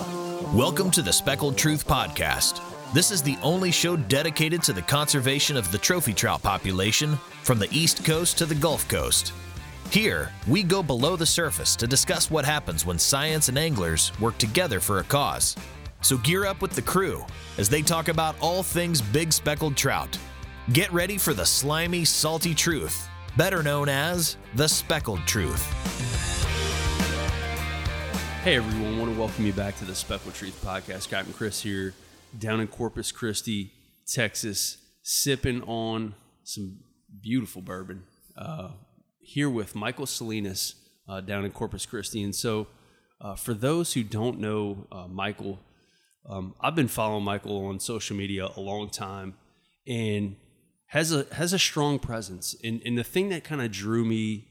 Welcome 0.00 0.90
to 0.92 1.02
the 1.02 1.12
Speckled 1.12 1.58
Truth 1.58 1.86
Podcast. 1.86 2.62
This 2.94 3.10
is 3.10 3.22
the 3.22 3.36
only 3.42 3.70
show 3.70 3.96
dedicated 3.96 4.62
to 4.62 4.72
the 4.72 4.80
conservation 4.80 5.58
of 5.58 5.70
the 5.70 5.76
trophy 5.76 6.14
trout 6.14 6.42
population 6.42 7.16
from 7.42 7.58
the 7.58 7.68
East 7.70 8.02
Coast 8.02 8.38
to 8.38 8.46
the 8.46 8.54
Gulf 8.54 8.88
Coast. 8.88 9.34
Here, 9.90 10.32
we 10.48 10.62
go 10.62 10.82
below 10.82 11.16
the 11.16 11.26
surface 11.26 11.76
to 11.76 11.86
discuss 11.86 12.30
what 12.30 12.46
happens 12.46 12.86
when 12.86 12.98
science 12.98 13.50
and 13.50 13.58
anglers 13.58 14.10
work 14.20 14.38
together 14.38 14.80
for 14.80 15.00
a 15.00 15.04
cause. 15.04 15.54
So 16.00 16.16
gear 16.16 16.46
up 16.46 16.62
with 16.62 16.72
the 16.72 16.82
crew 16.82 17.26
as 17.58 17.68
they 17.68 17.82
talk 17.82 18.08
about 18.08 18.36
all 18.40 18.62
things 18.62 19.02
big 19.02 19.34
speckled 19.34 19.76
trout. 19.76 20.16
Get 20.72 20.90
ready 20.94 21.18
for 21.18 21.34
the 21.34 21.44
slimy, 21.44 22.06
salty 22.06 22.54
truth, 22.54 23.06
better 23.36 23.62
known 23.62 23.90
as 23.90 24.38
the 24.54 24.66
Speckled 24.66 25.26
Truth. 25.26 26.39
Hey 28.42 28.56
everyone, 28.56 28.98
want 28.98 29.12
to 29.12 29.20
welcome 29.20 29.44
you 29.44 29.52
back 29.52 29.76
to 29.76 29.84
the 29.84 29.94
Speckled 29.94 30.32
Truth 30.32 30.64
Podcast. 30.64 31.10
Captain 31.10 31.34
Chris 31.34 31.60
here, 31.60 31.92
down 32.38 32.60
in 32.60 32.68
Corpus 32.68 33.12
Christi, 33.12 33.70
Texas, 34.08 34.78
sipping 35.02 35.62
on 35.64 36.14
some 36.42 36.78
beautiful 37.22 37.60
bourbon. 37.60 38.04
Uh, 38.38 38.70
here 39.20 39.50
with 39.50 39.74
Michael 39.74 40.06
Salinas 40.06 40.74
uh, 41.06 41.20
down 41.20 41.44
in 41.44 41.50
Corpus 41.50 41.84
Christi. 41.84 42.22
And 42.22 42.34
so, 42.34 42.68
uh, 43.20 43.34
for 43.34 43.52
those 43.52 43.92
who 43.92 44.02
don't 44.02 44.38
know 44.38 44.86
uh, 44.90 45.06
Michael, 45.06 45.58
um, 46.26 46.54
I've 46.62 46.74
been 46.74 46.88
following 46.88 47.24
Michael 47.24 47.66
on 47.66 47.78
social 47.78 48.16
media 48.16 48.48
a 48.56 48.60
long 48.60 48.88
time, 48.88 49.34
and 49.86 50.36
has 50.86 51.12
a 51.12 51.26
has 51.34 51.52
a 51.52 51.58
strong 51.58 51.98
presence. 51.98 52.56
And, 52.64 52.80
and 52.86 52.96
the 52.96 53.04
thing 53.04 53.28
that 53.28 53.44
kind 53.44 53.60
of 53.60 53.70
drew 53.70 54.06
me 54.06 54.48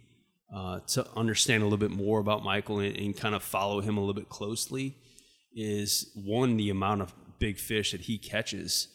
uh, 0.54 0.80
to 0.80 1.06
understand 1.16 1.62
a 1.62 1.66
little 1.66 1.78
bit 1.78 1.92
more 1.92 2.20
about 2.20 2.44
Michael 2.44 2.80
and, 2.80 2.96
and, 2.98 3.16
kind 3.16 3.36
of 3.36 3.44
follow 3.44 3.82
him 3.82 3.98
a 3.98 4.00
little 4.00 4.16
bit 4.16 4.30
closely 4.30 4.96
is 5.54 6.12
one 6.16 6.58
the 6.58 6.70
amount 6.70 7.02
of 7.02 7.14
big 7.38 7.58
fish 7.58 7.92
that 7.92 8.02
he 8.02 8.18
catches, 8.18 8.88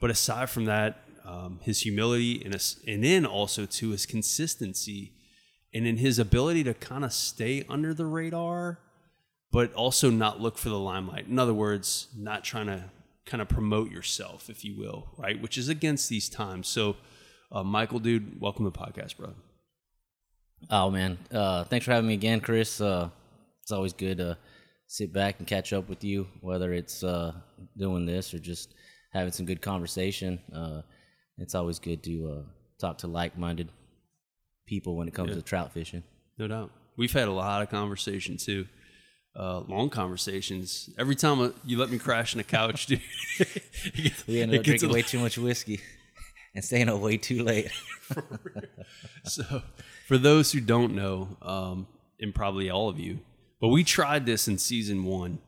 but 0.00 0.10
aside 0.10 0.50
from 0.50 0.66
that, 0.66 1.04
um, 1.24 1.60
his 1.62 1.80
humility 1.80 2.42
and 2.44 2.54
and 2.86 3.04
then 3.04 3.26
also 3.26 3.66
to 3.66 3.90
his 3.90 4.06
consistency 4.06 5.12
and 5.74 5.86
in 5.86 5.98
his 5.98 6.18
ability 6.18 6.64
to 6.64 6.74
kind 6.74 7.04
of 7.04 7.12
stay 7.12 7.64
under 7.68 7.92
the 7.92 8.06
radar, 8.06 8.78
but 9.52 9.72
also 9.74 10.10
not 10.10 10.40
look 10.40 10.56
for 10.56 10.70
the 10.70 10.78
limelight. 10.78 11.26
In 11.26 11.38
other 11.38 11.54
words, 11.54 12.08
not 12.16 12.44
trying 12.44 12.66
to 12.66 12.84
kind 13.26 13.42
of 13.42 13.48
promote 13.48 13.90
yourself, 13.90 14.48
if 14.48 14.64
you 14.64 14.76
will, 14.76 15.10
right? 15.18 15.40
Which 15.40 15.58
is 15.58 15.68
against 15.68 16.08
these 16.08 16.28
times. 16.30 16.66
So, 16.68 16.96
uh, 17.52 17.62
Michael, 17.62 17.98
dude, 17.98 18.40
welcome 18.40 18.64
to 18.64 18.70
the 18.70 18.78
podcast, 18.78 19.18
bro. 19.18 19.34
Oh 20.70 20.90
man, 20.90 21.18
uh, 21.32 21.64
thanks 21.64 21.86
for 21.86 21.92
having 21.92 22.08
me 22.08 22.14
again, 22.14 22.40
Chris. 22.40 22.80
Uh, 22.80 23.08
it's 23.62 23.72
always 23.72 23.92
good 23.92 24.18
to 24.18 24.36
sit 24.86 25.12
back 25.12 25.36
and 25.38 25.46
catch 25.46 25.72
up 25.72 25.88
with 25.88 26.04
you, 26.04 26.26
whether 26.40 26.72
it's 26.72 27.02
uh, 27.04 27.32
doing 27.76 28.06
this 28.06 28.34
or 28.34 28.38
just 28.38 28.74
having 29.12 29.32
some 29.32 29.46
good 29.46 29.62
conversation. 29.62 30.38
Uh, 30.54 30.82
it's 31.38 31.54
always 31.54 31.78
good 31.78 32.02
to 32.02 32.38
uh, 32.38 32.42
talk 32.80 32.98
to 32.98 33.06
like-minded 33.06 33.68
people 34.66 34.96
when 34.96 35.08
it 35.08 35.14
comes 35.14 35.30
Yeah. 35.30 35.36
to 35.36 35.42
trout 35.42 35.72
fishing. 35.72 36.02
No 36.38 36.48
doubt. 36.48 36.70
We've 36.96 37.12
had 37.12 37.28
a 37.28 37.32
lot 37.32 37.62
of 37.62 37.70
conversation 37.70 38.36
too. 38.36 38.66
Uh, 39.38 39.60
long 39.60 39.88
conversations. 39.88 40.90
Every 40.98 41.14
time 41.14 41.54
you 41.64 41.78
let 41.78 41.90
me 41.90 41.98
crash 41.98 42.34
in 42.34 42.38
the 42.38 42.44
couch, 42.44 42.86
dude. 42.86 43.00
We 44.26 44.42
ended 44.42 44.58
up 44.60 44.64
drinking 44.64 44.90
way 44.90 45.02
too 45.02 45.20
much 45.20 45.38
whiskey 45.38 45.80
and 46.54 46.64
staying 46.64 46.88
up 46.88 46.98
way 47.00 47.16
too 47.16 47.42
late. 47.42 47.70
So, 49.24 49.62
for 50.06 50.16
those 50.16 50.52
who 50.52 50.60
don't 50.60 50.94
know, 50.94 51.36
um, 51.42 51.86
and 52.18 52.34
probably 52.34 52.70
all 52.70 52.88
of 52.88 52.98
you, 52.98 53.18
but 53.60 53.68
we 53.68 53.84
tried 53.84 54.24
this 54.24 54.48
in 54.48 54.56
season 54.56 55.04
one 55.04 55.38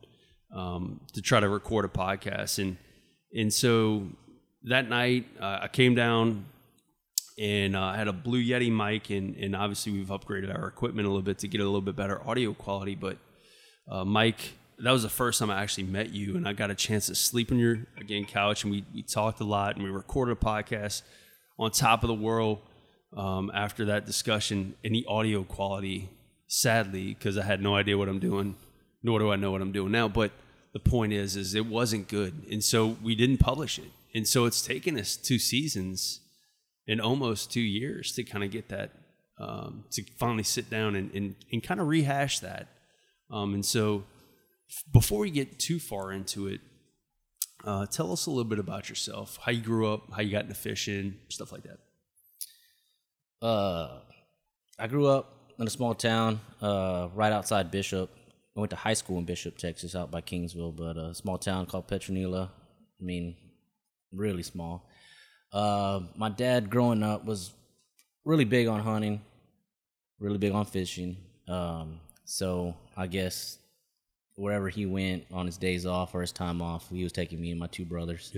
um, 0.55 0.99
to 1.13 1.21
try 1.21 1.39
to 1.39 1.49
record 1.49 1.85
a 1.85 1.87
podcast, 1.87 2.59
and 2.59 2.77
and 3.33 3.51
so 3.51 4.07
that 4.63 4.87
night 4.89 5.25
uh, 5.39 5.61
I 5.63 5.67
came 5.67 5.95
down 5.95 6.45
and 7.39 7.75
uh, 7.75 7.81
I 7.81 7.97
had 7.97 8.07
a 8.07 8.13
Blue 8.13 8.43
Yeti 8.43 8.71
mic, 8.71 9.09
and 9.09 9.35
and 9.35 9.55
obviously 9.55 9.93
we've 9.93 10.07
upgraded 10.07 10.55
our 10.55 10.67
equipment 10.67 11.07
a 11.07 11.09
little 11.09 11.23
bit 11.23 11.39
to 11.39 11.47
get 11.47 11.61
a 11.61 11.65
little 11.65 11.81
bit 11.81 11.95
better 11.95 12.21
audio 12.27 12.53
quality, 12.53 12.95
but 12.95 13.17
uh, 13.89 14.05
Mike, 14.05 14.53
that 14.83 14.91
was 14.91 15.03
the 15.03 15.09
first 15.09 15.39
time 15.39 15.49
I 15.49 15.61
actually 15.61 15.83
met 15.85 16.11
you, 16.11 16.35
and 16.35 16.47
I 16.47 16.53
got 16.53 16.71
a 16.71 16.75
chance 16.75 17.07
to 17.07 17.15
sleep 17.15 17.51
on 17.51 17.59
your 17.59 17.79
again 17.97 18.25
couch, 18.25 18.63
and 18.63 18.71
we 18.71 18.85
we 18.93 19.03
talked 19.03 19.39
a 19.39 19.43
lot, 19.43 19.75
and 19.75 19.83
we 19.83 19.89
recorded 19.89 20.33
a 20.33 20.35
podcast 20.35 21.03
on 21.57 21.71
top 21.71 22.03
of 22.03 22.07
the 22.07 22.13
world. 22.13 22.59
Um, 23.15 23.51
after 23.53 23.85
that 23.85 24.05
discussion, 24.05 24.75
the 24.83 25.05
audio 25.05 25.43
quality, 25.43 26.09
sadly, 26.47 27.13
because 27.13 27.37
I 27.37 27.43
had 27.43 27.61
no 27.61 27.75
idea 27.75 27.97
what 27.97 28.07
I'm 28.07 28.19
doing, 28.19 28.55
nor 29.03 29.19
do 29.19 29.31
I 29.31 29.35
know 29.35 29.51
what 29.51 29.61
I'm 29.61 29.73
doing 29.73 29.91
now. 29.91 30.07
But 30.07 30.31
the 30.73 30.79
point 30.79 31.11
is, 31.11 31.35
is 31.35 31.53
it 31.53 31.65
wasn't 31.65 32.07
good, 32.07 32.45
and 32.49 32.63
so 32.63 32.97
we 33.03 33.15
didn't 33.15 33.37
publish 33.37 33.77
it, 33.79 33.91
and 34.15 34.27
so 34.27 34.45
it's 34.45 34.61
taken 34.61 34.97
us 34.97 35.15
two 35.17 35.39
seasons 35.39 36.21
and 36.87 36.99
almost 36.99 37.51
two 37.51 37.61
years 37.61 38.11
to 38.13 38.23
kind 38.23 38.43
of 38.43 38.51
get 38.51 38.69
that 38.69 38.91
um, 39.39 39.85
to 39.91 40.03
finally 40.17 40.43
sit 40.43 40.69
down 40.69 40.95
and, 40.95 41.11
and, 41.13 41.35
and 41.51 41.63
kind 41.63 41.79
of 41.79 41.87
rehash 41.87 42.39
that. 42.39 42.67
Um, 43.29 43.53
and 43.53 43.65
so, 43.65 44.03
before 44.91 45.19
we 45.19 45.31
get 45.31 45.59
too 45.59 45.79
far 45.79 46.11
into 46.11 46.47
it, 46.47 46.61
uh, 47.63 47.85
tell 47.85 48.11
us 48.11 48.25
a 48.25 48.29
little 48.29 48.43
bit 48.43 48.59
about 48.59 48.89
yourself, 48.89 49.37
how 49.43 49.51
you 49.51 49.61
grew 49.61 49.91
up, 49.91 50.11
how 50.11 50.21
you 50.21 50.31
got 50.31 50.43
into 50.43 50.55
fishing, 50.55 51.15
stuff 51.29 51.51
like 51.51 51.63
that. 51.63 53.45
Uh, 53.45 53.99
I 54.79 54.87
grew 54.87 55.07
up 55.07 55.53
in 55.59 55.67
a 55.67 55.69
small 55.69 55.93
town 55.93 56.39
uh, 56.61 57.09
right 57.13 57.31
outside 57.31 57.69
Bishop. 57.69 58.09
I 58.55 58.59
went 58.59 58.71
to 58.71 58.75
high 58.75 58.93
school 58.93 59.17
in 59.19 59.25
Bishop, 59.25 59.57
Texas, 59.57 59.95
out 59.95 60.11
by 60.11 60.21
Kingsville, 60.21 60.75
but 60.75 60.97
a 60.97 61.13
small 61.13 61.37
town 61.37 61.65
called 61.67 61.87
Petronila. 61.87 62.49
I 62.49 63.03
mean, 63.03 63.35
really 64.11 64.43
small. 64.43 64.89
Uh, 65.53 66.01
my 66.15 66.29
dad, 66.29 66.69
growing 66.69 67.03
up, 67.03 67.25
was 67.25 67.51
really 68.25 68.45
big 68.45 68.67
on 68.67 68.79
hunting, 68.81 69.21
really 70.19 70.37
big 70.37 70.51
on 70.51 70.65
fishing. 70.65 71.17
Um, 71.47 71.99
so 72.25 72.75
I 72.95 73.07
guess 73.07 73.57
wherever 74.41 74.69
he 74.69 74.85
went 74.87 75.23
on 75.31 75.45
his 75.45 75.57
days 75.57 75.85
off 75.85 76.15
or 76.15 76.21
his 76.21 76.31
time 76.31 76.61
off, 76.61 76.89
he 76.89 77.03
was 77.03 77.11
taking 77.13 77.39
me 77.39 77.51
and 77.51 77.59
my 77.59 77.67
two 77.67 77.85
brothers. 77.85 78.31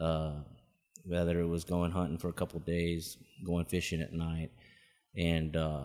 Uh, 0.00 0.32
whether 1.06 1.38
it 1.38 1.46
was 1.46 1.64
going 1.64 1.90
hunting 1.92 2.16
for 2.18 2.28
a 2.28 2.32
couple 2.32 2.56
of 2.58 2.64
days, 2.64 3.18
going 3.44 3.66
fishing 3.66 4.00
at 4.00 4.12
night, 4.12 4.50
and 5.16 5.54
uh, 5.56 5.84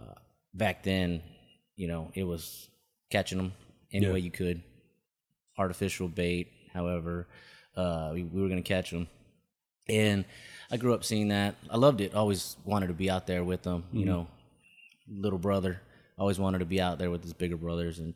back 0.53 0.81
then, 0.83 1.21
you 1.75 1.87
know, 1.89 2.09
it 2.15 2.23
was 2.23 2.69
catching 3.11 3.37
them 3.37 3.51
any 3.91 4.05
Yeah. 4.05 4.13
way 4.13 4.19
you 4.19 4.31
could, 4.31 4.61
artificial 5.57 6.07
bait. 6.07 6.47
However, 6.73 7.27
uh, 7.75 8.11
we, 8.13 8.23
we 8.23 8.41
were 8.41 8.47
gonna 8.49 8.61
catch 8.61 8.91
them, 8.91 9.07
and 9.89 10.23
I 10.71 10.77
grew 10.77 10.93
up 10.93 11.03
seeing 11.03 11.27
that. 11.29 11.55
I 11.69 11.75
loved 11.77 11.99
it. 11.99 12.15
Always 12.15 12.55
wanted 12.63 12.87
to 12.87 12.93
be 12.93 13.09
out 13.09 13.27
there 13.27 13.43
with 13.43 13.63
them. 13.63 13.83
You 13.91 14.05
know, 14.05 14.27
little 15.09 15.39
brother. 15.39 15.81
Always 16.17 16.39
wanted 16.39 16.59
to 16.59 16.65
be 16.65 16.79
out 16.81 16.97
there 16.99 17.11
with 17.11 17.23
his 17.23 17.33
bigger 17.33 17.57
brothers, 17.57 17.99
and 17.99 18.13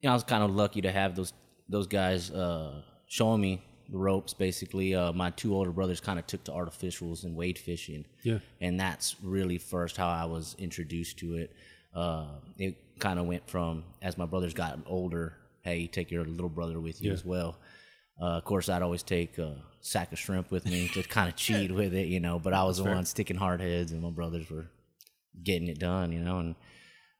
you 0.00 0.06
know, 0.08 0.12
I 0.12 0.14
was 0.14 0.24
kind 0.24 0.42
of 0.42 0.50
lucky 0.50 0.80
to 0.82 0.92
have 0.92 1.14
those 1.16 1.32
those 1.68 1.86
guys 1.86 2.30
uh, 2.30 2.82
showing 3.06 3.40
me 3.40 3.62
the 3.90 3.98
ropes. 3.98 4.34
Basically, 4.34 4.94
uh, 4.94 5.12
my 5.12 5.30
two 5.30 5.54
older 5.54 5.70
brothers 5.72 6.00
kind 6.00 6.18
of 6.18 6.26
took 6.26 6.42
to 6.44 6.52
artificials 6.52 7.24
and 7.24 7.36
wade 7.36 7.58
fishing. 7.58 8.04
Yeah. 8.22 8.38
and 8.60 8.78
that's 8.80 9.16
really 9.22 9.58
first 9.58 9.96
how 9.96 10.08
I 10.08 10.24
was 10.24 10.56
introduced 10.58 11.18
to 11.18 11.36
it. 11.36 11.52
Uh, 11.94 12.26
it 12.58 12.76
kind 12.98 13.18
of 13.18 13.26
went 13.26 13.48
from 13.48 13.84
as 14.02 14.16
my 14.18 14.26
brothers 14.26 14.54
got 14.54 14.78
older. 14.86 15.34
Hey, 15.62 15.86
take 15.86 16.10
your 16.10 16.24
little 16.24 16.48
brother 16.48 16.80
with 16.80 17.02
you 17.02 17.08
Yeah. 17.08 17.14
as 17.14 17.24
well. 17.24 17.56
Uh, 18.20 18.36
of 18.38 18.44
course, 18.44 18.68
I'd 18.68 18.82
always 18.82 19.02
take 19.02 19.38
a 19.38 19.56
sack 19.80 20.12
of 20.12 20.18
shrimp 20.18 20.50
with 20.50 20.66
me 20.66 20.88
to 20.88 21.02
kind 21.02 21.28
of 21.28 21.36
cheat 21.44 21.70
with 21.70 21.94
it, 21.94 22.06
you 22.08 22.20
know. 22.20 22.38
But 22.38 22.52
I 22.54 22.64
was 22.64 22.76
the 22.78 22.84
one 22.84 23.04
sticking 23.06 23.36
hard 23.36 23.60
heads, 23.60 23.92
and 23.92 24.02
my 24.02 24.10
brothers 24.10 24.50
were 24.50 24.66
getting 25.42 25.68
it 25.68 25.78
done, 25.78 26.12
you 26.12 26.20
know. 26.20 26.38
And 26.38 26.54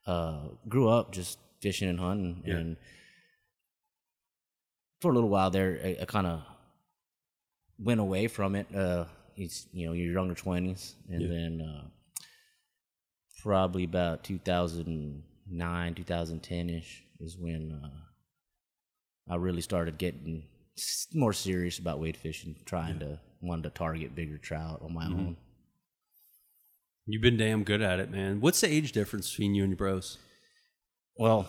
uh, 0.06 0.40
grew 0.68 0.88
up 0.88 1.12
just 1.12 1.38
fishing 1.60 1.88
and 1.88 2.00
hunting, 2.00 2.42
Yeah. 2.46 2.56
and 2.56 2.76
for 5.00 5.10
a 5.10 5.14
little 5.14 5.30
while 5.30 5.50
there, 5.50 5.80
I, 5.84 5.98
I 6.02 6.04
kind 6.04 6.26
of 6.26 6.42
went 7.78 8.00
away 8.00 8.28
from 8.28 8.54
it. 8.54 8.74
Uh, 8.74 9.04
it's 9.36 9.66
you 9.72 9.86
know 9.86 9.92
your 9.92 10.12
younger 10.12 10.34
twenties, 10.34 10.94
and 11.08 11.22
Yeah. 11.22 11.28
then 11.28 11.60
uh, 11.62 11.88
probably 13.42 13.84
about 13.84 14.22
2009, 14.24 15.94
2010 15.94 16.70
ish 16.70 17.02
is 17.20 17.36
when 17.38 17.80
uh, 17.82 19.32
I 19.32 19.36
really 19.36 19.62
started 19.62 19.96
getting 19.98 20.44
more 21.14 21.32
serious 21.32 21.78
about 21.78 22.00
wade 22.00 22.16
fishing, 22.16 22.56
trying 22.64 22.98
to 23.00 23.18
wanted 23.42 23.62
to 23.62 23.70
target 23.70 24.14
bigger 24.14 24.36
trout 24.38 24.82
on 24.82 24.92
my 24.94 25.04
Mm-hmm. 25.06 25.18
own. 25.20 25.36
You've 27.06 27.22
been 27.22 27.38
damn 27.38 27.64
good 27.64 27.80
at 27.82 27.98
it, 27.98 28.10
man. 28.10 28.40
What's 28.40 28.60
the 28.60 28.68
age 28.68 28.92
difference 28.92 29.30
between 29.30 29.54
you 29.54 29.64
and 29.64 29.70
your 29.72 29.78
bros? 29.78 30.18
Well, 31.20 31.46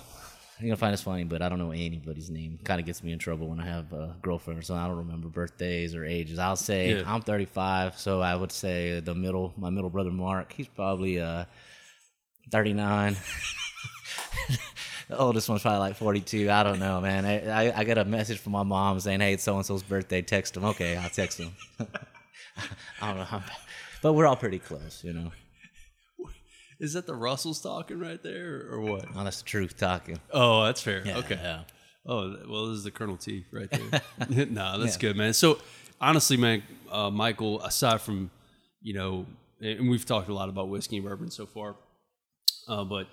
you're 0.59 0.67
gonna 0.67 0.75
find 0.75 0.91
this 0.91 1.01
funny, 1.01 1.23
but 1.23 1.41
I 1.41 1.47
don't 1.47 1.57
know 1.57 1.71
anybody's 1.71 2.29
name. 2.29 2.59
Kind 2.65 2.81
of 2.81 2.85
gets 2.85 3.01
me 3.01 3.13
in 3.13 3.19
trouble 3.19 3.47
when 3.47 3.61
I 3.61 3.65
have 3.65 3.93
a 3.93 4.17
girlfriend 4.21 4.59
or 4.59 4.63
something. 4.63 4.83
I 4.83 4.87
don't 4.89 4.97
remember 4.97 5.29
birthdays 5.29 5.95
or 5.95 6.03
ages. 6.03 6.39
I'll 6.39 6.57
say 6.57 6.97
Yeah. 6.97 7.03
I'm 7.05 7.21
35, 7.21 7.97
so 7.97 8.19
I 8.19 8.35
would 8.35 8.51
say 8.51 8.99
the 8.99 9.15
middle, 9.15 9.53
my 9.55 9.69
middle 9.69 9.89
brother 9.89 10.11
Mark, 10.11 10.51
he's 10.51 10.67
probably 10.67 11.21
uh 11.21 11.45
39. 12.51 13.15
The 15.07 15.17
oldest 15.17 15.47
one's 15.47 15.61
probably 15.61 15.79
like 15.79 15.95
42. 15.95 16.51
I 16.51 16.63
don't 16.63 16.79
know, 16.79 16.99
man. 16.99 17.23
I, 17.23 17.69
I, 17.69 17.79
I 17.79 17.83
got 17.85 17.97
a 17.97 18.03
message 18.03 18.39
from 18.39 18.51
my 18.51 18.63
mom 18.63 18.99
saying, 18.99 19.21
hey, 19.21 19.31
it's 19.33 19.43
so 19.43 19.55
and 19.55 19.65
so's 19.65 19.83
birthday. 19.83 20.21
Text 20.21 20.57
him. 20.57 20.65
Okay, 20.65 20.97
I'll 20.97 21.09
text 21.09 21.39
him. 21.39 21.55
I 23.01 23.13
don't 23.13 23.31
know. 23.31 23.41
But 24.01 24.13
we're 24.13 24.27
all 24.27 24.35
pretty 24.35 24.59
close, 24.59 25.01
you 25.01 25.13
know. 25.13 25.31
Is 26.81 26.93
that 26.93 27.05
the 27.05 27.13
Russells 27.13 27.61
talking 27.61 27.99
right 27.99 28.21
there, 28.23 28.67
or 28.71 28.81
what? 28.81 29.05
Oh, 29.15 29.23
that's 29.23 29.43
the 29.43 29.47
truth 29.47 29.77
talking. 29.77 30.19
Oh, 30.33 30.65
that's 30.65 30.81
fair. 30.81 31.03
Yeah, 31.05 31.17
okay. 31.17 31.39
yeah. 31.39 31.61
Oh, 32.07 32.35
well, 32.49 32.69
this 32.69 32.79
is 32.79 32.83
the 32.83 32.89
Colonel 32.89 33.17
T 33.17 33.45
right 33.51 33.69
there. 34.27 34.45
no, 34.49 34.79
that's 34.79 34.97
good, 34.97 35.15
man. 35.15 35.33
So, 35.33 35.59
honestly, 36.01 36.37
man, 36.37 36.63
uh, 36.91 37.11
Michael, 37.11 37.61
aside 37.61 38.01
from, 38.01 38.31
you 38.81 38.95
know, 38.95 39.27
and 39.61 39.91
we've 39.91 40.05
talked 40.05 40.27
a 40.27 40.33
lot 40.33 40.49
about 40.49 40.69
whiskey 40.69 40.97
and 40.97 41.05
bourbon 41.05 41.29
so 41.29 41.45
far, 41.45 41.75
uh, 42.67 42.83
but 42.83 43.05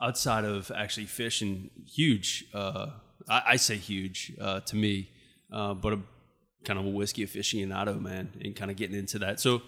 outside 0.00 0.46
of 0.46 0.72
actually 0.74 1.04
fishing, 1.04 1.68
huge, 1.86 2.46
uh, 2.54 2.86
I, 3.28 3.42
I 3.48 3.56
say 3.56 3.76
huge 3.76 4.32
uh, 4.40 4.60
to 4.60 4.76
me, 4.76 5.10
uh, 5.52 5.74
but 5.74 5.92
a 5.92 5.98
kind 6.64 6.78
of 6.78 6.86
a 6.86 6.88
whiskey 6.88 7.26
aficionado, 7.26 8.00
man, 8.00 8.30
and 8.42 8.56
kind 8.56 8.70
of 8.70 8.78
getting 8.78 8.96
into 8.96 9.18
that. 9.18 9.40
So, 9.40 9.60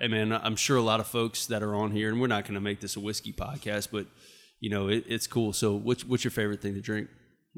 hey, 0.00 0.08
man, 0.08 0.32
I'm 0.32 0.56
sure 0.56 0.76
a 0.76 0.82
lot 0.82 0.98
of 1.00 1.06
folks 1.06 1.46
that 1.46 1.62
are 1.62 1.74
on 1.74 1.90
here, 1.92 2.08
and 2.08 2.20
we're 2.20 2.26
not 2.26 2.44
going 2.44 2.54
to 2.54 2.60
make 2.60 2.80
this 2.80 2.96
a 2.96 3.00
whiskey 3.00 3.32
podcast, 3.32 3.88
but, 3.92 4.06
you 4.58 4.70
know, 4.70 4.88
it, 4.88 5.04
it's 5.06 5.26
cool. 5.26 5.52
So, 5.52 5.74
what's, 5.74 6.04
what's 6.04 6.24
your 6.24 6.30
favorite 6.30 6.60
thing 6.62 6.74
to 6.74 6.80
drink? 6.80 7.08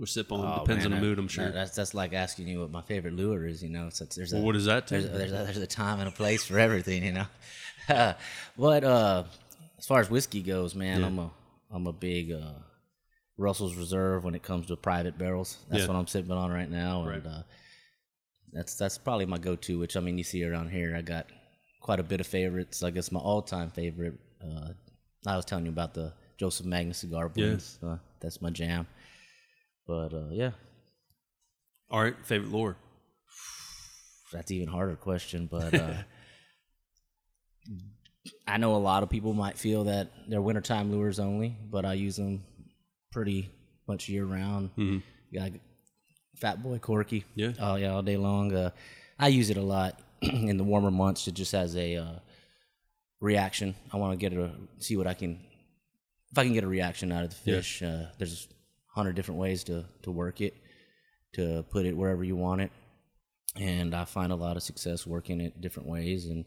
Or 0.01 0.07
sip 0.07 0.33
on 0.33 0.41
Oh, 0.41 0.61
depends 0.65 0.85
man, 0.85 0.95
on 0.95 1.01
the 1.01 1.07
mood. 1.07 1.19
I'm 1.19 1.29
sure. 1.29 1.51
that's 1.51 1.77
that's 1.77 1.93
like 1.93 2.15
asking 2.15 2.49
you 2.49 2.61
what 2.61 2.71
my 2.71 2.81
favorite 2.81 3.13
lure 3.15 3.47
is. 3.47 3.63
You 3.63 3.69
know, 3.69 3.91
so 3.91 4.07
there's 4.07 4.33
a, 4.33 4.37
Well, 4.37 4.47
what 4.47 4.53
does 4.55 4.65
that 4.65 4.87
there's, 4.89 5.07
there's, 5.11 5.31
a, 5.33 5.35
there's 5.45 5.57
a 5.59 5.67
time 5.67 5.99
and 6.01 6.09
a 6.09 6.11
place 6.11 6.43
for 6.45 6.59
everything. 6.59 7.05
You 7.05 7.13
know, 7.13 7.27
but 8.57 8.85
uh, 8.85 9.25
as 9.79 9.85
far 9.87 10.01
as 10.01 10.09
whiskey 10.09 10.41
goes, 10.43 10.75
man, 10.75 11.01
Yeah. 11.01 11.07
I'm 11.09 11.19
a 11.19 11.31
I'm 11.71 11.87
a 11.87 11.93
big 11.93 12.33
uh, 12.33 12.55
Russell's 13.37 13.77
Reserve 13.77 14.25
when 14.25 14.35
it 14.35 14.43
comes 14.43 14.67
to 14.69 14.77
private 14.77 15.19
barrels. 15.19 15.59
That's 15.69 15.83
Yeah. 15.83 15.89
what 15.89 15.97
I'm 15.97 16.07
sipping 16.07 16.33
on 16.33 16.51
right 16.51 16.71
now, 16.71 17.05
Right. 17.07 17.17
and 17.19 17.27
uh, 17.27 17.43
that's 18.51 18.75
that's 18.77 18.97
probably 18.97 19.27
my 19.27 19.37
go-to. 19.37 19.79
Which 19.79 19.99
I 19.99 20.01
mean, 20.01 20.17
you 20.17 20.25
see 20.25 20.43
around 20.43 20.71
here, 20.71 20.97
I 20.97 21.03
got 21.03 21.27
quite 21.83 22.01
a 22.01 22.03
bit 22.03 22.21
of 22.21 22.27
favorites. 22.27 22.83
I 22.83 22.91
guess 22.91 23.13
my 23.13 23.21
all-time 23.21 23.71
favorite. 23.71 24.15
Uh, 24.43 24.71
I 25.27 25.37
was 25.37 25.45
telling 25.45 25.67
you 25.67 25.71
about 25.73 25.93
the 25.95 26.13
Joseph 26.39 26.65
Magnus 26.67 26.99
cigar 26.99 27.29
blends. 27.29 27.79
Uh, 27.83 27.97
that's 28.21 28.41
my 28.41 28.51
jam. 28.51 28.87
But 29.87 30.15
uh, 30.15 30.29
yeah, 30.31 30.53
All 31.91 32.03
right, 32.03 32.15
favorite 32.25 32.51
lure. 32.53 32.77
that's 34.33 34.51
an 34.51 34.57
even 34.57 34.69
harder 34.69 34.97
question, 34.97 35.49
but 35.51 35.75
uh, 35.75 35.95
I 38.47 38.57
know 38.59 38.77
a 38.77 38.79
lot 38.79 39.03
of 39.03 39.11
people 39.11 39.33
might 39.35 39.59
feel 39.59 39.85
that 39.85 40.09
they're 40.29 40.41
wintertime 40.43 40.93
lures 40.93 41.19
only, 41.19 41.57
but 41.71 41.85
I 41.85 41.95
use 41.95 42.17
them 42.17 42.45
pretty 43.11 43.51
much 43.89 44.09
year 44.09 44.25
round. 44.25 44.71
Mm-hmm. 44.79 44.99
Got 45.37 45.53
Fat 46.37 46.63
Boy 46.63 46.79
Corky, 46.79 47.25
Yeah. 47.35 47.53
oh 47.61 47.77
yeah, 47.77 47.93
all 47.93 48.03
day 48.03 48.17
long. 48.17 48.55
Uh, 48.55 48.71
I 49.19 49.29
use 49.29 49.51
it 49.51 49.57
a 49.57 49.63
lot 49.63 49.99
in 50.51 50.57
the 50.57 50.65
warmer 50.65 50.91
months. 50.91 51.27
It 51.29 51.35
just 51.35 51.53
has 51.53 51.77
a 51.77 51.97
uh, 51.97 52.13
reaction. 53.21 53.75
I 53.93 53.97
want 53.97 54.13
to 54.13 54.17
get 54.31 54.37
a 54.39 54.51
see 54.79 54.97
what 54.97 55.07
I 55.07 55.15
can 55.15 55.41
if 56.31 56.39
I 56.39 56.45
can 56.45 56.53
get 56.55 56.65
a 56.65 56.69
reaction 56.69 57.13
out 57.13 57.25
of 57.25 57.31
the 57.31 57.51
Yeah. 57.51 57.57
fish. 57.59 57.83
Uh, 57.83 58.07
there's 58.19 58.49
a 58.91 58.95
hundred 58.99 59.15
different 59.17 59.41
ways 59.41 59.65
to 59.65 59.85
to 60.03 60.11
work 60.11 60.41
it, 60.41 60.55
to 61.35 61.65
put 61.71 61.87
it 61.87 61.97
wherever 61.97 62.25
you 62.25 62.37
want 62.37 62.61
it 62.63 62.71
and 63.55 63.95
I 63.95 64.07
find 64.07 64.33
a 64.33 64.35
lot 64.35 64.57
of 64.57 64.63
success 64.63 65.07
working 65.07 65.39
it 65.43 65.61
different 65.61 65.87
ways 65.87 66.25
and 66.25 66.47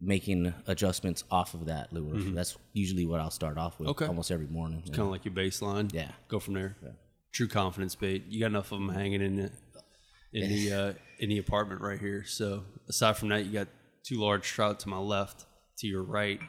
making 0.00 0.52
adjustments 0.66 1.22
off 1.30 1.52
of 1.54 1.66
that 1.66 1.92
lure. 1.92 2.18
That's 2.18 2.56
usually 2.72 3.04
what 3.06 3.20
I'll 3.20 3.30
start 3.30 3.58
off 3.58 3.78
with 3.78 3.88
Mm-hmm. 3.88 4.02
Okay. 4.04 4.06
almost 4.06 4.30
every 4.30 4.46
morning. 4.46 4.82
Kind 4.86 5.00
of 5.00 5.08
like 5.08 5.24
your 5.26 5.34
baseline. 5.34 5.92
Yeah. 5.92 6.12
Go 6.28 6.38
from 6.38 6.54
there. 6.54 6.76
True 7.32 7.48
confidence 7.48 7.94
bait. 7.94 8.24
You 8.28 8.40
got 8.40 8.46
enough 8.46 8.72
of 8.72 8.78
them 8.78 8.88
hanging 8.88 9.20
in 9.20 9.50
in 10.32 10.48
the 10.48 10.72
uh, 10.72 10.92
in 11.18 11.28
the 11.28 11.38
apartment 11.38 11.80
right 11.80 11.98
here. 11.98 12.24
So 12.24 12.64
aside 12.88 13.16
from 13.16 13.28
that, 13.28 13.44
you 13.46 13.52
got 13.52 13.68
two 14.04 14.16
large 14.16 14.44
trout 14.46 14.80
to 14.80 14.88
my 14.88 14.98
left, 14.98 15.46
to 15.78 15.86
your 15.86 16.02
right. 16.02 16.40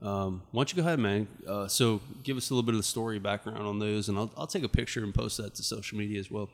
Um, 0.00 0.42
why 0.50 0.60
don't 0.60 0.72
you 0.72 0.82
go 0.82 0.86
ahead, 0.86 0.98
man? 0.98 1.28
Uh, 1.46 1.68
so 1.68 2.00
give 2.24 2.36
us 2.36 2.50
a 2.50 2.54
little 2.54 2.64
bit 2.64 2.74
of 2.74 2.80
the 2.80 2.86
story 2.86 3.18
background 3.18 3.66
on 3.66 3.78
those, 3.78 4.08
and 4.08 4.18
I'll 4.18 4.32
I'll 4.36 4.46
take 4.46 4.64
a 4.64 4.68
picture 4.68 5.02
and 5.02 5.14
post 5.14 5.36
that 5.36 5.54
to 5.54 5.62
social 5.62 5.98
media 5.98 6.18
as 6.18 6.30
well. 6.30 6.50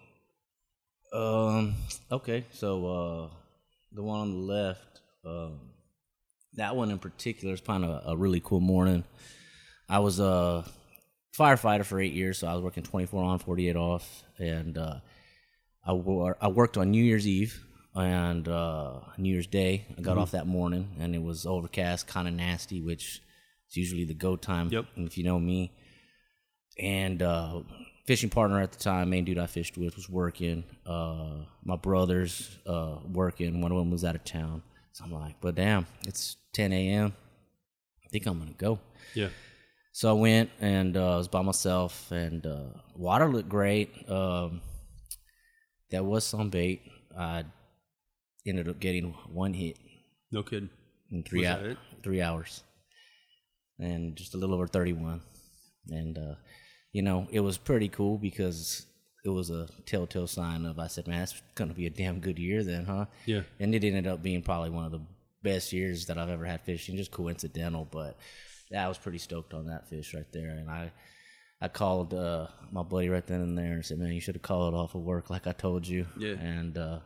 Um. 1.12 1.74
Okay. 2.12 2.44
So 2.52 2.86
uh, 2.86 3.30
the 3.92 4.02
one 4.02 4.20
on 4.20 4.30
the 4.30 4.52
left, 4.52 5.00
um, 5.24 5.60
that 6.54 6.76
one 6.76 6.90
in 6.90 6.98
particular 6.98 7.54
is 7.54 7.60
kind 7.60 7.84
of 7.84 7.90
a, 7.90 8.10
a 8.10 8.16
really 8.16 8.40
cool 8.40 8.60
morning. 8.60 9.04
I 9.88 10.00
was 10.00 10.20
a 10.20 10.64
firefighter 11.36 11.84
for 11.84 12.00
eight 12.00 12.12
years, 12.12 12.38
so 12.38 12.48
I 12.48 12.52
was 12.52 12.62
working 12.62 12.82
24 12.82 13.24
on, 13.24 13.38
48 13.38 13.76
off, 13.76 14.22
and 14.38 14.76
uh, 14.76 14.96
I, 15.88 15.92
I 16.42 16.48
worked 16.48 16.76
on 16.76 16.90
New 16.90 17.02
Year's 17.02 17.26
Eve 17.26 17.64
and 17.94 18.46
uh, 18.46 19.00
New 19.16 19.32
Year's 19.32 19.46
Day. 19.46 19.86
I 19.96 20.02
got 20.02 20.18
off 20.18 20.32
that 20.32 20.46
morning, 20.46 20.88
and 21.00 21.14
it 21.14 21.22
was 21.22 21.46
overcast, 21.46 22.06
kind 22.06 22.28
of 22.28 22.34
nasty, 22.34 22.82
which 22.82 23.22
is 23.70 23.76
usually 23.76 24.04
the 24.04 24.14
go 24.14 24.36
time. 24.36 24.68
Yep. 24.68 24.84
If 24.96 25.16
you 25.16 25.24
know 25.24 25.40
me, 25.40 25.72
and 26.78 27.22
uh, 27.22 27.60
fishing 28.06 28.28
partner 28.28 28.60
at 28.60 28.72
the 28.72 28.78
time, 28.78 29.10
main 29.10 29.24
dude 29.24 29.38
I 29.38 29.46
fished 29.46 29.78
with, 29.78 29.96
was 29.96 30.10
working. 30.10 30.64
Uh, 30.84 31.44
my 31.64 31.76
brother's 31.76 32.58
uh, 32.66 32.98
working. 33.10 33.62
One 33.62 33.72
of 33.72 33.78
them 33.78 33.90
was 33.90 34.04
out 34.04 34.14
of 34.14 34.24
town. 34.24 34.62
So 34.92 35.04
I'm 35.04 35.12
like, 35.12 35.40
but 35.40 35.54
damn, 35.54 35.86
it's 36.06 36.36
10 36.52 36.72
a.m. 36.72 37.14
I 38.04 38.08
think 38.10 38.26
I'm 38.26 38.38
gonna 38.38 38.52
go. 38.52 38.78
Yeah. 39.14 39.28
So 39.92 40.10
I 40.10 40.12
went 40.12 40.50
and 40.60 40.96
uh, 40.96 41.14
I 41.14 41.16
was 41.16 41.28
by 41.28 41.40
myself, 41.42 42.12
and 42.12 42.44
uh, 42.46 42.78
water 42.94 43.28
looked 43.28 43.48
great. 43.48 44.08
Um, 44.08 44.60
there 45.90 46.02
was 46.04 46.24
some 46.24 46.50
bait. 46.50 46.82
I 47.18 47.44
ended 48.46 48.68
up 48.68 48.80
getting 48.80 49.12
one 49.32 49.52
hit 49.54 49.76
No 50.30 50.42
kidding. 50.42 50.70
in 51.10 51.22
three 51.22 51.40
Was 51.46 51.48
hou- 51.60 51.76
three 52.02 52.22
hours, 52.22 52.62
and 53.78 54.16
just 54.16 54.34
a 54.34 54.38
little 54.38 54.54
over 54.54 54.66
thirty-one. 54.66 55.20
And 55.90 56.18
uh, 56.18 56.34
you 56.92 57.02
know, 57.02 57.26
it 57.30 57.40
was 57.40 57.56
pretty 57.58 57.88
cool 57.88 58.18
because 58.18 58.86
it 59.24 59.30
was 59.30 59.50
a 59.50 59.68
telltale 59.86 60.26
sign 60.26 60.64
of 60.66 60.78
I 60.78 60.86
said, 60.86 61.06
"Man, 61.08 61.22
it's 61.22 61.40
gonna 61.54 61.74
be 61.74 61.86
a 61.86 61.90
damn 61.90 62.20
good 62.20 62.38
year 62.38 62.62
then, 62.62 62.84
huh?" 62.84 63.06
Yeah. 63.26 63.42
And 63.60 63.74
it 63.74 63.84
ended 63.84 64.06
up 64.06 64.22
being 64.22 64.42
probably 64.42 64.70
one 64.70 64.84
of 64.84 64.92
the 64.92 65.02
best 65.42 65.72
years 65.72 66.06
that 66.06 66.18
I've 66.18 66.30
ever 66.30 66.44
had 66.44 66.60
fishing. 66.62 66.96
Just 66.96 67.10
coincidental, 67.10 67.86
but 67.90 68.16
yeah, 68.70 68.84
I 68.84 68.88
was 68.88 68.98
pretty 68.98 69.18
stoked 69.18 69.54
on 69.54 69.66
that 69.66 69.88
fish 69.88 70.12
right 70.14 70.30
there. 70.32 70.50
And 70.50 70.70
I, 70.70 70.92
I 71.60 71.68
called 71.68 72.14
uh, 72.14 72.46
my 72.70 72.82
buddy 72.82 73.08
right 73.08 73.26
then 73.26 73.40
and 73.40 73.58
there 73.58 73.72
and 73.72 73.84
said, 73.84 73.98
"Man, 73.98 74.12
you 74.12 74.20
should 74.20 74.36
have 74.36 74.42
called 74.42 74.72
it 74.72 74.76
off 74.76 74.94
of 74.94 75.02
work 75.02 75.28
like 75.30 75.46
I 75.46 75.52
told 75.52 75.86
you." 75.86 76.06
Yeah. 76.16 76.34
And 76.34 76.76
uh, 76.78 77.00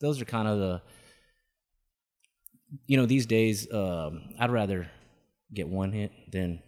those 0.00 0.20
are 0.20 0.24
kind 0.26 0.46
of 0.48 0.58
the, 0.58 0.82
you 2.86 2.96
know, 2.96 3.06
these 3.06 3.26
days 3.26 3.72
um, 3.72 4.34
I'd 4.38 4.50
rather 4.50 4.90
get 5.54 5.68
one 5.68 5.92
hit 5.92 6.12
than 6.30 6.62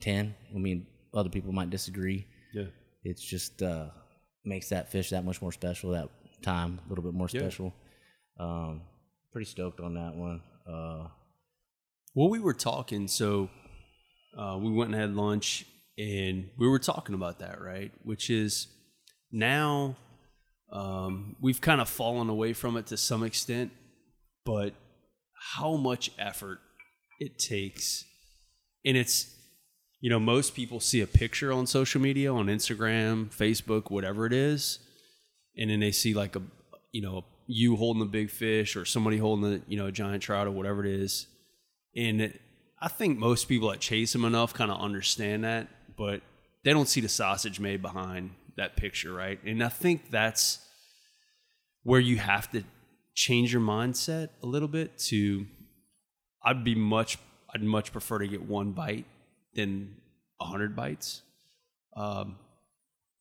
ten. 0.00 0.34
I 0.54 0.58
mean, 0.58 0.86
other 1.14 1.30
people 1.30 1.52
might 1.52 1.70
disagree. 1.70 2.26
Yeah. 2.52 2.66
It's 3.04 3.22
just 3.22 3.62
uh, 3.62 3.86
makes 4.44 4.68
that 4.68 4.90
fish 4.92 5.10
that 5.10 5.24
much 5.24 5.40
more 5.40 5.52
special. 5.52 5.92
That 5.92 6.08
time 6.42 6.80
a 6.84 6.88
little 6.88 7.04
bit 7.04 7.14
more 7.14 7.28
special. 7.28 7.72
Yeah. 8.38 8.44
Um, 8.44 8.82
pretty 9.32 9.46
stoked 9.46 9.80
on 9.80 9.94
that 9.94 10.14
one. 10.14 10.42
Uh, 10.66 11.08
Well, 12.14 12.28
we 12.28 12.38
were 12.38 12.54
talking, 12.54 13.08
so 13.08 13.48
uh, 14.36 14.58
we 14.60 14.70
went 14.70 14.92
and 14.92 15.00
had 15.00 15.14
lunch, 15.14 15.64
and 15.98 16.50
we 16.56 16.68
were 16.68 16.78
talking 16.78 17.14
about 17.14 17.40
that, 17.40 17.60
right? 17.60 17.92
Which 18.04 18.30
is 18.30 18.68
now 19.32 19.96
um, 20.72 21.36
we've 21.40 21.60
kind 21.60 21.80
of 21.80 21.88
fallen 21.88 22.28
away 22.28 22.52
from 22.52 22.76
it 22.76 22.86
to 22.86 22.96
some 22.96 23.22
extent, 23.22 23.72
but 24.44 24.74
how 25.54 25.76
much 25.76 26.10
effort 26.18 26.60
it 27.18 27.38
takes, 27.38 28.04
and 28.84 28.96
it's 28.96 29.34
you 30.00 30.08
know 30.08 30.20
most 30.20 30.54
people 30.54 30.80
see 30.80 31.00
a 31.00 31.06
picture 31.06 31.52
on 31.52 31.66
social 31.66 32.00
media, 32.00 32.32
on 32.32 32.46
Instagram, 32.46 33.34
Facebook, 33.34 33.90
whatever 33.90 34.24
it 34.24 34.32
is, 34.32 34.78
and 35.56 35.70
then 35.70 35.80
they 35.80 35.92
see 35.92 36.14
like 36.14 36.36
a 36.36 36.42
you 36.92 37.02
know 37.02 37.24
you 37.46 37.76
holding 37.76 38.00
the 38.00 38.06
big 38.06 38.30
fish 38.30 38.76
or 38.76 38.84
somebody 38.84 39.18
holding 39.18 39.54
a 39.54 39.60
you 39.66 39.76
know 39.76 39.86
a 39.86 39.92
giant 39.92 40.22
trout 40.22 40.46
or 40.46 40.50
whatever 40.50 40.84
it 40.84 40.92
is 40.92 41.26
and 41.98 42.20
it, 42.20 42.40
I 42.80 42.88
think 42.88 43.18
most 43.18 43.48
people 43.48 43.70
that 43.70 43.80
chase 43.80 44.12
them 44.12 44.24
enough 44.24 44.54
kind 44.54 44.70
of 44.70 44.80
understand 44.80 45.44
that, 45.44 45.66
but 45.98 46.22
they 46.64 46.72
don't 46.72 46.88
see 46.88 47.00
the 47.02 47.08
sausage 47.08 47.58
made 47.60 47.82
behind 47.82 48.30
that 48.56 48.76
picture, 48.76 49.12
right? 49.12 49.38
And 49.44 49.62
I 49.62 49.68
think 49.68 50.10
that's 50.10 50.58
where 51.82 52.00
you 52.00 52.16
have 52.18 52.50
to 52.52 52.62
change 53.14 53.52
your 53.52 53.62
mindset 53.62 54.28
a 54.42 54.46
little 54.46 54.68
bit 54.68 54.96
to 55.10 55.46
I'd 56.44 56.62
be 56.64 56.74
much 56.74 57.18
I'd 57.54 57.62
much 57.62 57.92
prefer 57.92 58.18
to 58.18 58.28
get 58.28 58.42
one 58.42 58.72
bite 58.72 59.06
than 59.54 59.96
a 60.40 60.44
hundred 60.44 60.74
bites. 60.76 61.22
Um 61.96 62.36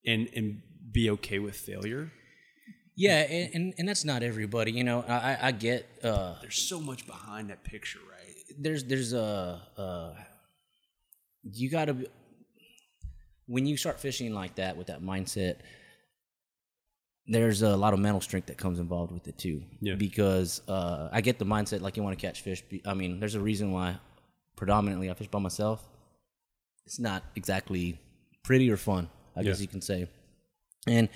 and 0.05 0.29
and 0.35 0.61
be 0.91 1.09
okay 1.11 1.39
with 1.39 1.55
failure. 1.55 2.11
yeah, 2.95 3.19
and, 3.21 3.53
and 3.55 3.73
and 3.79 3.89
that's 3.89 4.05
not 4.05 4.23
everybody. 4.23 4.71
You 4.71 4.83
know, 4.83 5.03
I 5.07 5.37
I- 5.47 5.51
get 5.51 5.87
uh, 6.03 6.35
There's 6.41 6.61
so 6.69 6.79
much 6.79 7.05
behind 7.07 7.49
that 7.49 7.63
picture, 7.63 7.99
right? 8.09 8.35
there's 8.59 8.83
there's 8.85 9.13
a 9.13 9.61
uh, 9.77 10.13
you 11.43 11.69
got 11.69 11.85
to. 11.85 11.95
When 13.47 13.65
you 13.65 13.77
start 13.77 13.99
fishing 13.99 14.33
like 14.33 14.55
that 14.55 14.77
with 14.77 14.87
that 14.87 15.01
mindset, 15.01 15.57
there's 17.25 17.61
a 17.61 17.75
lot 17.75 17.93
of 17.93 17.99
mental 17.99 18.21
strength 18.21 18.47
that 18.47 18.57
comes 18.57 18.79
involved 18.79 19.11
with 19.11 19.27
it 19.27 19.37
too. 19.37 19.63
Yeah. 19.81 19.95
Because 19.95 20.61
uh, 20.67 21.09
I 21.11 21.21
get 21.21 21.39
the 21.39 21.45
mindset 21.45 21.81
like 21.81 21.97
you 21.97 22.03
want 22.03 22.17
to 22.17 22.25
catch 22.25 22.41
fish. 22.41 22.63
I 22.85 22.93
mean, 22.93 23.19
there's 23.19 23.35
a 23.35 23.41
reason 23.41 23.71
why 23.71 23.97
predominantly 24.55 25.09
I 25.09 25.13
fish 25.13 25.27
by 25.27 25.39
myself. 25.39 25.87
It's 26.85 26.99
not 26.99 27.23
exactly 27.35 27.99
pretty 28.43 28.71
or 28.71 28.77
fun, 28.77 29.09
I 29.35 29.43
guess 29.43 29.59
you 29.59 29.67
can 29.67 29.81
say. 29.81 30.07
And 30.87 31.09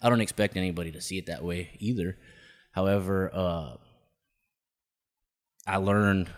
I 0.00 0.08
don't 0.08 0.20
expect 0.20 0.56
anybody 0.56 0.92
to 0.92 1.00
see 1.00 1.18
it 1.18 1.26
that 1.26 1.42
way 1.42 1.70
either. 1.80 2.16
However, 2.70 3.30
uh, 3.34 3.76
I 5.66 5.78
learned 5.78 6.30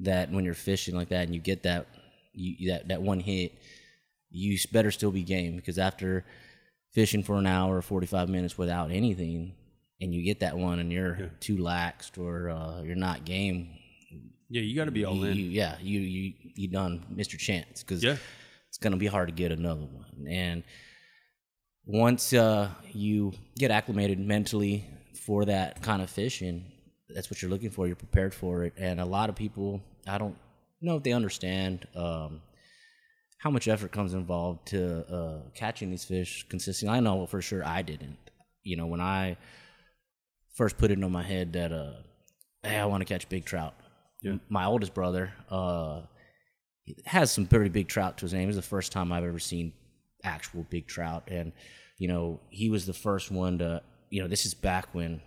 that 0.00 0.30
when 0.30 0.44
you're 0.44 0.54
fishing 0.54 0.94
like 0.94 1.08
that 1.08 1.24
and 1.24 1.34
you 1.34 1.40
get 1.40 1.62
that 1.62 1.86
you 2.34 2.72
that 2.72 2.88
that 2.88 3.00
one 3.00 3.20
hit, 3.20 3.54
you 4.34 4.58
better 4.72 4.90
still 4.90 5.10
be 5.12 5.22
game 5.22 5.56
because 5.56 5.78
after 5.78 6.24
fishing 6.92 7.22
for 7.22 7.36
an 7.38 7.46
hour 7.46 7.76
or 7.76 7.82
45 7.82 8.28
minutes 8.28 8.58
without 8.58 8.90
anything 8.90 9.54
and 10.00 10.12
you 10.14 10.22
get 10.24 10.40
that 10.40 10.56
one 10.58 10.78
and 10.80 10.92
you're 10.92 11.30
too 11.40 11.56
laxed 11.56 12.18
or 12.18 12.50
uh, 12.50 12.82
you're 12.82 12.96
not 12.96 13.24
game 13.24 13.68
Yeah, 14.50 14.62
you 14.62 14.74
got 14.76 14.84
to 14.86 14.90
be 14.90 15.04
all 15.04 15.16
you, 15.16 15.24
in. 15.24 15.36
you- 15.38 15.44
yeah 15.60 15.76
you 15.80 16.00
you 16.00 16.32
you 16.54 16.68
done 16.68 17.04
missed 17.10 17.32
your 17.32 17.38
chance 17.38 17.82
because 17.82 18.02
Yeah. 18.02 18.16
it's 18.68 18.78
gonna 18.78 18.96
be 18.96 19.06
hard 19.06 19.28
to 19.28 19.34
get 19.34 19.50
another 19.52 19.86
one 19.86 20.26
and 20.28 20.62
once 21.86 22.32
uh, 22.32 22.70
you 22.92 23.32
get 23.56 23.70
acclimated 23.70 24.18
mentally 24.18 24.84
for 25.26 25.44
that 25.44 25.82
kind 25.82 26.02
of 26.02 26.10
fishing 26.10 26.64
that's 27.14 27.30
what 27.30 27.40
you're 27.42 27.50
looking 27.50 27.70
for 27.70 27.86
you're 27.86 27.96
prepared 27.96 28.34
for 28.34 28.64
it 28.64 28.72
and 28.76 29.00
a 29.00 29.04
lot 29.04 29.28
of 29.28 29.36
people 29.36 29.80
i 30.06 30.16
don't 30.18 30.36
know 30.80 30.96
if 30.96 31.02
they 31.02 31.12
understand 31.12 31.86
um, 31.94 32.40
how 33.44 33.50
much 33.50 33.68
effort 33.68 33.92
comes 33.92 34.14
involved 34.14 34.66
to 34.68 35.04
uh, 35.14 35.38
catching 35.54 35.90
these 35.90 36.04
fish 36.04 36.46
consistently 36.48 36.96
i 36.96 37.00
know 37.00 37.26
for 37.26 37.40
sure 37.42 37.62
i 37.64 37.82
didn't 37.82 38.16
you 38.62 38.76
know 38.76 38.86
when 38.86 39.00
i 39.00 39.36
first 40.54 40.78
put 40.78 40.90
it 40.90 40.94
into 40.94 41.08
my 41.08 41.22
head 41.22 41.52
that 41.52 41.70
uh, 41.72 41.92
hey 42.62 42.78
i 42.78 42.86
want 42.86 43.00
to 43.02 43.04
catch 43.04 43.28
big 43.28 43.44
trout 43.44 43.74
Yeah. 44.22 44.36
my 44.48 44.64
oldest 44.64 44.94
brother 44.94 45.32
uh, 45.50 46.00
has 47.04 47.30
some 47.32 47.46
pretty 47.46 47.70
big 47.70 47.88
trout 47.88 48.18
to 48.18 48.24
his 48.26 48.32
name. 48.34 48.44
It 48.44 48.46
was 48.54 48.56
the 48.56 48.62
first 48.76 48.92
time 48.92 49.10
I've 49.12 49.24
ever 49.24 49.38
seen 49.38 49.72
actual 50.22 50.66
big 50.68 50.86
trout, 50.86 51.24
and 51.28 51.52
you 51.98 52.08
know 52.08 52.40
he 52.50 52.68
was 52.70 52.84
the 52.86 52.92
first 52.92 53.30
one 53.30 53.58
to. 53.58 53.82
You 54.10 54.20
know, 54.22 54.28
this 54.28 54.44
is 54.46 54.52
back 54.54 54.94
when 54.94 55.20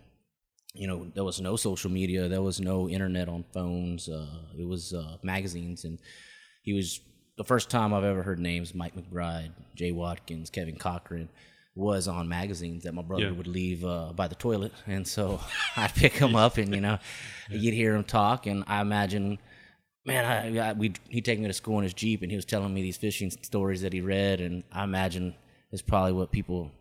you 0.76 0.88
know 0.88 1.08
there 1.16 1.24
was 1.24 1.42
no 1.42 1.56
social 1.56 1.90
media, 1.90 2.28
there 2.28 2.44
was 2.44 2.60
no 2.60 2.88
internet 2.88 3.28
on 3.28 3.44
phones. 3.56 4.08
Uh, 4.08 4.44
it 4.58 4.68
was 4.68 4.94
uh, 4.94 5.18
magazines, 5.24 5.84
and 5.84 5.98
he 6.62 6.74
was 6.74 7.00
the 7.38 7.44
first 7.44 7.70
time 7.70 7.94
I've 7.94 8.04
ever 8.04 8.24
heard 8.24 8.40
names 8.40 8.74
Mike 8.74 8.96
McBride, 8.96 9.52
Jay 9.76 9.92
Watkins, 9.92 10.50
Kevin 10.50 10.76
Cochran 10.78 11.30
was 11.76 12.08
on 12.08 12.28
magazines 12.28 12.84
that 12.84 12.94
my 12.94 13.04
brother 13.04 13.26
Yeah. 13.26 13.32
would 13.32 13.46
leave 13.48 13.86
uh, 13.86 14.12
by 14.14 14.28
the 14.28 14.36
toilet, 14.36 14.72
and 14.88 15.08
so 15.08 15.40
I'd 15.78 15.94
pick 15.94 16.14
him 16.14 16.36
up, 16.36 16.58
and 16.58 16.74
you 16.74 16.82
know, 16.82 16.98
you'd 17.50 17.74
hear 17.74 17.96
him 17.96 18.04
talk, 18.04 18.48
and 18.48 18.64
I 18.68 18.82
imagine 18.82 19.38
man, 20.06 20.24
I, 20.58 20.70
I 20.70 20.74
we 20.74 20.94
he'd 21.10 21.26
take 21.26 21.40
me 21.40 21.48
to 21.48 21.54
school 21.54 21.78
in 21.78 21.84
his 21.84 21.94
jeep, 21.94 22.22
and 22.22 22.32
he 22.32 22.36
was 22.38 22.46
telling 22.46 22.74
me 22.74 22.82
these 22.82 22.98
fishing 22.98 23.30
stories 23.30 23.82
that 23.82 23.94
he 23.94 24.02
read, 24.02 24.42
and 24.42 24.64
I 24.72 24.84
imagine 24.84 25.36
it's 25.72 25.82
probably 25.82 26.14
what 26.14 26.32
people 26.32 26.72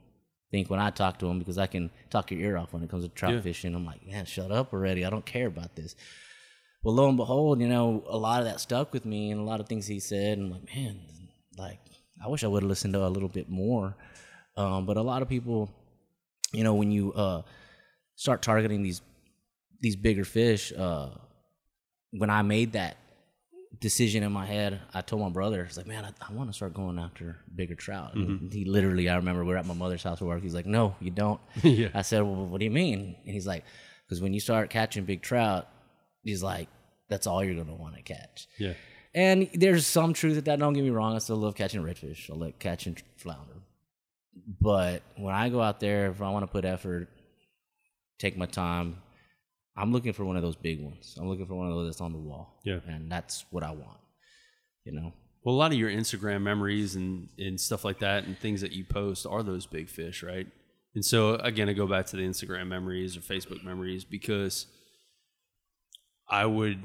think 0.52 0.70
when 0.70 0.78
I 0.78 0.90
talk 0.90 1.18
to 1.18 1.26
him 1.26 1.40
because 1.40 1.58
I 1.58 1.66
can 1.66 1.90
talk 2.08 2.30
your 2.30 2.40
ear 2.40 2.56
off 2.56 2.72
when 2.72 2.82
it 2.84 2.88
comes 2.88 3.02
to 3.04 3.10
trout 3.10 3.34
Yeah. 3.34 3.40
fishing. 3.40 3.74
I'm 3.74 3.84
like, 3.84 4.06
man, 4.06 4.24
shut 4.26 4.52
up 4.52 4.72
already. 4.72 5.04
I 5.04 5.10
don't 5.10 5.26
care 5.26 5.48
about 5.48 5.74
this. 5.74 5.96
Well, 6.82 6.94
lo 6.94 7.08
and 7.08 7.16
behold, 7.16 7.60
you 7.60 7.68
know, 7.68 8.04
a 8.08 8.16
lot 8.16 8.40
of 8.40 8.46
that 8.46 8.60
stuck 8.60 8.92
with 8.92 9.04
me, 9.04 9.30
and 9.30 9.40
a 9.40 9.44
lot 9.44 9.60
of 9.60 9.68
things 9.68 9.86
he 9.86 9.98
said, 10.00 10.38
and 10.38 10.46
I'm 10.46 10.52
like, 10.52 10.74
man, 10.74 11.00
like 11.58 11.80
I 12.24 12.28
wish 12.28 12.44
I 12.44 12.46
would 12.46 12.62
have 12.62 12.68
listened 12.68 12.94
to 12.94 13.04
a 13.06 13.08
little 13.08 13.28
bit 13.28 13.48
more. 13.48 13.96
Um, 14.56 14.86
but 14.86 14.96
a 14.96 15.02
lot 15.02 15.22
of 15.22 15.28
people, 15.28 15.70
you 16.52 16.64
know, 16.64 16.74
when 16.74 16.90
you 16.90 17.12
uh, 17.12 17.42
start 18.14 18.42
targeting 18.42 18.82
these 18.82 19.02
these 19.80 19.96
bigger 19.96 20.24
fish, 20.24 20.72
uh, 20.72 21.10
when 22.12 22.30
I 22.30 22.42
made 22.42 22.72
that 22.72 22.96
decision 23.78 24.22
in 24.22 24.32
my 24.32 24.46
head, 24.46 24.80
I 24.94 25.02
told 25.02 25.20
my 25.20 25.28
brother, 25.28 25.64
"It's 25.64 25.76
like, 25.76 25.86
man, 25.86 26.04
I, 26.04 26.12
I 26.26 26.32
want 26.32 26.48
to 26.48 26.54
start 26.54 26.72
going 26.72 26.98
after 26.98 27.36
bigger 27.54 27.74
trout." 27.74 28.14
And 28.14 28.50
he 28.52 28.64
literally, 28.64 29.08
I 29.08 29.16
remember 29.16 29.44
we 29.44 29.52
are 29.52 29.58
at 29.58 29.66
my 29.66 29.74
mother's 29.74 30.02
house 30.02 30.20
for 30.20 30.26
work. 30.26 30.42
He's 30.42 30.54
like, 30.54 30.66
"No, 30.66 30.94
you 31.00 31.10
don't." 31.10 31.40
Yeah. 31.62 31.88
I 31.92 32.02
said, 32.02 32.22
"Well, 32.22 32.46
what 32.46 32.58
do 32.58 32.64
you 32.64 32.70
mean?" 32.70 33.16
And 33.24 33.34
he's 33.34 33.46
like, 33.46 33.64
"Because 34.06 34.22
when 34.22 34.32
you 34.32 34.40
start 34.40 34.70
catching 34.70 35.04
big 35.04 35.20
trout, 35.20 35.68
he's 36.26 36.42
like, 36.42 36.68
that's 37.08 37.26
all 37.26 37.42
you're 37.42 37.54
gonna 37.54 37.76
want 37.76 37.96
to 37.96 38.02
catch." 38.02 38.48
Yeah. 38.58 38.74
And 39.14 39.48
there's 39.54 39.86
some 39.86 40.12
truth 40.12 40.34
to 40.34 40.40
that. 40.42 40.58
Don't 40.58 40.74
get 40.74 40.84
me 40.84 40.90
wrong. 40.90 41.14
I 41.14 41.18
still 41.18 41.36
love 41.36 41.54
catching 41.54 41.82
redfish. 41.82 42.30
I 42.30 42.34
like 42.34 42.58
catching 42.58 42.98
flounder. 43.16 43.62
But 44.60 45.02
when 45.16 45.34
I 45.34 45.48
go 45.48 45.62
out 45.62 45.80
there, 45.80 46.10
if 46.10 46.20
I 46.20 46.30
want 46.30 46.42
to 46.42 46.52
put 46.52 46.66
effort, 46.66 47.08
take 48.18 48.36
my 48.36 48.44
time, 48.44 48.98
I'm 49.76 49.92
looking 49.92 50.12
for 50.12 50.24
one 50.24 50.36
of 50.36 50.42
those 50.42 50.56
big 50.56 50.82
ones. 50.82 51.16
I'm 51.18 51.28
looking 51.28 51.46
for 51.46 51.54
one 51.54 51.68
of 51.68 51.74
those 51.74 51.88
that's 51.88 52.00
on 52.02 52.12
the 52.12 52.18
wall. 52.18 52.60
Yeah. 52.64 52.80
And 52.86 53.10
that's 53.10 53.46
what 53.50 53.62
I 53.62 53.70
want. 53.70 54.00
You 54.84 54.92
know? 54.92 55.12
Well, 55.42 55.54
a 55.54 55.56
lot 55.56 55.72
of 55.72 55.78
your 55.78 55.90
Instagram 55.90 56.42
memories 56.42 56.96
and, 56.96 57.28
and 57.38 57.60
stuff 57.60 57.84
like 57.84 58.00
that 58.00 58.24
and 58.24 58.38
things 58.38 58.60
that 58.60 58.72
you 58.72 58.84
post 58.84 59.26
are 59.26 59.42
those 59.42 59.64
big 59.64 59.88
fish, 59.88 60.22
right? 60.22 60.46
And 60.94 61.04
so, 61.04 61.34
again, 61.36 61.68
I 61.68 61.72
go 61.72 61.86
back 61.86 62.06
to 62.06 62.16
the 62.16 62.22
Instagram 62.22 62.68
memories 62.68 63.16
or 63.16 63.20
Facebook 63.20 63.62
memories 63.62 64.04
because 64.04 64.66
I 66.28 66.46
would, 66.46 66.80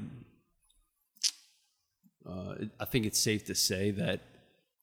uh, 2.28 2.54
I 2.78 2.84
think 2.84 3.06
it's 3.06 3.18
safe 3.18 3.44
to 3.46 3.54
say 3.54 3.90
that 3.92 4.20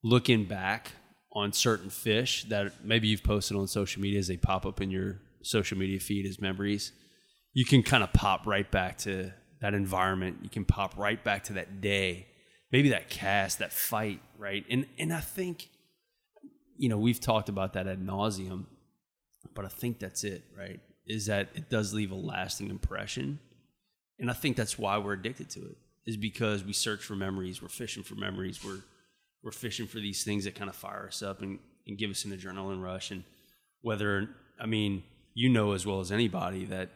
looking 0.03 0.45
back 0.45 0.91
on 1.31 1.53
certain 1.53 1.89
fish 1.89 2.45
that 2.45 2.83
maybe 2.83 3.07
you've 3.07 3.23
posted 3.23 3.55
on 3.55 3.67
social 3.67 4.01
media 4.01 4.19
as 4.19 4.27
they 4.27 4.37
pop 4.37 4.65
up 4.65 4.81
in 4.81 4.89
your 4.89 5.19
social 5.41 5.77
media 5.77 5.99
feed 5.99 6.25
as 6.25 6.41
memories, 6.41 6.91
you 7.53 7.65
can 7.65 7.83
kind 7.83 8.03
of 8.03 8.11
pop 8.13 8.45
right 8.45 8.69
back 8.69 8.97
to 8.99 9.31
that 9.61 9.73
environment. 9.73 10.37
You 10.41 10.49
can 10.49 10.65
pop 10.65 10.97
right 10.97 11.23
back 11.23 11.45
to 11.45 11.53
that 11.53 11.81
day, 11.81 12.27
maybe 12.71 12.89
that 12.89 13.09
cast, 13.09 13.59
that 13.59 13.73
fight, 13.73 14.21
right? 14.37 14.65
And 14.69 14.85
and 14.97 15.13
I 15.13 15.19
think, 15.19 15.69
you 16.77 16.89
know, 16.89 16.97
we've 16.97 17.19
talked 17.19 17.49
about 17.49 17.73
that 17.73 17.87
ad 17.87 18.05
nauseum, 18.05 18.65
but 19.55 19.65
I 19.65 19.69
think 19.69 19.99
that's 19.99 20.23
it, 20.23 20.43
right? 20.57 20.79
Is 21.05 21.25
that 21.25 21.49
it 21.55 21.69
does 21.69 21.93
leave 21.93 22.11
a 22.11 22.15
lasting 22.15 22.69
impression, 22.69 23.39
and 24.19 24.29
I 24.29 24.33
think 24.33 24.57
that's 24.57 24.77
why 24.77 24.97
we're 24.97 25.13
addicted 25.13 25.49
to 25.51 25.61
it. 25.61 25.77
Is 26.05 26.17
because 26.17 26.63
we 26.63 26.73
search 26.73 27.03
for 27.03 27.15
memories, 27.15 27.61
we're 27.61 27.67
fishing 27.67 28.03
for 28.03 28.15
memories, 28.15 28.63
we're 28.63 28.81
we're 29.43 29.51
fishing 29.51 29.87
for 29.87 29.99
these 29.99 30.23
things 30.23 30.43
that 30.45 30.55
kind 30.55 30.69
of 30.69 30.75
fire 30.75 31.05
us 31.07 31.21
up 31.21 31.41
and, 31.41 31.59
and 31.87 31.97
give 31.97 32.11
us 32.11 32.25
an 32.25 32.31
adrenaline 32.31 32.83
rush. 32.83 33.11
And 33.11 33.23
whether, 33.81 34.29
I 34.59 34.65
mean, 34.65 35.03
you 35.33 35.49
know 35.49 35.71
as 35.71 35.85
well 35.85 35.99
as 35.99 36.11
anybody 36.11 36.65
that, 36.65 36.89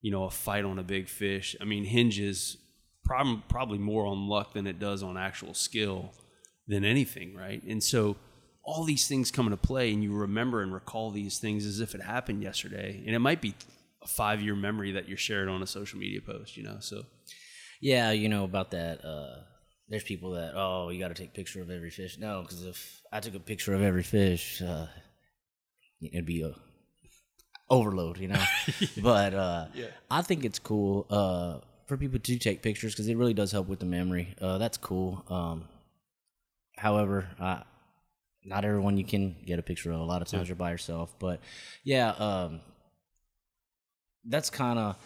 you 0.00 0.10
know, 0.10 0.24
a 0.24 0.30
fight 0.30 0.64
on 0.64 0.78
a 0.78 0.84
big 0.84 1.08
fish, 1.08 1.56
I 1.60 1.64
mean, 1.64 1.84
hinges 1.84 2.56
prob- 3.04 3.48
probably 3.48 3.78
more 3.78 4.06
on 4.06 4.28
luck 4.28 4.52
than 4.52 4.66
it 4.66 4.78
does 4.78 5.02
on 5.02 5.16
actual 5.16 5.54
skill 5.54 6.12
than 6.68 6.84
anything, 6.84 7.34
right? 7.34 7.62
And 7.64 7.82
so 7.82 8.16
all 8.62 8.84
these 8.84 9.08
things 9.08 9.30
come 9.30 9.46
into 9.46 9.56
play 9.56 9.92
and 9.92 10.02
you 10.04 10.12
remember 10.12 10.62
and 10.62 10.72
recall 10.72 11.10
these 11.10 11.38
things 11.38 11.64
as 11.64 11.80
if 11.80 11.94
it 11.94 12.02
happened 12.02 12.42
yesterday. 12.42 13.02
And 13.06 13.14
it 13.16 13.18
might 13.18 13.40
be 13.40 13.54
five 14.08 14.40
year 14.40 14.56
memory 14.56 14.92
that 14.92 15.08
you're 15.08 15.16
shared 15.18 15.48
on 15.48 15.62
a 15.62 15.66
social 15.66 15.98
media 15.98 16.20
post, 16.20 16.56
you 16.56 16.62
know? 16.62 16.78
So, 16.80 17.04
Yeah, 17.80 18.10
you 18.10 18.28
know 18.28 18.44
about 18.44 18.70
that. 18.72 19.04
Uh, 19.04 19.42
there's 19.88 20.04
people 20.04 20.32
that 20.32 20.52
oh, 20.54 20.90
you 20.90 20.98
got 20.98 21.08
to 21.08 21.14
take 21.14 21.32
picture 21.32 21.62
of 21.62 21.70
every 21.70 21.90
fish. 21.90 22.18
No, 22.18 22.42
because 22.42 22.64
if 22.64 23.00
I 23.12 23.20
took 23.20 23.34
a 23.34 23.40
picture 23.40 23.74
of 23.74 23.82
every 23.82 24.02
fish, 24.02 24.60
uh, 24.60 24.86
it'd 26.02 26.26
be 26.26 26.42
a 26.42 26.54
overload, 27.70 28.18
you 28.18 28.28
know. 28.28 28.44
but 29.02 29.34
uh, 29.34 29.66
I 30.10 30.22
think 30.22 30.44
it's 30.44 30.58
cool 30.58 31.06
uh, 31.10 31.60
for 31.86 31.96
people 31.96 32.18
to 32.18 32.38
take 32.38 32.62
pictures 32.62 32.94
because 32.94 33.08
it 33.08 33.16
really 33.16 33.34
does 33.34 33.52
help 33.52 33.68
with 33.68 33.78
the 33.78 33.86
memory. 33.86 34.34
Uh, 34.40 34.58
that's 34.58 34.76
cool. 34.76 35.24
Um, 35.28 35.68
however, 36.76 37.28
uh, 37.40 37.60
not 38.44 38.64
everyone 38.64 38.96
you 38.96 39.04
can 39.04 39.36
get 39.46 39.58
a 39.58 39.62
picture 39.62 39.92
of. 39.92 40.00
A 40.00 40.04
lot 40.04 40.22
of 40.22 40.28
times 40.28 40.48
you're 40.48 40.56
by 40.56 40.70
yourself. 40.70 41.14
But 41.18 41.40
yeah, 41.84 42.10
um, 42.10 42.60
that's 44.24 44.50
kind 44.50 44.78
of 44.78 44.96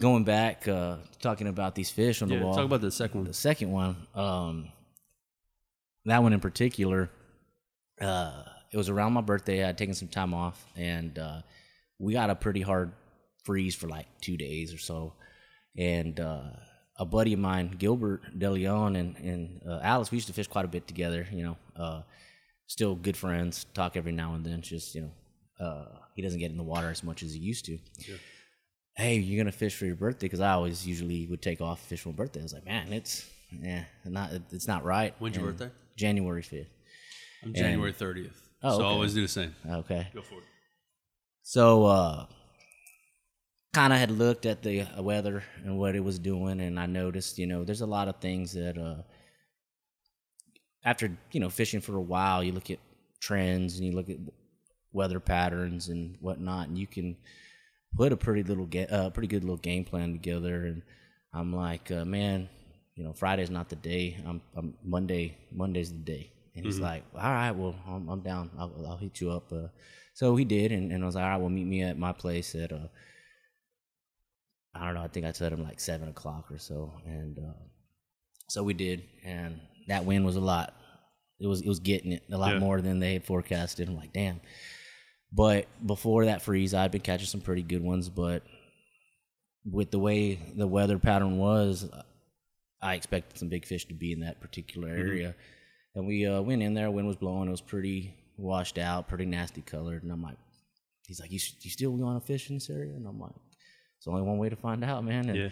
going 0.00 0.24
back 0.24 0.66
uh, 0.68 0.96
talking 1.20 1.48
about 1.48 1.74
these 1.74 1.90
fish 1.90 2.22
on 2.22 2.28
the 2.28 2.36
yeah, 2.36 2.44
wall. 2.44 2.54
talk 2.54 2.64
about 2.64 2.80
the 2.80 2.90
second 2.90 3.20
one. 3.20 3.26
the 3.26 3.34
second 3.34 3.70
one. 3.70 3.96
Um, 4.14 4.72
that 6.04 6.22
one 6.22 6.32
in 6.32 6.40
particular, 6.40 7.10
uh, 8.00 8.42
it 8.72 8.76
was 8.76 8.88
around 8.88 9.12
my 9.12 9.20
birthday. 9.20 9.62
I 9.62 9.68
had 9.68 9.78
taken 9.78 9.94
some 9.94 10.08
time 10.08 10.34
off, 10.34 10.64
and 10.76 11.18
uh, 11.18 11.42
we 11.98 12.12
got 12.12 12.30
a 12.30 12.34
pretty 12.34 12.60
hard 12.60 12.92
freeze 13.44 13.74
for 13.74 13.88
like 13.88 14.06
two 14.20 14.36
days 14.36 14.72
or 14.72 14.78
so. 14.78 15.14
And 15.76 16.18
uh, 16.18 16.42
a 16.96 17.04
buddy 17.04 17.32
of 17.32 17.40
mine, 17.40 17.74
Gilbert 17.78 18.38
DeLeon, 18.38 18.98
and 18.98 19.16
and 19.16 19.60
uh, 19.68 19.80
Alice, 19.82 20.10
we 20.10 20.16
used 20.16 20.28
to 20.28 20.32
fish 20.32 20.46
quite 20.46 20.64
a 20.64 20.68
bit 20.68 20.86
together. 20.86 21.26
You 21.32 21.44
know, 21.44 21.56
uh, 21.76 22.02
still 22.66 22.94
good 22.94 23.16
friends. 23.16 23.66
Talk 23.74 23.96
every 23.96 24.12
now 24.12 24.34
and 24.34 24.44
then. 24.44 24.60
Just 24.60 24.94
you 24.94 25.02
know, 25.02 25.10
uh, 25.60 25.86
he 26.14 26.22
doesn't 26.22 26.38
get 26.38 26.50
in 26.50 26.56
the 26.56 26.62
water 26.62 26.90
as 26.90 27.02
much 27.02 27.22
as 27.22 27.32
he 27.32 27.38
used 27.40 27.64
to. 27.66 27.78
Hey, 28.96 29.16
you're 29.18 29.42
gonna 29.42 29.52
fish 29.52 29.76
for 29.76 29.86
your 29.86 29.94
birthday? 29.94 30.26
Because 30.26 30.40
I 30.40 30.52
always 30.52 30.86
usually 30.86 31.26
would 31.26 31.42
take 31.42 31.60
off 31.60 31.80
fish 31.80 32.00
for 32.00 32.08
my 32.10 32.16
birthday. 32.16 32.40
I 32.40 32.42
was 32.42 32.52
like, 32.54 32.64
man, 32.66 32.92
it's 32.92 33.28
yeah, 33.50 33.84
not 34.04 34.32
it's 34.52 34.66
not 34.66 34.84
right. 34.84 35.14
When's 35.18 35.36
your 35.36 35.48
And 35.48 35.58
birthday? 35.58 35.74
January 35.96 36.42
fifth. 36.42 36.68
I'm 37.42 37.54
January 37.54 37.92
30th. 37.92 38.32
Oh, 38.62 38.70
so 38.70 38.76
okay. 38.76 38.84
Always 38.84 39.14
do 39.14 39.22
the 39.22 39.28
same. 39.28 39.54
Okay. 39.70 40.08
Go 40.12 40.22
for 40.22 40.38
it. 40.38 40.44
So, 41.42 41.86
uh, 41.86 42.26
kind 43.72 43.92
of 43.92 43.98
had 44.00 44.10
looked 44.10 44.44
at 44.44 44.62
the 44.62 44.82
uh, 44.82 45.02
weather 45.02 45.44
and 45.64 45.78
what 45.78 45.94
it 45.94 46.00
was 46.02 46.18
doing, 46.18 46.60
and 46.60 46.78
I 46.80 46.86
noticed, 46.86 47.38
you 47.38 47.46
know, 47.46 47.62
there's 47.64 47.80
a 47.80 47.86
lot 47.86 48.08
of 48.08 48.16
things 48.16 48.52
that, 48.54 48.76
uh, 48.76 49.02
after 50.84 51.16
you 51.32 51.40
know 51.40 51.48
fishing 51.50 51.80
for 51.80 51.96
a 51.96 52.00
while, 52.00 52.42
you 52.42 52.52
look 52.52 52.70
at 52.70 52.78
trends 53.20 53.76
and 53.76 53.86
you 53.86 53.92
look 53.92 54.08
at 54.08 54.16
weather 54.92 55.20
patterns 55.20 55.88
and 55.88 56.16
whatnot, 56.20 56.68
and 56.68 56.78
you 56.78 56.86
can 56.86 57.16
put 57.96 58.12
a 58.12 58.16
pretty 58.16 58.42
little, 58.42 58.66
ga- 58.66 58.86
uh, 58.86 59.10
pretty 59.10 59.28
good 59.28 59.42
little 59.44 59.56
game 59.56 59.84
plan 59.84 60.12
together. 60.12 60.66
And 60.66 60.82
I'm 61.32 61.54
like, 61.54 61.90
uh, 61.90 62.04
man, 62.04 62.48
you 62.94 63.04
know, 63.04 63.12
Friday's 63.12 63.50
not 63.50 63.68
the 63.68 63.76
day. 63.76 64.16
I'm, 64.26 64.40
I'm 64.56 64.74
Monday. 64.84 65.36
Monday's 65.52 65.90
the 65.92 65.98
day. 65.98 66.32
And 66.56 66.64
he's 66.66 66.80
like, 66.80 67.04
all 67.14 67.20
right, 67.22 67.52
well, 67.52 67.76
I'm, 67.86 68.08
I'm 68.08 68.20
down. 68.20 68.50
I'll, 68.58 68.72
I'll 68.88 68.96
hit 68.96 69.20
you 69.20 69.30
up. 69.30 69.52
Uh, 69.52 69.68
so 70.14 70.34
he 70.34 70.44
did, 70.44 70.72
and, 70.72 70.90
and 70.90 71.02
I 71.04 71.06
was 71.06 71.14
like, 71.14 71.22
all 71.24 71.30
right, 71.30 71.36
well, 71.40 71.48
meet 71.48 71.66
me 71.66 71.82
at 71.82 71.96
my 71.98 72.12
place 72.12 72.54
at, 72.56 72.72
uh, 72.72 72.88
I 74.74 74.84
don't 74.84 74.94
know, 74.94 75.02
I 75.02 75.08
think 75.08 75.26
I 75.26 75.32
said 75.32 75.52
him 75.52 75.62
like 75.62 75.80
seven 75.80 76.08
o'clock 76.08 76.50
or 76.50 76.58
so, 76.58 76.92
and 77.06 77.38
uh, 77.38 77.52
so 78.48 78.62
we 78.62 78.74
did, 78.74 79.02
and 79.24 79.60
that 79.88 80.04
wind 80.04 80.24
was 80.24 80.36
a 80.36 80.40
lot. 80.40 80.74
It 81.40 81.46
was 81.46 81.60
it 81.62 81.68
was 81.68 81.78
getting 81.78 82.12
it 82.12 82.24
a 82.32 82.36
lot 82.36 82.54
Yeah. 82.54 82.58
more 82.58 82.80
than 82.80 82.98
they 82.98 83.14
had 83.14 83.24
forecasted. 83.24 83.88
I'm 83.88 83.96
like, 83.96 84.12
damn. 84.12 84.40
But 85.32 85.66
before 85.84 86.24
that 86.26 86.42
freeze, 86.42 86.72
I'd 86.74 86.90
been 86.90 87.02
catching 87.02 87.26
some 87.26 87.40
pretty 87.40 87.62
good 87.62 87.82
ones, 87.82 88.08
but 88.08 88.42
with 89.70 89.90
the 89.90 89.98
way 89.98 90.38
the 90.56 90.66
weather 90.66 90.98
pattern 90.98 91.36
was, 91.36 91.88
I 92.80 92.94
expected 92.94 93.38
some 93.38 93.48
big 93.48 93.66
fish 93.66 93.84
to 93.88 93.94
be 93.94 94.12
in 94.12 94.20
that 94.20 94.40
particular 94.40 94.88
area. 94.88 95.34
And 95.94 96.06
we 96.06 96.26
uh, 96.26 96.40
went 96.40 96.62
in 96.62 96.74
there, 96.74 96.90
wind 96.90 97.06
was 97.08 97.16
blowing, 97.16 97.48
it 97.48 97.50
was 97.50 97.60
pretty 97.60 98.14
washed 98.36 98.78
out, 98.78 99.08
pretty 99.08 99.26
nasty 99.26 99.60
colored. 99.62 100.02
And 100.02 100.12
I'm 100.12 100.22
like, 100.22 100.38
he's 101.06 101.20
like, 101.20 101.30
you, 101.30 101.40
you 101.60 101.70
still 101.70 101.90
want 101.90 102.20
to 102.20 102.26
fish 102.26 102.48
in 102.48 102.56
this 102.56 102.70
area? 102.70 102.94
And 102.94 103.06
I'm 103.06 103.18
like, 103.20 103.32
it's 103.98 104.06
only 104.06 104.22
one 104.22 104.38
way 104.38 104.48
to 104.48 104.56
find 104.56 104.84
out, 104.84 105.04
man. 105.04 105.28
And 105.28 105.36
Yeah. 105.38 105.48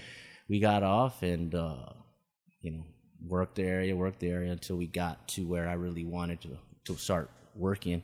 we 0.49 0.61
got 0.61 0.83
off 0.85 1.23
and, 1.23 1.54
uh, 1.54 1.88
you 2.61 2.71
know, 2.71 2.85
worked 3.26 3.56
the 3.56 3.64
area, 3.64 3.95
worked 3.97 4.21
the 4.21 4.28
area 4.30 4.52
until 4.52 4.76
we 4.76 4.87
got 4.87 5.26
to 5.28 5.47
where 5.47 5.68
I 5.68 5.73
really 5.75 6.04
wanted 6.04 6.40
to, 6.42 6.56
to 6.85 6.97
start 6.97 7.28
working. 7.54 8.02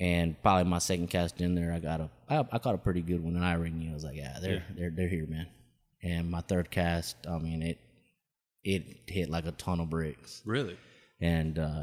And 0.00 0.40
probably 0.42 0.64
my 0.70 0.78
second 0.78 1.08
cast 1.08 1.40
in 1.40 1.54
there, 1.56 1.72
I 1.72 1.80
got 1.80 2.00
a, 2.00 2.10
I, 2.28 2.44
I 2.52 2.58
caught 2.58 2.74
a 2.76 2.78
pretty 2.78 3.02
good 3.02 3.22
one, 3.22 3.34
and 3.34 3.44
I 3.44 3.54
already 3.54 3.72
knew 3.74 3.90
I 3.90 3.94
was 3.94 4.04
like, 4.04 4.16
yeah, 4.16 4.38
they're 4.40 4.64
they're 4.76 4.90
they're 4.90 5.08
here, 5.08 5.26
man. 5.26 5.46
And 6.02 6.30
my 6.30 6.40
third 6.40 6.70
cast, 6.70 7.16
I 7.28 7.38
mean, 7.38 7.62
it 7.62 7.78
it 8.62 8.84
hit 9.06 9.28
like 9.28 9.46
a 9.46 9.52
ton 9.52 9.80
of 9.80 9.90
bricks, 9.90 10.42
Really? 10.44 10.76
and 11.20 11.58
uh, 11.58 11.82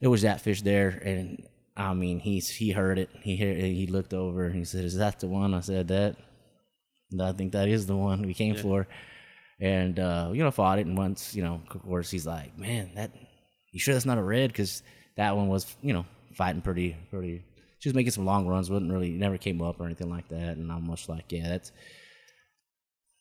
there 0.00 0.10
was 0.10 0.22
that 0.22 0.40
fish 0.40 0.62
there, 0.62 0.88
and 1.04 1.46
I 1.76 1.94
mean, 1.94 2.18
he's 2.18 2.48
he 2.48 2.72
heard 2.72 2.98
it, 2.98 3.10
he 3.22 3.36
heard, 3.36 3.56
he 3.58 3.86
looked 3.86 4.12
over, 4.12 4.44
and 4.44 4.56
he 4.56 4.64
said, 4.64 4.84
"Is 4.84 4.96
that 4.96 5.20
the 5.20 5.28
one?" 5.28 5.54
I 5.54 5.60
said, 5.60 5.86
"That, 5.88 6.16
I 7.20 7.30
think 7.32 7.52
that 7.52 7.68
is 7.68 7.86
the 7.86 7.96
one 7.96 8.22
we 8.22 8.34
came 8.34 8.56
for." 8.56 8.88
And 9.60 10.00
uh, 10.00 10.30
you 10.34 10.42
know, 10.42 10.50
fought 10.50 10.80
it, 10.80 10.86
and 10.86 10.98
once 10.98 11.36
you 11.36 11.44
know, 11.44 11.60
of 11.70 11.82
course, 11.82 12.10
he's 12.10 12.26
like, 12.26 12.58
"Man, 12.58 12.90
that 12.96 13.12
you 13.70 13.78
sure 13.78 13.94
that's 13.94 14.06
not 14.06 14.18
a 14.18 14.22
red?" 14.22 14.50
Because 14.50 14.82
that 15.16 15.36
one 15.36 15.46
was, 15.46 15.76
you 15.82 15.92
know, 15.92 16.04
fighting 16.34 16.62
pretty, 16.62 16.96
pretty. 17.10 17.44
She 17.82 17.88
was 17.88 17.96
making 17.96 18.12
some 18.12 18.24
long 18.24 18.46
runs, 18.46 18.70
wasn't 18.70 18.92
really, 18.92 19.10
never 19.10 19.36
came 19.38 19.60
up 19.60 19.80
or 19.80 19.86
anything 19.86 20.08
like 20.08 20.28
that. 20.28 20.56
And 20.56 20.70
I'm 20.70 20.86
much 20.86 21.08
like, 21.08 21.32
yeah, 21.32 21.48
that's 21.48 21.72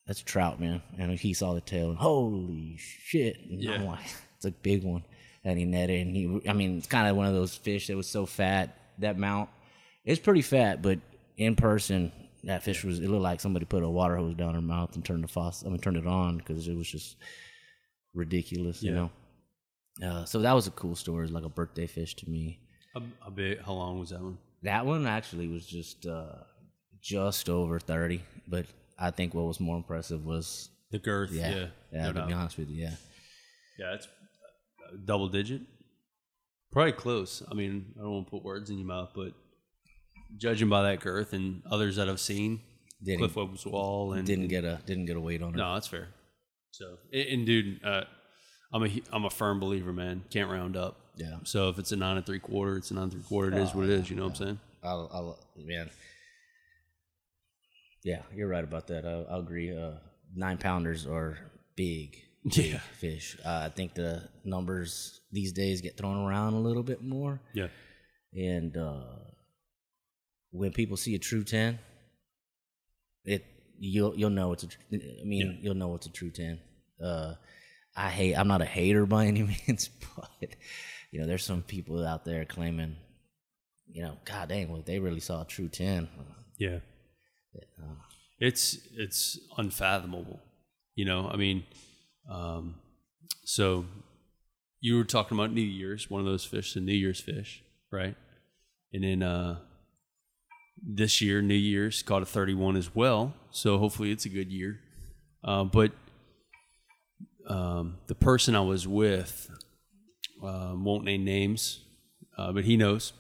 that's 0.06 0.22
a 0.22 0.26
trout, 0.26 0.60
man. 0.60 0.84
And 1.00 1.18
he 1.20 1.34
saw 1.34 1.56
the 1.56 1.62
tail, 1.62 1.90
and 1.90 1.98
holy 1.98 2.76
shit! 2.78 3.40
And 3.50 3.54
I'm 3.68 3.82
Yeah. 3.82 3.90
like, 3.90 4.06
it's 4.36 4.46
a 4.46 4.52
big 4.52 4.84
one. 4.84 5.04
And 5.44 5.58
he 5.58 5.66
netted, 5.66 6.06
and 6.06 6.16
he, 6.16 6.48
I 6.48 6.54
mean, 6.54 6.78
it's 6.78 6.86
kind 6.86 7.08
of 7.08 7.16
one 7.16 7.26
of 7.26 7.34
those 7.34 7.56
fish 7.56 7.88
that 7.88 7.98
was 7.98 8.08
so 8.08 8.28
fat. 8.28 8.78
That 9.00 9.18
mount, 9.18 9.50
it's 10.06 10.20
pretty 10.22 10.44
fat, 10.44 10.84
but 10.84 11.00
in 11.38 11.56
person, 11.56 12.12
that 12.44 12.62
fish 12.62 12.84
was. 12.84 13.00
It 13.00 13.08
looked 13.10 13.24
like 13.24 13.40
somebody 13.40 13.66
put 13.66 13.82
a 13.82 13.90
water 13.90 14.16
hose 14.18 14.36
down 14.36 14.54
her 14.54 14.62
mouth 14.62 14.94
and 14.94 15.04
turned 15.04 15.24
the 15.24 15.28
faucet. 15.28 15.66
I 15.68 15.72
mean, 15.72 15.80
turned 15.82 15.98
it 15.98 16.06
on 16.06 16.38
because 16.38 16.68
it 16.68 16.76
was 16.78 16.88
just 16.88 17.16
ridiculous, 18.14 18.84
you 18.84 18.92
Yeah. 18.92 19.08
know. 20.02 20.08
Uh, 20.08 20.26
so 20.26 20.40
that 20.42 20.54
was 20.54 20.68
a 20.68 20.72
cool 20.72 20.96
story. 20.96 21.20
It 21.22 21.24
was 21.24 21.32
like 21.32 21.46
a 21.46 21.50
birthday 21.50 21.88
fish 21.88 22.16
to 22.18 22.30
me. 22.30 22.60
A, 22.96 23.02
a 23.26 23.32
bit. 23.32 23.62
How 23.64 23.74
long 23.74 24.00
was 24.00 24.12
that 24.12 24.22
one? 24.22 24.38
That 24.64 24.86
one 24.86 25.08
actually 25.08 25.48
was 25.48 25.66
just 25.66 26.06
uh, 26.06 26.36
just 27.02 27.50
over 27.50 27.80
thirty, 27.80 28.22
but 28.48 28.66
I 29.00 29.12
think 29.12 29.34
what 29.34 29.46
was 29.46 29.60
more 29.60 29.78
impressive 29.78 30.24
was 30.26 30.70
The 30.92 31.00
girth. 31.00 31.32
yeah, 31.32 31.50
Yeah. 31.50 31.68
yeah. 31.92 32.02
no 32.04 32.08
to 32.14 32.20
doubt. 32.20 32.28
be 32.28 32.34
honest 32.34 32.58
with 32.58 32.70
you, 32.70 32.84
yeah. 32.84 32.94
Yeah, 33.80 33.96
it's 33.96 34.06
uh, 34.06 34.98
double 35.06 35.28
digit. 35.30 35.62
Probably 36.72 36.92
close. 36.94 37.42
I 37.50 37.54
mean, 37.56 37.94
I 37.98 38.02
don't 38.04 38.12
want 38.12 38.28
to 38.28 38.32
put 38.32 38.44
words 38.44 38.70
in 38.70 38.78
your 38.78 38.88
mouth, 38.88 39.12
but 39.16 39.34
judging 40.38 40.70
by 40.70 40.84
that 40.84 41.00
girth 41.02 41.34
and 41.34 41.64
others 41.70 41.96
that 41.98 42.08
I've 42.08 42.20
seen, 42.20 42.62
Didn't- 43.04 43.20
Cliff 43.20 43.36
Webber's 43.36 43.66
Wall, 43.66 44.14
and 44.14 44.26
Didn't 44.28 44.48
get 44.48 44.64
a 44.64 44.80
didn't 44.86 45.06
get 45.06 45.18
a 45.18 45.20
weight 45.20 45.42
on 45.42 45.54
her. 45.54 45.58
no, 45.58 45.74
that's 45.74 45.88
fair. 45.88 46.10
So, 46.70 46.98
and, 47.12 47.28
and 47.28 47.46
dude, 47.46 47.84
uh, 47.84 48.04
I'm 48.74 48.84
a 48.86 49.02
I'm 49.12 49.26
a 49.26 49.30
firm 49.30 49.60
believer, 49.60 49.92
man. 49.92 50.24
Can't 50.30 50.50
round 50.52 50.78
up. 50.78 50.98
Yeah. 51.22 51.36
So 51.44 51.70
if 51.70 51.78
it's 51.80 51.92
a 51.92 51.96
nine 51.96 52.18
and 52.18 52.26
three 52.26 52.40
quarter, 52.40 52.78
it's 52.78 52.90
a 52.92 52.96
nine 52.96 53.04
and 53.04 53.12
three 53.14 53.22
quarter. 53.22 53.52
It 53.56 53.62
is 53.62 53.76
what 53.76 53.86
it 53.86 53.92
is. 53.92 54.10
You 54.10 54.16
know 54.16 54.24
what 54.24 54.40
I'm 54.40 54.46
saying? 54.46 54.60
I'll, 54.84 55.10
I'll 55.14 55.40
man. 55.58 55.90
Yeah, 58.04 58.22
you're 58.34 58.48
right 58.48 58.64
about 58.64 58.88
that. 58.88 59.06
I'll, 59.06 59.28
I'll 59.30 59.40
agree. 59.42 59.76
Uh, 59.76 59.92
nine 60.36 60.58
pounders 60.58 61.06
are 61.06 61.38
big, 61.76 62.18
big 62.56 62.72
Yeah. 62.74 62.80
fish. 63.00 63.38
Uh, 63.46 63.64
I 63.66 63.70
think 63.70 63.94
the 63.94 64.28
numbers 64.44 65.22
these 65.32 65.54
days 65.54 65.82
get 65.82 65.98
thrown 65.98 66.18
around 66.26 66.54
a 66.54 66.60
little 66.60 66.84
bit 66.84 67.04
more, 67.04 67.40
Yeah. 67.54 67.68
and 68.34 68.76
uh, 68.76 69.04
when 70.52 70.72
people 70.72 70.98
see 70.98 71.14
a 71.16 71.20
true 71.20 71.44
ten, 71.44 71.78
it 73.26 73.46
you'll 73.78 74.16
you'll 74.18 74.30
know 74.32 74.52
it's 74.54 74.64
a. 74.64 74.68
I 74.92 75.24
mean, 75.24 75.60
you'll 75.62 75.76
know 75.76 75.94
it's 75.96 76.08
a 76.08 76.12
true 76.12 76.32
ten. 76.32 76.60
Uh, 77.04 77.36
I 77.96 78.10
hate. 78.10 78.34
I'm 78.36 78.48
not 78.48 78.62
a 78.62 78.66
hater 78.66 79.06
by 79.06 79.28
any 79.28 79.44
means, 79.68 79.90
but 80.16 80.50
you 81.12 81.20
know, 81.20 81.28
there's 81.28 81.44
some 81.44 81.62
people 81.62 82.06
out 82.06 82.26
there 82.26 82.46
claiming, 82.46 82.96
you 83.88 84.02
know, 84.02 84.18
God 84.26 84.50
dang, 84.50 84.72
well, 84.72 84.82
they 84.86 85.00
really 85.00 85.20
saw 85.20 85.42
a 85.42 85.46
true 85.46 85.68
ten. 85.68 86.08
Yeah. 86.58 86.80
It's 88.40 88.80
it's 88.98 89.40
unfathomable. 89.58 90.40
You 90.96 91.06
know, 91.06 91.30
I 91.32 91.38
mean, 91.38 91.64
um, 92.30 92.76
so 93.46 93.86
you 94.80 94.98
were 94.98 95.04
talking 95.04 95.38
about 95.38 95.54
New 95.54 95.62
Year's, 95.62 96.10
one 96.10 96.22
of 96.22 96.26
those 96.26 96.44
fish, 96.44 96.74
the 96.74 96.80
New 96.80 96.94
Year's 96.94 97.20
fish, 97.20 97.64
right? 97.92 98.16
And 98.92 99.04
then 99.04 99.24
uh, 99.24 99.60
this 100.84 101.22
year, 101.22 101.42
New 101.42 101.54
Year's 101.54 102.02
caught 102.02 102.24
a 102.24 102.26
31 102.26 102.76
as 102.76 102.96
well. 102.96 103.34
So 103.52 103.78
hopefully 103.78 104.12
it's 104.12 104.26
a 104.26 104.30
good 104.30 104.52
year. 104.52 104.80
Uh, 105.44 105.64
but 105.66 105.92
um, 107.48 107.98
the 108.08 108.16
person 108.16 108.56
I 108.56 108.62
was 108.62 108.88
with 108.88 109.50
uh, 110.44 110.74
won't 110.76 111.04
name 111.04 111.24
names, 111.24 111.80
uh, 112.38 112.52
but 112.52 112.64
he 112.64 112.78
knows. 112.78 113.14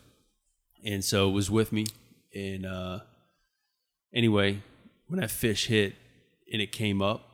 And 0.84 1.03
so 1.03 1.29
it 1.29 1.34
was 1.34 1.49
with 1.51 1.71
me. 1.71 1.86
And 2.34 2.65
uh, 2.65 2.99
anyway, 4.13 4.62
when 5.07 5.19
that 5.19 5.31
fish 5.31 5.67
hit 5.67 5.95
and 6.51 6.62
it 6.62 6.71
came 6.71 7.01
up, 7.01 7.27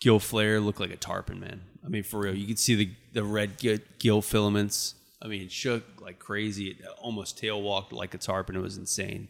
gill 0.00 0.20
flare 0.20 0.60
looked 0.60 0.80
like 0.80 0.90
a 0.90 0.96
tarpon, 0.96 1.40
man. 1.40 1.62
I 1.84 1.88
mean, 1.88 2.02
for 2.02 2.20
real, 2.20 2.34
you 2.34 2.46
could 2.46 2.58
see 2.58 2.74
the 2.74 2.90
the 3.12 3.24
red 3.24 3.58
gill, 3.58 3.78
gill 3.98 4.22
filaments. 4.22 4.94
I 5.22 5.28
mean, 5.28 5.42
it 5.42 5.52
shook 5.52 5.82
like 6.00 6.18
crazy. 6.18 6.68
It 6.68 6.84
almost 7.00 7.38
tail 7.38 7.60
walked 7.62 7.92
like 7.92 8.14
a 8.14 8.18
tarpon. 8.18 8.56
It 8.56 8.60
was 8.60 8.76
insane. 8.76 9.28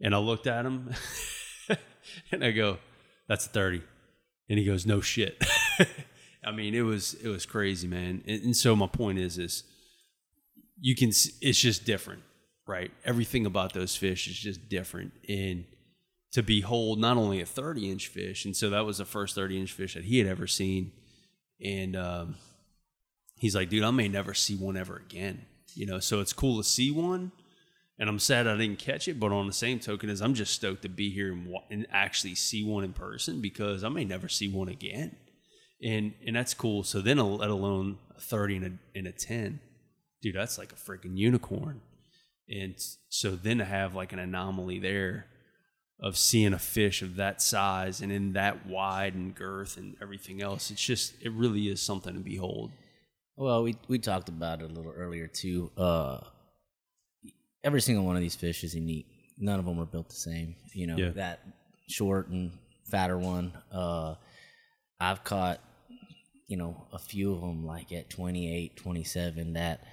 And 0.00 0.14
I 0.14 0.18
looked 0.18 0.46
at 0.46 0.64
him, 0.64 0.90
and 2.32 2.44
I 2.44 2.50
go, 2.52 2.78
"That's 3.28 3.46
a 3.46 3.48
30. 3.48 3.82
And 4.48 4.58
he 4.58 4.64
goes, 4.64 4.86
"No 4.86 5.00
shit." 5.00 5.42
I 6.44 6.52
mean, 6.52 6.74
it 6.74 6.82
was 6.82 7.14
it 7.14 7.28
was 7.28 7.46
crazy, 7.46 7.86
man. 7.88 8.22
And, 8.26 8.42
and 8.44 8.56
so 8.56 8.74
my 8.74 8.86
point 8.86 9.18
is, 9.18 9.38
is 9.38 9.64
you 10.80 10.96
can 10.96 11.08
it's 11.08 11.60
just 11.60 11.84
different 11.84 12.22
right? 12.70 12.92
Everything 13.04 13.46
about 13.46 13.72
those 13.72 13.96
fish 13.96 14.28
is 14.28 14.38
just 14.38 14.68
different. 14.68 15.12
And 15.28 15.64
to 16.32 16.42
behold 16.42 17.00
not 17.00 17.16
only 17.16 17.40
a 17.40 17.46
30 17.46 17.90
inch 17.90 18.06
fish 18.06 18.44
and 18.44 18.56
so 18.56 18.70
that 18.70 18.86
was 18.86 18.98
the 18.98 19.04
first 19.04 19.34
30 19.34 19.60
inch 19.60 19.72
fish 19.72 19.94
that 19.94 20.04
he 20.04 20.18
had 20.18 20.28
ever 20.28 20.46
seen. 20.46 20.92
And 21.62 21.96
um, 21.96 22.36
he's 23.36 23.54
like 23.54 23.68
dude 23.68 23.82
i 23.82 23.90
may 23.90 24.08
never 24.08 24.32
see 24.32 24.54
one 24.56 24.76
ever 24.76 24.96
again 24.96 25.44
you 25.74 25.86
know? 25.86 26.00
So 26.00 26.18
it's 26.18 26.32
cool 26.32 26.58
to 26.58 26.64
see 26.64 26.90
one. 26.90 27.30
And 27.98 28.08
i'm 28.08 28.18
sad 28.18 28.46
i 28.46 28.56
didn't 28.56 28.78
catch 28.78 29.08
it 29.08 29.20
but 29.20 29.32
on 29.32 29.46
the 29.46 29.52
same 29.52 29.78
token 29.78 30.08
as 30.08 30.22
i'm 30.22 30.34
just 30.34 30.54
stoked 30.54 30.82
to 30.82 30.88
be 30.88 31.10
here 31.10 31.32
and, 31.32 31.54
and 31.70 31.86
actually 31.90 32.34
see 32.34 32.64
one 32.64 32.84
in 32.84 32.94
person 32.94 33.42
because 33.42 33.84
i 33.84 33.90
may 33.90 34.04
never 34.04 34.26
see 34.26 34.48
one 34.48 34.68
again 34.68 35.16
and 35.82 36.12
and 36.26 36.36
that's 36.36 36.54
cool 36.54 36.82
so 36.82 37.00
then 37.00 37.18
let 37.18 37.50
alone 37.50 37.98
a 38.16 38.20
30 38.20 38.56
and 38.56 38.66
a, 38.66 38.98
and 38.98 39.06
a 39.06 39.12
10 39.12 39.60
dude, 40.22 40.34
that's 40.34 40.58
like 40.58 40.70
a 40.72 40.74
freaking 40.74 41.16
unicorn. 41.16 41.80
And 42.48 42.74
so 43.08 43.30
then 43.36 43.56
to 43.58 43.64
have 43.64 43.94
like 43.94 44.12
an 44.12 44.18
anomaly 44.18 44.78
there 44.78 45.26
of 45.98 46.18
seeing 46.18 46.52
a 46.52 46.58
fish 46.58 47.00
of 47.00 47.16
that 47.16 47.40
size 47.40 48.02
and 48.02 48.12
in 48.12 48.34
that 48.34 48.66
wide 48.66 49.14
and 49.14 49.34
girth 49.34 49.78
and 49.78 49.96
everything 50.02 50.42
else, 50.42 50.70
it's 50.70 50.84
just, 50.84 51.14
it 51.22 51.32
really 51.32 51.68
is 51.68 51.80
something 51.80 52.12
to 52.12 52.20
behold. 52.20 52.70
Well, 53.36 53.62
we 53.62 53.76
we 53.88 53.98
talked 53.98 54.28
about 54.28 54.60
it 54.60 54.70
a 54.70 54.74
little 54.74 54.92
earlier 54.92 55.26
too. 55.26 55.70
Uh, 55.78 56.18
every 57.64 57.80
single 57.80 58.04
one 58.04 58.16
of 58.16 58.20
these 58.22 58.34
fish 58.36 58.62
is 58.64 58.74
unique. 58.74 59.06
None 59.38 59.58
of 59.58 59.64
them 59.64 59.78
are 59.80 59.86
built 59.86 60.08
the 60.10 60.14
same. 60.16 60.56
You 60.74 60.86
know 60.88 60.96
Yeah. 60.96 61.10
that 61.10 61.40
short 61.88 62.28
and 62.28 62.52
fatter 62.90 63.16
one. 63.16 63.52
Uh, 63.72 64.16
I've 65.00 65.24
caught, 65.24 65.60
you 66.50 66.56
know, 66.56 66.88
a 66.92 66.98
few 66.98 67.32
of 67.32 67.40
them 67.40 67.64
like 67.64 67.92
at 67.92 68.10
28, 68.10 68.76
27 68.76 69.52
that 69.52 69.84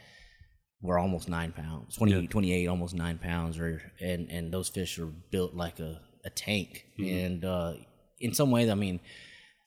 were 0.81 0.97
almost 0.97 1.29
nine 1.29 1.51
pounds, 1.51 1.95
20, 1.95 2.11
Yeah. 2.11 2.27
28, 2.27 2.67
almost 2.67 2.95
nine 2.95 3.19
pounds, 3.19 3.59
or 3.59 3.81
and 4.01 4.29
and 4.31 4.51
those 4.51 4.67
fish 4.67 4.97
are 4.99 5.05
built 5.05 5.53
like 5.53 5.79
a 5.79 6.01
a 6.25 6.29
tank. 6.31 6.85
And 6.99 7.45
uh, 7.45 7.73
in 8.19 8.33
some 8.33 8.49
ways, 8.51 8.69
I 8.69 8.73
mean, 8.75 8.99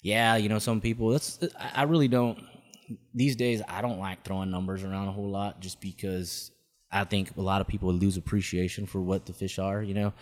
yeah, 0.02 0.34
you 0.36 0.48
know, 0.48 0.58
some 0.58 0.80
people. 0.80 1.10
That's 1.10 1.38
I 1.58 1.70
I 1.76 1.82
really 1.84 2.08
don't. 2.08 2.38
These 3.14 3.36
days, 3.36 3.62
I 3.68 3.82
don't 3.82 4.00
like 4.00 4.24
throwing 4.24 4.50
numbers 4.50 4.82
around 4.82 5.06
a 5.06 5.12
whole 5.12 5.30
lot, 5.30 5.60
just 5.60 5.80
because 5.80 6.50
I 6.90 7.04
think 7.04 7.36
a 7.36 7.40
lot 7.40 7.60
of 7.60 7.68
people 7.68 7.92
lose 7.92 8.16
appreciation 8.16 8.86
for 8.86 9.00
what 9.00 9.26
the 9.26 9.32
fish 9.32 9.60
are. 9.60 9.80
You 9.80 9.94
know, 9.94 10.12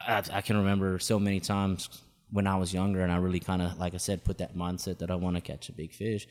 I, 0.00 0.22
I 0.32 0.40
can 0.42 0.58
remember 0.58 0.98
so 0.98 1.18
many 1.18 1.40
times 1.40 1.88
when 2.32 2.46
I 2.46 2.56
was 2.56 2.72
younger, 2.72 3.00
and 3.02 3.12
I 3.12 3.16
really 3.16 3.40
kind 3.40 3.62
of, 3.62 3.78
like 3.78 3.94
I 3.94 3.98
said, 3.98 4.24
put 4.24 4.38
that 4.38 4.56
mindset 4.56 4.98
that 4.98 5.10
I 5.10 5.14
want 5.16 5.36
to 5.36 5.42
catch 5.42 5.68
a 5.68 5.72
big 5.72 5.92
fish. 5.92 6.26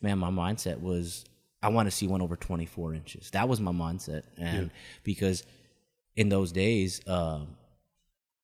Man, 0.00 0.18
my 0.18 0.30
mindset 0.30 0.80
was 0.80 1.24
I 1.62 1.68
want 1.68 1.86
to 1.86 1.90
see 1.90 2.06
one 2.06 2.22
over 2.22 2.36
24 2.36 2.94
inches. 2.94 3.30
That 3.32 3.48
was 3.48 3.60
my 3.60 3.72
mindset, 3.72 4.22
and 4.38 4.70
because 5.04 5.44
in 6.16 6.28
those 6.28 6.52
days, 6.52 7.00
um, 7.06 7.56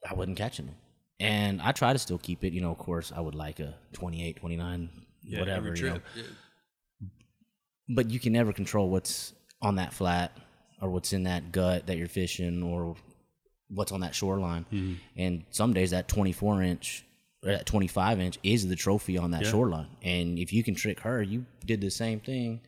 I 0.08 0.14
wasn't 0.14 0.36
catching 0.36 0.66
them. 0.66 0.76
And 1.18 1.62
I 1.62 1.72
try 1.72 1.92
to 1.92 1.98
still 1.98 2.18
keep 2.18 2.44
it. 2.44 2.52
You 2.52 2.60
know, 2.60 2.70
of 2.70 2.78
course, 2.78 3.12
I 3.14 3.20
would 3.20 3.34
like 3.34 3.58
a 3.60 3.74
28, 3.94 4.36
29, 4.36 4.90
whatever. 5.38 5.68
every 5.68 5.80
You 5.80 5.86
know. 5.86 6.00
Yeah. 6.14 6.22
but 7.88 8.10
you 8.10 8.20
can 8.20 8.32
never 8.32 8.52
control 8.52 8.90
what's 8.90 9.32
on 9.62 9.76
that 9.76 9.94
flat 9.94 10.36
or 10.82 10.90
what's 10.90 11.12
in 11.12 11.22
that 11.22 11.52
gut 11.52 11.86
that 11.86 11.96
you're 11.96 12.06
fishing 12.06 12.62
or 12.62 12.96
what's 13.68 13.92
on 13.92 14.00
that 14.00 14.14
shoreline. 14.14 14.64
Mm-hmm. 14.72 14.94
And 15.16 15.44
some 15.50 15.72
days 15.72 15.90
that 15.90 16.08
24 16.08 16.62
inch 16.62 17.04
or 17.44 17.50
that 17.52 17.66
25 17.66 18.20
inch 18.20 18.38
is 18.42 18.66
the 18.68 18.76
trophy 18.76 19.18
on 19.18 19.30
that 19.32 19.42
Yeah. 19.42 19.50
shoreline. 19.50 19.88
And 20.02 20.38
if 20.38 20.52
you 20.52 20.62
can 20.62 20.74
trick 20.74 21.00
her, 21.00 21.22
you 21.22 21.46
did 21.64 21.80
the 21.80 21.90
same 21.90 22.20
thing 22.20 22.60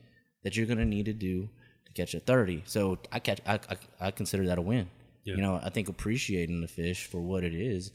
that 0.44 0.56
you're 0.56 0.66
going 0.66 0.78
to 0.78 0.84
need 0.84 1.06
to 1.06 1.12
do 1.12 1.48
to 1.86 1.92
catch 1.92 2.14
a 2.14 2.20
30. 2.20 2.62
So 2.66 2.98
I 3.12 3.18
catch, 3.18 3.40
I, 3.46 3.54
I, 3.54 3.76
I 4.00 4.10
consider 4.10 4.46
that 4.46 4.58
a 4.58 4.62
win. 4.62 4.88
Yeah. 5.24 5.34
You 5.36 5.42
know, 5.42 5.60
I 5.62 5.70
think 5.70 5.88
appreciating 5.88 6.60
the 6.60 6.68
fish 6.68 7.06
for 7.06 7.20
what 7.20 7.44
it 7.44 7.54
is. 7.54 7.90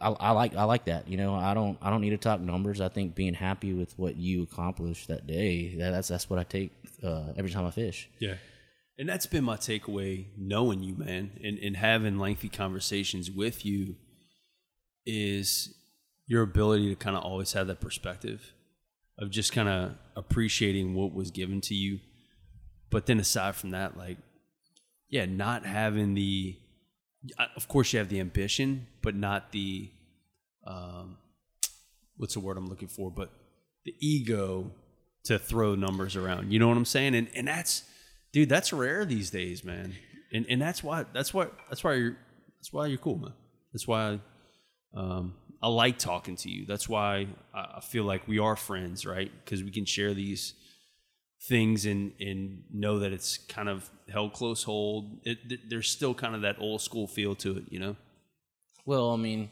I, 0.00 0.08
I 0.10 0.30
like 0.32 0.56
I 0.56 0.64
like 0.64 0.86
that. 0.86 1.06
You 1.06 1.16
know, 1.16 1.34
I 1.34 1.54
don't 1.54 1.78
I 1.80 1.88
don't 1.88 2.00
need 2.00 2.10
to 2.10 2.16
talk 2.16 2.40
numbers. 2.40 2.80
I 2.80 2.88
think 2.88 3.14
being 3.14 3.34
happy 3.34 3.72
with 3.72 3.96
what 3.96 4.16
you 4.16 4.42
accomplished 4.42 5.06
that 5.08 5.28
day. 5.28 5.76
That, 5.76 5.92
that's 5.92 6.08
that's 6.08 6.28
what 6.28 6.40
I 6.40 6.42
take 6.42 6.72
uh, 7.04 7.32
every 7.36 7.50
time 7.52 7.64
I 7.66 7.70
fish. 7.70 8.08
Yeah. 8.18 8.34
And 8.98 9.08
that's 9.08 9.26
been 9.26 9.44
my 9.44 9.56
takeaway 9.56 10.26
knowing 10.36 10.82
you, 10.82 10.94
man, 10.96 11.32
and, 11.42 11.58
and 11.58 11.76
having 11.76 12.18
lengthy 12.18 12.48
conversations 12.48 13.30
with 13.30 13.64
you 13.64 13.96
is 15.06 15.74
your 16.26 16.42
ability 16.42 16.88
to 16.90 16.94
kind 16.94 17.16
of 17.16 17.24
always 17.24 17.52
have 17.54 17.66
that 17.66 17.80
perspective 17.80 18.52
of 19.18 19.30
just 19.30 19.52
kind 19.52 19.68
of 19.68 19.92
appreciating 20.14 20.94
what 20.94 21.12
was 21.12 21.30
given 21.30 21.60
to 21.62 21.74
you. 21.74 22.00
But 22.90 23.06
then 23.06 23.18
aside 23.18 23.56
from 23.56 23.70
that, 23.70 23.96
like, 23.96 24.18
yeah, 25.08 25.26
not 25.26 25.64
having 25.64 26.14
the, 26.14 26.56
of 27.56 27.68
course, 27.68 27.92
you 27.92 27.98
have 27.98 28.08
the 28.08 28.20
ambition, 28.20 28.86
but 29.02 29.14
not 29.14 29.52
the, 29.52 29.90
um, 30.66 31.16
what's 32.16 32.34
the 32.34 32.40
word 32.40 32.56
I'm 32.56 32.68
looking 32.68 32.88
for? 32.88 33.10
But 33.10 33.30
the 33.84 33.94
ego 34.00 34.70
to 35.24 35.38
throw 35.38 35.74
numbers 35.74 36.14
around. 36.16 36.52
You 36.52 36.58
know 36.58 36.68
what 36.68 36.76
I'm 36.76 36.84
saying? 36.84 37.14
And 37.14 37.28
and 37.34 37.48
that's, 37.48 37.84
dude, 38.32 38.48
that's 38.48 38.72
rare 38.72 39.04
these 39.04 39.30
days, 39.30 39.64
man. 39.64 39.94
And 40.32 40.46
and 40.48 40.60
that's 40.60 40.82
why 40.82 41.04
that's 41.12 41.34
why 41.34 41.48
that's 41.68 41.84
why 41.84 41.94
you're 41.94 42.16
that's 42.58 42.72
why 42.72 42.86
you're 42.86 42.98
cool, 42.98 43.18
man. 43.18 43.34
That's 43.72 43.86
why 43.86 44.20
um, 44.94 45.34
I 45.62 45.68
like 45.68 45.98
talking 45.98 46.36
to 46.36 46.50
you. 46.50 46.66
That's 46.66 46.88
why 46.88 47.28
I, 47.54 47.80
feel 47.80 48.04
like 48.04 48.28
we 48.28 48.38
are 48.38 48.56
friends, 48.56 49.06
right? 49.06 49.30
Because 49.44 49.62
we 49.62 49.70
can 49.70 49.84
share 49.84 50.12
these 50.12 50.54
things 51.48 51.86
and 51.86 52.12
and 52.20 52.64
know 52.72 52.98
that 53.00 53.12
it's 53.12 53.38
kind 53.38 53.68
of 53.68 53.90
held 54.10 54.32
close 54.32 54.62
hold. 54.62 55.20
It, 55.24 55.48
th- 55.48 55.60
there's 55.68 55.88
still 55.88 56.14
kind 56.14 56.34
of 56.34 56.42
that 56.42 56.56
old 56.60 56.80
school 56.80 57.06
feel 57.06 57.34
to 57.36 57.58
it, 57.58 57.64
you 57.68 57.78
know. 57.78 57.96
Well, 58.84 59.10
I 59.12 59.16
mean, 59.16 59.50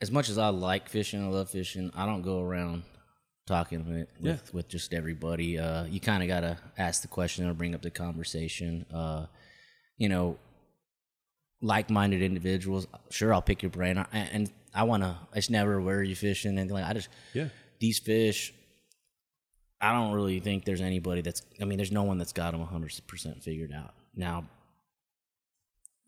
as 0.00 0.10
much 0.10 0.28
as 0.28 0.38
I 0.38 0.48
like 0.48 0.88
fishing, 0.88 1.22
I 1.22 1.28
love 1.28 1.50
fishing. 1.50 1.90
I 1.94 2.06
don't 2.06 2.22
go 2.22 2.40
around 2.40 2.82
talking 3.46 3.86
with 3.88 4.08
Yeah. 4.20 4.32
with, 4.32 4.54
with 4.54 4.68
just 4.68 4.92
everybody. 4.94 5.58
Uh, 5.58 5.84
you 5.84 6.00
kind 6.00 6.22
of 6.22 6.28
gotta 6.28 6.58
ask 6.78 7.02
the 7.02 7.08
question 7.08 7.46
or 7.48 7.54
bring 7.54 7.74
up 7.74 7.82
the 7.82 7.90
conversation. 7.90 8.86
Uh, 8.92 9.26
you 9.96 10.08
know, 10.08 10.38
like-minded 11.62 12.22
individuals. 12.22 12.86
Sure, 13.10 13.34
I'll 13.34 13.42
pick 13.42 13.62
your 13.62 13.70
brain, 13.70 13.98
I, 13.98 14.06
and 14.12 14.50
I 14.74 14.84
wanna. 14.84 15.18
It's 15.34 15.50
never 15.50 15.80
where 15.80 15.98
are 15.98 16.02
you 16.02 16.16
fishing 16.16 16.58
and 16.58 16.70
like 16.70 16.84
I 16.84 16.92
just 16.94 17.08
Yeah. 17.34 17.48
these 17.80 17.98
fish. 17.98 18.52
I 19.82 19.92
don't 19.92 20.12
really 20.12 20.40
think 20.40 20.64
there's 20.64 20.82
anybody 20.82 21.22
that's. 21.22 21.42
I 21.60 21.64
mean, 21.64 21.78
there's 21.78 21.92
no 21.92 22.02
one 22.02 22.18
that's 22.18 22.32
got 22.34 22.50
them 22.52 22.60
100 22.60 23.00
percent 23.06 23.42
figured 23.42 23.72
out. 23.72 23.94
Now, 24.14 24.44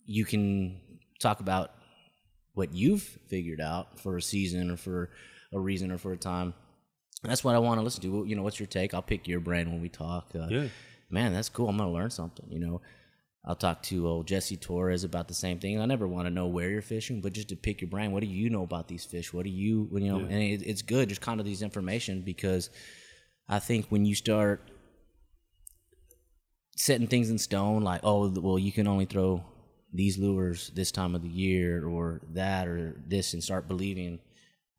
you 0.05 0.25
can 0.25 0.79
talk 1.21 1.41
about 1.41 1.73
what 2.55 2.75
you've 2.75 3.03
figured 3.29 3.61
out 3.61 3.99
for 3.99 4.17
a 4.19 4.23
season 4.23 4.71
or 4.71 4.77
for 4.77 5.11
a 5.55 5.59
reason 5.59 5.91
or 5.91 5.97
for 5.99 6.13
a 6.13 6.17
time. 6.19 6.53
That's 7.23 7.45
what 7.45 7.55
I 7.55 7.59
want 7.59 7.79
to 7.79 7.85
listen 7.85 8.03
to. 8.03 8.25
You 8.27 8.35
know, 8.37 8.43
what's 8.43 8.59
your 8.59 8.67
take? 8.67 8.95
I'll 8.95 9.03
pick 9.03 9.29
your 9.29 9.41
brain 9.41 9.71
when 9.71 9.81
we 9.81 9.89
talk. 9.89 10.33
Uh, 10.35 10.49
Yeah. 10.51 10.69
Man, 11.09 11.33
that's 11.33 11.49
cool. 11.51 11.69
I'm 11.69 11.77
gonna 11.77 11.93
learn 11.93 12.11
something. 12.11 12.47
You 12.51 12.59
know, 12.59 12.81
I'll 13.45 13.55
talk 13.55 13.83
to 13.85 14.09
old 14.09 14.27
Jesse 14.27 14.57
Torres 14.57 15.05
about 15.05 15.29
the 15.29 15.35
same 15.35 15.59
thing. 15.59 15.79
I 15.81 15.85
never 15.85 16.09
want 16.09 16.27
to 16.27 16.31
know 16.31 16.47
where 16.47 16.71
you're 16.71 16.81
fishing, 16.81 17.21
but 17.21 17.33
just 17.35 17.49
to 17.51 17.57
pick 17.57 17.81
your 17.81 17.91
brain. 17.91 18.13
What 18.13 18.23
do 18.23 18.27
you 18.29 18.49
know 18.51 18.63
about 18.63 18.89
these 18.89 19.05
fish? 19.05 19.33
What 19.33 19.45
do 19.45 19.51
you, 19.51 19.89
you 19.93 20.01
know? 20.11 20.21
And 20.21 20.43
it, 20.43 20.63
it's 20.63 20.81
good, 20.83 21.11
just 21.11 21.21
kind 21.21 21.39
of 21.39 21.45
these 21.45 21.61
information 21.61 22.23
because 22.23 22.71
I 23.49 23.59
think 23.59 23.87
when 23.89 24.07
you 24.07 24.15
start 24.15 24.71
setting 26.77 27.07
things 27.07 27.31
in 27.31 27.39
stone, 27.39 27.83
like 27.83 28.01
oh, 28.05 28.29
well, 28.31 28.59
you 28.59 28.73
can 28.73 28.87
only 28.89 29.05
throw 29.05 29.45
these 29.93 30.17
lures 30.19 30.71
this 30.75 30.91
time 30.91 31.15
of 31.15 31.23
the 31.23 31.29
year 31.29 31.87
or 31.87 32.23
that 32.33 32.67
or 32.67 33.03
this, 33.07 33.35
and 33.35 33.45
start 33.45 33.69
believing, 33.69 34.19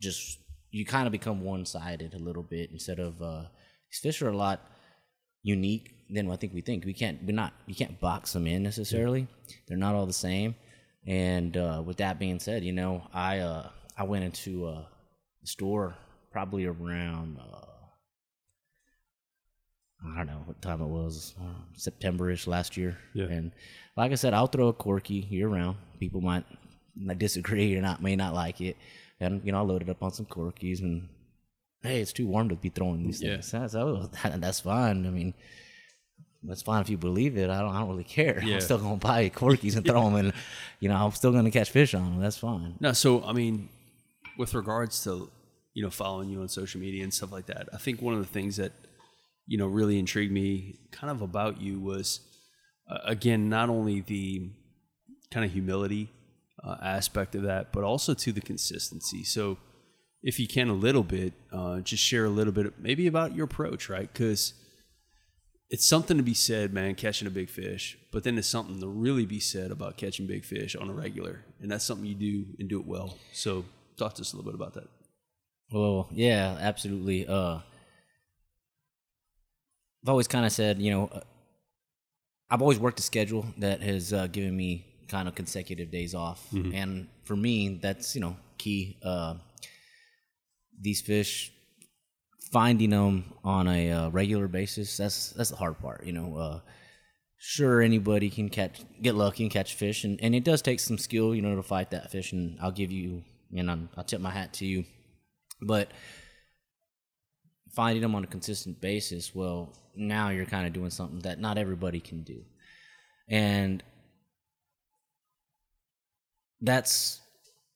just 0.02 0.40
you 0.74 0.86
kind 0.86 1.06
of 1.06 1.12
become 1.12 1.42
one 1.42 1.66
sided 1.66 2.16
a 2.16 2.20
little 2.20 2.42
bit 2.44 2.72
instead 2.72 3.00
of 3.00 3.22
uh, 3.22 3.44
these 3.90 4.00
fish 4.02 4.22
are 4.22 4.30
a 4.30 4.36
lot 4.36 4.60
unique 5.44 5.94
than 6.10 6.30
I 6.30 6.36
think 6.36 6.54
we 6.54 6.62
think. 6.62 6.84
We 6.84 6.94
can't 6.94 7.24
we're 7.24 7.36
not 7.36 7.54
you 7.68 7.76
can't 7.76 8.00
box 8.00 8.34
them 8.34 8.48
in 8.48 8.64
necessarily. 8.64 9.28
They're 9.68 9.78
not 9.78 9.96
all 9.96 10.08
the 10.08 10.14
same. 10.14 10.56
And 11.06 11.56
uh, 11.56 11.84
with 11.86 11.98
that 11.98 12.18
being 12.18 12.40
said, 12.40 12.64
you 12.64 12.74
know, 12.74 13.08
I 13.14 13.40
uh, 13.40 13.70
I 13.98 14.04
went 14.04 14.26
into 14.26 14.66
uh, 14.66 14.86
the 15.42 15.48
store 15.48 15.96
probably 16.32 16.66
around 16.66 17.38
uh, 17.40 17.68
I 20.06 20.18
don't 20.18 20.28
know 20.28 20.42
what 20.46 20.62
time 20.62 20.82
it 20.82 20.88
was, 20.88 21.36
uh, 21.40 21.62
September-ish 21.76 22.46
last 22.48 22.76
year. 22.76 22.98
Yeah. 23.14 23.26
And 23.26 23.52
like 23.96 24.12
I 24.12 24.16
said, 24.16 24.34
I'll 24.34 24.48
throw 24.48 24.68
a 24.68 24.74
corky 24.74 25.26
year 25.30 25.48
round. 25.48 25.78
People 26.00 26.20
might, 26.20 26.44
might 26.96 27.20
disagree 27.20 27.76
or 27.78 27.82
not, 27.82 28.02
may 28.02 28.16
not 28.16 28.34
like 28.34 28.60
it. 28.60 28.76
And, 29.20 29.42
you 29.46 29.52
know, 29.52 29.60
I 29.60 29.62
loaded 29.62 29.90
up 29.90 30.02
on 30.04 30.12
some 30.12 30.26
corkies 30.26 30.82
and, 30.82 31.08
hey, 31.82 32.02
it's 32.02 32.14
too 32.14 32.28
warm 32.28 32.50
to 32.50 32.56
be 32.56 32.70
throwing 32.70 33.04
these 33.04 33.22
Yeah. 33.22 33.34
things. 33.34 33.52
That's, 33.52 33.76
oh, 33.76 34.10
that, 34.24 34.42
that's 34.42 34.62
fine. 34.62 35.06
I 35.06 35.10
mean, 35.10 35.34
that's 36.44 36.62
fine 36.62 36.82
if 36.82 36.90
you 36.90 36.98
believe 36.98 37.38
it. 37.38 37.50
I 37.50 37.62
don't, 37.62 37.74
I 37.74 37.80
don't 37.80 37.90
really 37.90 38.04
care. 38.04 38.42
Yeah. 38.44 38.56
I'm 38.56 38.62
still 38.62 38.78
going 38.78 39.00
to 39.00 39.06
buy 39.08 39.30
corkies 39.30 39.78
and 39.78 39.86
throw 39.90 40.04
them 40.04 40.16
and, 40.16 40.34
you 40.80 40.90
know, 40.90 40.96
I'm 40.96 41.12
still 41.12 41.32
going 41.32 41.46
to 41.46 41.52
catch 41.52 41.70
fish 41.70 41.94
on 41.94 42.04
them. 42.04 42.20
That's 42.22 42.38
fine. 42.38 42.76
No, 42.80 42.92
so 42.92 43.24
I 43.24 43.32
mean, 43.34 43.70
with 44.38 44.54
regards 44.54 45.04
to 45.04 45.30
you 45.76 45.82
know 45.84 45.90
following 45.90 46.30
you 46.30 46.40
on 46.42 46.48
social 46.48 46.80
media 46.82 47.04
and 47.04 47.14
stuff 47.14 47.32
like 47.32 47.46
that, 47.48 47.70
I 47.74 47.78
think 47.78 48.02
one 48.02 48.14
of 48.14 48.20
the 48.20 48.28
things 48.28 48.58
that 48.58 48.74
you 49.48 49.58
know 49.58 49.68
really 49.68 49.98
intrigued 50.00 50.32
me 50.32 50.80
kind 50.92 51.10
of 51.12 51.22
about 51.22 51.62
you 51.62 51.80
was 51.80 52.20
uh, 52.90 52.98
again 53.06 53.50
not 53.50 53.70
only 53.70 54.02
the 54.02 54.50
kind 55.32 55.46
of 55.46 55.52
humility 55.52 56.10
uh, 56.64 56.78
aspect 56.82 57.36
of 57.36 57.44
that, 57.44 57.72
but 57.72 57.84
also 57.84 58.14
to 58.14 58.32
the 58.32 58.42
consistency. 58.42 59.24
So 59.24 59.58
if 60.22 60.40
you 60.40 60.48
can 60.48 60.70
a 60.70 60.74
little 60.74 61.04
bit, 61.04 61.34
uh, 61.52 61.82
just 61.82 62.04
share 62.04 62.26
a 62.26 62.30
little 62.30 62.54
bit 62.54 62.80
maybe 62.80 63.08
about 63.08 63.36
your 63.36 63.46
approach, 63.46 63.90
right? 63.90 64.12
Because 64.12 64.54
it's 65.70 65.88
something 65.88 66.18
to 66.18 66.24
be 66.24 66.34
said, 66.34 66.74
man, 66.74 66.96
catching 66.96 67.28
a 67.28 67.32
big 67.32 67.50
fish, 67.50 67.98
but 68.12 68.24
then 68.24 68.38
it's 68.38 68.48
something 68.48 68.80
to 68.80 68.88
really 68.88 69.26
be 69.26 69.40
said 69.40 69.72
about 69.72 69.98
catching 69.98 70.28
big 70.28 70.46
fish 70.46 70.76
on 70.76 70.90
a 70.90 70.94
regular. 70.94 71.44
And 71.60 71.72
that's 71.72 71.84
something 71.84 72.06
you 72.06 72.16
do 72.16 72.46
and 72.60 72.70
do 72.70 72.80
it 72.80 72.86
well. 72.86 73.18
So 73.34 73.66
talk 73.98 74.14
to 74.16 74.22
us 74.22 74.34
a 74.34 74.38
little 74.38 74.52
bit 74.52 74.56
about 74.56 74.76
that. 74.76 74.88
Well, 75.72 76.08
yeah, 76.12 76.58
absolutely. 76.60 77.28
Uh, 77.28 77.60
I've 80.04 80.10
always 80.10 80.28
kind 80.28 80.46
of 80.46 80.52
said, 80.52 80.80
you 80.80 80.92
know, 80.92 81.08
uh, 81.08 81.22
I've 82.50 82.62
always 82.62 82.78
worked 82.78 83.00
a 83.00 83.04
schedule 83.04 83.46
that 83.58 83.82
has 83.82 84.14
uh, 84.14 84.28
given 84.28 84.56
me 84.56 84.93
kind 85.08 85.28
of 85.28 85.36
consecutive 85.36 85.92
days 85.92 86.14
off, 86.16 86.48
and 86.74 87.08
for 87.24 87.36
me, 87.36 87.80
that's 87.82 88.16
you 88.16 88.22
know 88.22 88.38
key. 88.58 88.98
Uh, 89.04 89.36
these 90.80 91.02
fish, 91.02 91.52
finding 92.52 92.90
them 92.90 93.34
on 93.44 93.68
a 93.68 93.92
uh, 93.92 94.10
regular 94.10 94.48
basis 94.48 94.98
that's 94.98 95.32
that's 95.32 95.50
the 95.50 95.56
hard 95.56 95.80
part. 95.80 96.06
You 96.06 96.14
know, 96.14 96.38
uh, 96.38 96.60
sure 97.38 97.82
anybody 97.82 98.30
can 98.30 98.50
catch 98.50 98.82
get 99.02 99.16
lucky 99.16 99.44
and 99.44 99.52
catch 99.52 99.76
fish, 99.76 100.04
and, 100.04 100.20
and 100.22 100.36
it 100.36 100.44
does 100.44 100.62
take 100.62 100.80
some 100.80 100.98
skill, 100.98 101.34
you 101.34 101.42
know, 101.42 101.56
to 101.56 101.64
fight 101.64 101.92
that 101.92 102.12
fish. 102.12 102.32
And 102.32 102.58
I'll 102.62 102.72
give 102.72 102.92
you, 102.92 103.24
and 103.56 103.70
i 103.70 103.78
I'll 103.98 104.04
tip 104.04 104.22
my 104.22 104.32
hat 104.32 104.54
to 104.56 104.66
you, 104.66 104.86
but 105.62 105.90
finding 107.74 108.02
them 108.02 108.16
on 108.16 108.24
a 108.24 108.28
consistent 108.28 108.80
basis, 108.80 109.34
well, 109.34 109.74
now 109.96 110.30
you're 110.30 110.46
kind 110.46 110.68
of 110.68 110.74
doing 110.74 110.90
something 110.90 111.20
that 111.20 111.40
not 111.40 111.58
everybody 111.58 112.00
can 112.00 112.24
do. 112.24 112.44
And 113.28 113.84
that's 116.64 117.22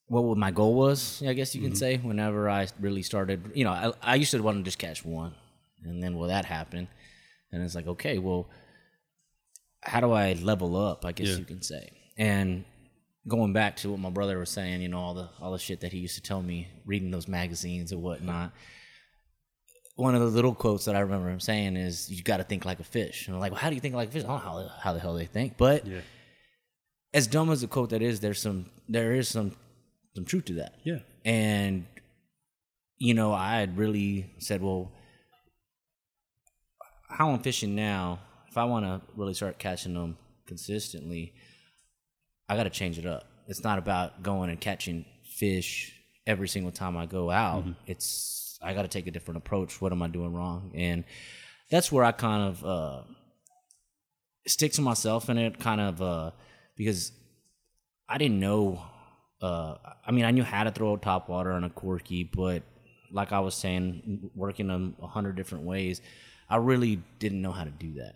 what 0.08 0.38
my 0.38 0.52
goal 0.52 0.74
was, 0.74 1.22
I 1.22 1.34
guess 1.34 1.54
you 1.54 1.62
can 1.62 1.72
mm-hmm. 1.72 1.78
say, 1.78 1.98
whenever 1.98 2.50
I 2.50 2.68
really 2.80 3.04
started. 3.04 3.52
You 3.54 3.66
know, 3.66 3.72
I, 3.72 3.92
I 4.02 4.16
used 4.16 4.32
to 4.32 4.42
want 4.42 4.58
to 4.58 4.64
just 4.64 4.80
catch 4.80 5.06
one. 5.06 5.36
And 5.84 6.02
then, 6.02 6.16
well, 6.18 6.30
that 6.30 6.46
happened. 6.46 6.88
And 7.52 7.62
it's 7.62 7.76
like, 7.76 7.88
okay, 7.88 8.18
well, 8.18 8.50
how 9.82 10.00
do 10.00 10.12
I 10.12 10.34
level 10.34 10.76
up, 10.76 11.06
I 11.06 11.12
guess 11.12 11.28
Yeah. 11.28 11.36
you 11.36 11.46
can 11.46 11.62
say. 11.62 11.92
And 12.18 12.64
going 13.28 13.54
back 13.54 13.76
to 13.78 13.92
what 13.92 14.00
my 14.00 14.10
brother 14.10 14.40
was 14.40 14.50
saying, 14.50 14.82
you 14.82 14.88
know, 14.88 15.00
all 15.00 15.14
the 15.14 15.30
all 15.40 15.52
the 15.52 15.60
shit 15.60 15.82
that 15.82 15.92
he 15.92 16.00
used 16.00 16.16
to 16.16 16.22
tell 16.22 16.42
me 16.42 16.68
reading 16.86 17.12
those 17.12 17.28
magazines 17.28 17.92
and 17.92 18.02
whatnot 18.02 18.54
one 19.98 20.14
of 20.14 20.22
the 20.22 20.28
little 20.28 20.54
quotes 20.54 20.86
that 20.86 20.96
I 20.96 21.00
remember 21.00 21.28
him 21.28 21.40
saying 21.40 21.76
is, 21.76 22.10
"You 22.10 22.22
got 22.22 22.38
to 22.38 22.44
think 22.44 22.66
like 22.66 22.80
a 22.80 22.84
fish." 22.84 23.28
And 23.28 23.36
I'm 23.36 23.42
like, 23.42 23.52
well, 23.52 23.60
"How 23.60 23.70
do 23.70 23.76
you 23.76 23.82
think 23.82 23.96
like 23.96 24.10
a 24.10 24.12
fish?" 24.12 24.24
I 24.24 24.28
don't 24.28 24.46
know 24.46 24.52
how, 24.52 24.70
how 24.80 24.94
the 24.94 25.00
hell 25.00 25.16
they 25.16 25.26
think, 25.26 25.58
but 25.58 25.86
Yeah. 25.86 26.02
As 27.18 27.26
dumb 27.26 27.50
as 27.50 27.62
the 27.62 27.68
quote 27.68 27.90
that 27.90 28.04
is, 28.04 28.20
there's 28.20 28.40
some 28.40 28.68
there 28.88 29.16
is 29.16 29.28
some 29.28 29.52
some 30.16 30.24
truth 30.24 30.46
to 30.46 30.54
that. 30.54 30.76
Yeah. 30.84 31.00
And 31.26 31.88
you 33.00 33.16
know, 33.16 33.34
I 33.34 33.56
had 33.56 33.76
really 33.76 34.32
said, 34.38 34.62
"Well, 34.62 34.92
how 37.10 37.32
I'm 37.32 37.40
fishing 37.40 37.74
now, 37.76 38.20
if 38.48 38.56
I 38.56 38.66
want 38.66 38.86
to 38.86 39.02
really 39.16 39.34
start 39.34 39.58
catching 39.58 39.96
them 39.96 40.18
consistently, 40.46 41.34
I 42.48 42.56
got 42.56 42.64
to 42.64 42.70
change 42.70 43.00
it 43.00 43.08
up. 43.08 43.26
It's 43.48 43.64
not 43.64 43.80
about 43.80 44.22
going 44.22 44.52
and 44.52 44.62
catching 44.62 45.04
fish 45.24 45.94
every 46.28 46.48
single 46.48 46.72
time 46.72 46.98
I 46.98 47.08
go 47.08 47.32
out. 47.32 47.66
It's 47.88 48.60
I 48.62 48.76
got 48.76 48.84
to 48.84 48.88
take 48.88 49.08
a 49.08 49.12
different 49.12 49.40
approach. 49.40 49.82
What 49.82 49.92
am 49.92 50.04
I 50.04 50.08
doing 50.08 50.34
wrong? 50.34 50.72
And 50.76 51.04
that's 51.72 51.92
where 51.92 52.04
I 52.04 52.12
kind 52.12 52.44
of 52.50 52.66
uh, 52.66 53.02
stick 54.46 54.74
to 54.74 54.82
myself 54.82 55.30
in 55.30 55.40
it, 55.40 55.60
kind 55.60 55.82
of 55.82 56.02
uh, 56.02 56.32
because 56.78 57.12
I 58.08 58.18
didn't 58.18 58.40
know. 58.40 58.82
Uh, 59.42 59.76
I 60.06 60.12
mean, 60.12 60.26
I 60.26 60.32
knew 60.32 60.44
how 60.44 60.64
to 60.64 60.72
throw 60.72 60.94
a 60.96 60.98
top 60.98 61.30
water 61.30 61.52
on 61.52 61.64
a 61.64 61.70
corky, 61.70 62.24
but 62.24 62.64
like 63.12 63.32
I 63.32 63.40
was 63.40 63.56
saying, 63.56 64.32
working 64.36 64.68
them 64.68 64.96
a 65.02 65.08
hundred 65.08 65.36
different 65.36 65.66
ways, 65.66 66.02
I 66.50 66.58
really 66.58 67.02
didn't 67.20 67.42
know 67.42 67.52
how 67.52 67.64
to 67.64 67.70
do 67.72 67.94
that. 67.96 68.16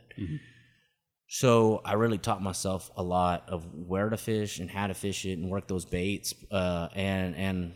So 1.27 1.81
I 1.85 1.93
really 1.93 2.17
taught 2.17 2.41
myself 2.41 2.91
a 2.97 3.03
lot 3.03 3.45
of 3.47 3.65
where 3.73 4.09
to 4.09 4.17
fish 4.17 4.59
and 4.59 4.69
how 4.69 4.87
to 4.87 4.93
fish 4.93 5.25
it 5.25 5.37
and 5.37 5.49
work 5.49 5.67
those 5.67 5.85
baits. 5.85 6.33
Uh, 6.51 6.89
and 6.93 7.35
and 7.35 7.73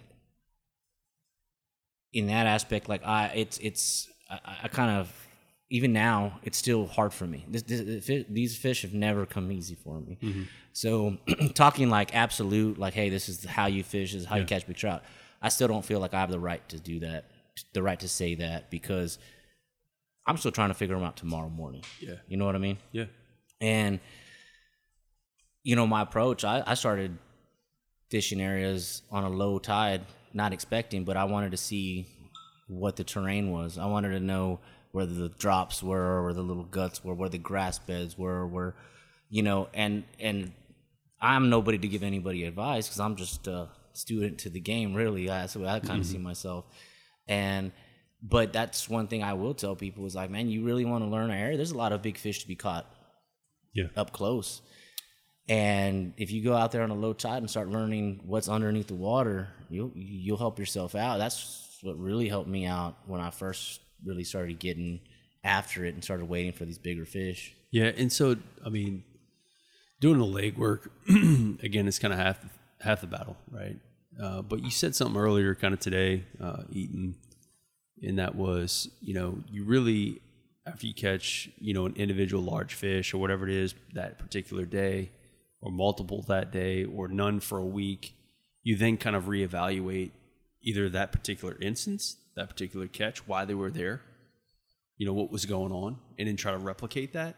in 2.12 2.28
that 2.28 2.48
aspect, 2.48 2.90
like 2.90 3.06
I, 3.06 3.28
it's 3.36 3.58
it's 3.60 4.10
I, 4.30 4.40
I 4.64 4.68
kind 4.68 4.98
of 4.98 5.25
even 5.70 5.94
now 5.94 6.40
it's 6.44 6.58
still 6.58 6.86
hard 6.86 7.14
for 7.14 7.26
me. 7.26 7.46
This, 7.48 7.64
this, 7.64 8.06
the 8.06 8.26
these 8.30 8.56
fish 8.56 8.84
have 8.84 8.94
never 8.94 9.26
come 9.26 9.52
easy 9.52 9.76
for 9.76 10.00
me. 10.00 10.18
Mm-hmm. 10.22 10.44
So 10.74 11.18
talking 11.54 11.90
like 11.90 12.16
absolute, 12.16 12.78
like 12.78 12.94
hey, 12.94 13.10
this 13.10 13.30
is 13.30 13.44
how 13.44 13.66
you 13.66 13.84
fish, 13.84 14.14
this 14.14 14.22
is 14.22 14.28
how 14.28 14.36
you 14.36 14.46
catch 14.46 14.68
big 14.68 14.76
trout. 14.76 15.04
I 15.42 15.50
still 15.50 15.68
don't 15.68 15.84
feel 15.86 16.00
like 16.00 16.14
I 16.14 16.20
have 16.20 16.32
the 16.32 16.40
right 16.40 16.68
to 16.70 16.80
do 16.80 17.00
that, 17.02 17.26
the 17.74 17.82
right 17.84 18.00
to 18.00 18.08
say 18.08 18.36
that 18.36 18.70
because 18.70 19.18
I'm 20.28 20.38
still 20.38 20.52
trying 20.52 20.70
to 20.70 20.76
figure 20.76 20.96
them 20.96 21.04
out 21.04 21.18
tomorrow 21.18 21.50
morning. 21.50 21.84
Yeah. 22.00 22.16
You 22.28 22.38
know 22.38 22.46
what 22.46 22.56
I 22.56 22.60
mean? 22.60 22.78
Yeah. 22.92 23.06
And 23.60 24.00
you 25.64 25.76
know, 25.76 25.88
my 25.88 26.02
approach, 26.02 26.44
I, 26.44 26.64
I 26.66 26.76
started 26.76 27.18
fishing 28.12 28.40
areas 28.40 29.02
on 29.12 29.24
a 29.24 29.30
low 29.30 29.58
tide, 29.58 30.02
not 30.32 30.54
expecting, 30.54 31.04
but 31.04 31.18
I 31.18 31.24
wanted 31.24 31.52
to 31.52 31.58
see 31.58 32.08
what 32.68 32.96
the 32.96 33.04
terrain 33.04 33.52
was. 33.52 33.80
I 33.80 33.86
wanted 33.88 34.10
to 34.10 34.20
know 34.20 34.60
where 34.96 35.06
the 35.06 35.28
drops 35.28 35.84
were, 35.84 36.24
where 36.24 36.34
the 36.34 36.42
little 36.42 36.64
guts 36.64 37.04
were, 37.04 37.14
where 37.14 37.28
the 37.28 37.38
grass 37.38 37.80
beds 37.80 38.18
were, 38.18 38.48
where 38.48 38.76
you 39.30 39.44
know, 39.44 39.68
and 39.74 40.06
and 40.22 40.54
I'm 41.20 41.50
nobody 41.50 41.78
to 41.78 41.88
give 41.90 42.02
anybody 42.02 42.46
advice 42.46 42.88
because 42.88 43.02
I'm 43.02 43.18
just 43.18 43.46
a 43.48 43.68
student 43.92 44.40
to 44.40 44.50
the 44.50 44.62
game, 44.62 44.94
really. 44.94 45.28
That's 45.28 45.52
the 45.52 45.60
way 45.60 45.68
I 45.68 45.82
kind 45.82 46.00
of 46.00 46.06
mm-hmm. 46.06 46.14
see 46.14 46.18
myself. 46.18 46.64
And 47.28 47.74
but 48.24 48.54
that's 48.54 48.88
one 48.88 49.08
thing 49.08 49.22
I 49.22 49.34
will 49.34 49.54
tell 49.54 49.76
people 49.76 50.06
is 50.06 50.16
like, 50.16 50.30
man, 50.30 50.48
you 50.48 50.64
really 50.64 50.86
want 50.86 51.04
to 51.04 51.10
learn 51.10 51.30
an 51.30 51.38
area. 51.38 51.58
There's 51.58 51.72
a 51.72 51.78
lot 51.78 51.92
of 51.92 52.02
big 52.02 52.18
fish 52.18 52.40
to 52.44 52.48
be 52.48 52.56
caught 52.56 52.90
Yeah. 53.74 53.88
up 53.98 54.14
close. 54.14 54.62
And 55.50 56.14
if 56.16 56.32
you 56.32 56.42
go 56.42 56.56
out 56.56 56.72
there 56.72 56.84
on 56.84 56.90
a 56.90 56.96
low 56.96 57.12
tide 57.12 57.40
and 57.40 57.50
start 57.50 57.68
learning 57.68 58.22
what's 58.26 58.48
underneath 58.48 58.88
the 58.88 58.96
water, 58.96 59.50
you'll 59.70 59.92
you'll 59.94 60.38
help 60.38 60.58
yourself 60.58 60.96
out. 60.96 61.18
That's 61.18 61.80
what 61.82 62.00
really 62.00 62.30
helped 62.30 62.50
me 62.50 62.66
out 62.66 62.96
when 63.08 63.20
I 63.20 63.30
first 63.30 63.82
really 64.06 64.24
started 64.24 64.60
getting 64.60 65.00
after 65.44 65.86
it 65.86 65.94
and 65.94 66.04
started 66.04 66.28
waiting 66.28 66.52
for 66.52 66.66
these 66.66 66.78
bigger 66.78 67.06
fish. 67.06 67.54
Yeah, 67.72 67.92
and 67.98 68.12
so 68.12 68.38
I 68.66 68.70
mean, 68.70 69.04
doing 70.00 70.20
the 70.20 70.26
legwork 70.26 70.90
again 71.64 71.88
is 71.88 72.00
kind 72.00 72.14
of 72.14 72.20
half 72.20 72.40
half 72.82 73.02
the 73.02 73.08
battle, 73.08 73.38
right? 73.52 73.78
Uh, 74.22 74.42
but 74.42 74.64
you 74.64 74.72
said 74.72 74.96
something 74.96 75.20
earlier, 75.20 75.56
kind 75.56 75.74
of 75.74 75.80
today, 75.80 76.24
uh, 76.42 76.64
and 76.72 78.20
that 78.20 78.36
was 78.36 78.90
you 79.02 79.14
know 79.14 79.40
you 79.50 79.64
really 79.64 80.22
after 80.66 80.88
you 80.88 80.94
catch 80.94 81.50
you 81.60 81.74
know 81.74 81.86
an 81.86 81.94
individual 81.96 82.44
large 82.44 82.74
fish 82.74 83.14
or 83.14 83.18
whatever 83.18 83.48
it 83.48 83.54
is 83.54 83.76
that 83.94 84.18
particular 84.18 84.66
day, 84.66 85.12
or 85.62 85.72
multiple 85.72 86.24
that 86.28 86.52
day, 86.52 86.86
or 86.86 87.08
none 87.08 87.40
for 87.40 87.58
a 87.60 87.66
week, 87.66 88.14
you 88.64 88.76
then 88.76 88.98
kind 88.98 89.16
of 89.16 89.26
reevaluate 89.26 90.12
either 90.62 90.90
that 90.90 91.12
particular 91.12 91.58
instance, 91.62 92.18
that 92.36 92.50
particular 92.50 92.88
catch, 92.88 93.28
why 93.28 93.46
they 93.46 93.54
were 93.54 93.72
there, 93.72 94.02
you 94.98 95.06
know 95.06 95.14
what 95.14 95.32
was 95.32 95.46
going 95.46 95.72
on, 95.72 95.98
and 96.18 96.28
then 96.28 96.36
try 96.36 96.52
to 96.52 96.58
replicate 96.58 97.14
that. 97.14 97.36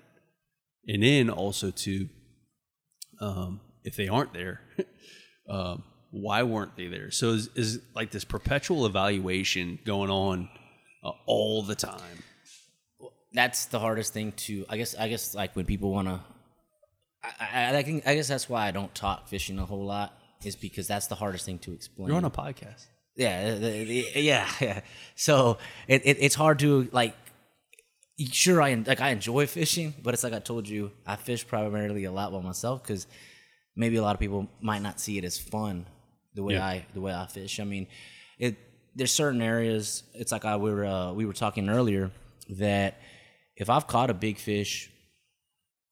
And 0.87 1.03
then 1.03 1.29
also 1.29 1.71
to 1.71 2.09
um, 3.19 3.59
if 3.83 3.95
they 3.95 4.07
aren't 4.07 4.33
there 4.33 4.61
um, 5.49 5.83
why 6.11 6.43
weren't 6.43 6.75
they 6.75 6.87
there? 6.87 7.11
So 7.11 7.31
is, 7.31 7.49
is 7.55 7.81
like 7.95 8.11
this 8.11 8.23
perpetual 8.23 8.85
evaluation 8.85 9.79
going 9.85 10.09
on 10.09 10.49
uh, 11.03 11.11
all 11.25 11.61
the 11.63 11.75
time? 11.75 12.23
That's 13.33 13.65
the 13.65 13.79
hardest 13.79 14.13
thing 14.13 14.31
to 14.33 14.65
I 14.69 14.77
guess 14.77 14.95
I 14.95 15.09
guess 15.09 15.35
like 15.35 15.55
when 15.55 15.65
people 15.65 15.91
want 15.91 16.07
to 16.07 16.21
I, 17.23 17.65
I, 17.65 17.77
I, 17.77 17.83
think, 17.83 18.07
I 18.07 18.15
guess 18.15 18.27
that's 18.27 18.47
why 18.47 18.67
I 18.67 18.71
don't 18.71 18.93
talk 18.95 19.27
fishing 19.27 19.59
a 19.59 19.65
whole 19.65 19.85
lot 19.85 20.17
is 20.43 20.55
because 20.55 20.87
that's 20.87 21.07
the 21.07 21.15
hardest 21.15 21.45
thing 21.45 21.59
to 21.59 21.73
explain. 21.73 22.07
you're 22.07 22.17
on 22.17 22.25
a 22.25 22.31
podcast 22.31 22.85
Yeah, 23.17 23.55
the- 23.55 23.83
the- 24.13 24.21
yeah, 24.21 24.47
yeah. 24.61 24.79
So 25.15 25.57
it, 25.87 26.01
it 26.05 26.17
it's 26.21 26.35
hard 26.35 26.59
to 26.59 26.87
like. 26.91 27.15
Sure, 28.31 28.61
I 28.63 28.73
like 28.73 28.99
I 28.99 29.09
enjoy 29.09 29.45
fishing, 29.45 29.93
but 30.01 30.13
it's 30.15 30.23
like 30.23 30.33
I 30.33 30.39
told 30.39 30.67
you, 30.67 30.91
I 31.05 31.17
fish 31.17 31.45
primarily 31.45 32.05
a 32.05 32.11
lot 32.11 32.31
by 32.31 32.41
myself 32.41 32.81
because 32.81 33.05
maybe 33.75 33.95
a 33.97 34.01
lot 34.01 34.15
of 34.15 34.19
people 34.19 34.47
might 34.59 34.81
not 34.81 34.99
see 34.99 35.19
it 35.19 35.23
as 35.23 35.37
fun 35.37 35.85
the 36.33 36.41
way 36.41 36.55
Yeah. 36.55 36.65
I 36.65 36.85
the 36.95 37.01
way 37.01 37.13
I 37.13 37.27
fish. 37.27 37.59
I 37.59 37.63
mean, 37.63 37.85
it 38.39 38.55
there's 38.95 39.11
certain 39.11 39.39
areas. 39.41 40.01
It's 40.15 40.31
like 40.31 40.45
I 40.45 40.57
we 40.57 40.71
were 40.71 40.85
uh, 40.85 41.13
we 41.13 41.25
were 41.27 41.33
talking 41.33 41.69
earlier 41.69 42.09
that 42.49 42.99
if 43.55 43.69
I've 43.69 43.85
caught 43.85 44.09
a 44.09 44.15
big 44.15 44.39
fish 44.39 44.89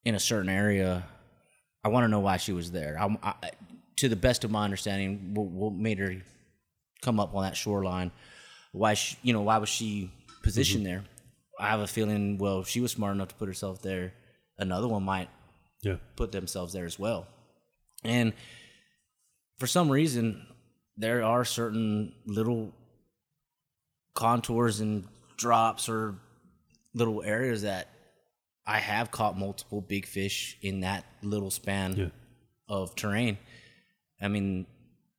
in 0.03 0.15
a 0.15 0.19
certain 0.19 0.49
area, 0.49 1.03
I 1.83 1.89
want 1.89 2.05
to 2.05 2.07
know 2.07 2.21
why 2.21 2.37
she 2.37 2.53
was 2.53 2.71
there. 2.71 2.97
I'm, 2.99 3.19
I, 3.21 3.33
to 3.97 4.09
the 4.09 4.15
best 4.15 4.43
of 4.43 4.49
my 4.49 4.63
understanding, 4.63 5.35
what, 5.35 5.45
what 5.47 5.73
made 5.73 5.99
her 5.99 6.15
come 7.05 7.19
up 7.19 7.33
on 7.35 7.43
that 7.43 7.55
shoreline? 7.55 8.11
Why, 8.73 8.95
she, 8.95 9.17
you 9.21 9.31
know, 9.31 9.41
why 9.41 9.57
was 9.59 9.69
she 9.69 10.11
positioned 10.43 10.85
mm-hmm. 10.85 10.95
there? 10.95 11.03
I 11.59 11.69
have 11.69 11.79
a 11.79 11.87
feeling. 11.87 12.37
Well, 12.37 12.59
if 12.59 12.67
she 12.67 12.81
was 12.81 12.91
smart 12.91 13.15
enough 13.15 13.29
to 13.29 13.35
put 13.35 13.47
herself 13.47 13.81
there. 13.81 14.13
Another 14.57 14.87
one 14.87 15.03
might 15.03 15.29
yeah 15.81 15.97
put 16.15 16.31
themselves 16.31 16.73
there 16.73 16.85
as 16.85 16.97
well. 16.97 17.27
And 18.03 18.33
for 19.57 19.67
some 19.67 19.89
reason, 19.89 20.45
there 20.97 21.23
are 21.23 21.45
certain 21.45 22.13
little 22.25 22.73
contours 24.13 24.79
and 24.79 25.05
drops 25.37 25.89
or 25.89 26.15
little 26.93 27.21
areas 27.23 27.63
that 27.63 27.89
I 28.65 28.79
have 28.79 29.11
caught 29.11 29.37
multiple 29.37 29.81
big 29.81 30.05
fish 30.05 30.57
in 30.61 30.81
that 30.81 31.05
little 31.21 31.51
span 31.51 31.95
Yeah. 31.97 32.09
of 32.67 32.95
terrain. 32.95 33.37
I 34.21 34.29
mean, 34.29 34.65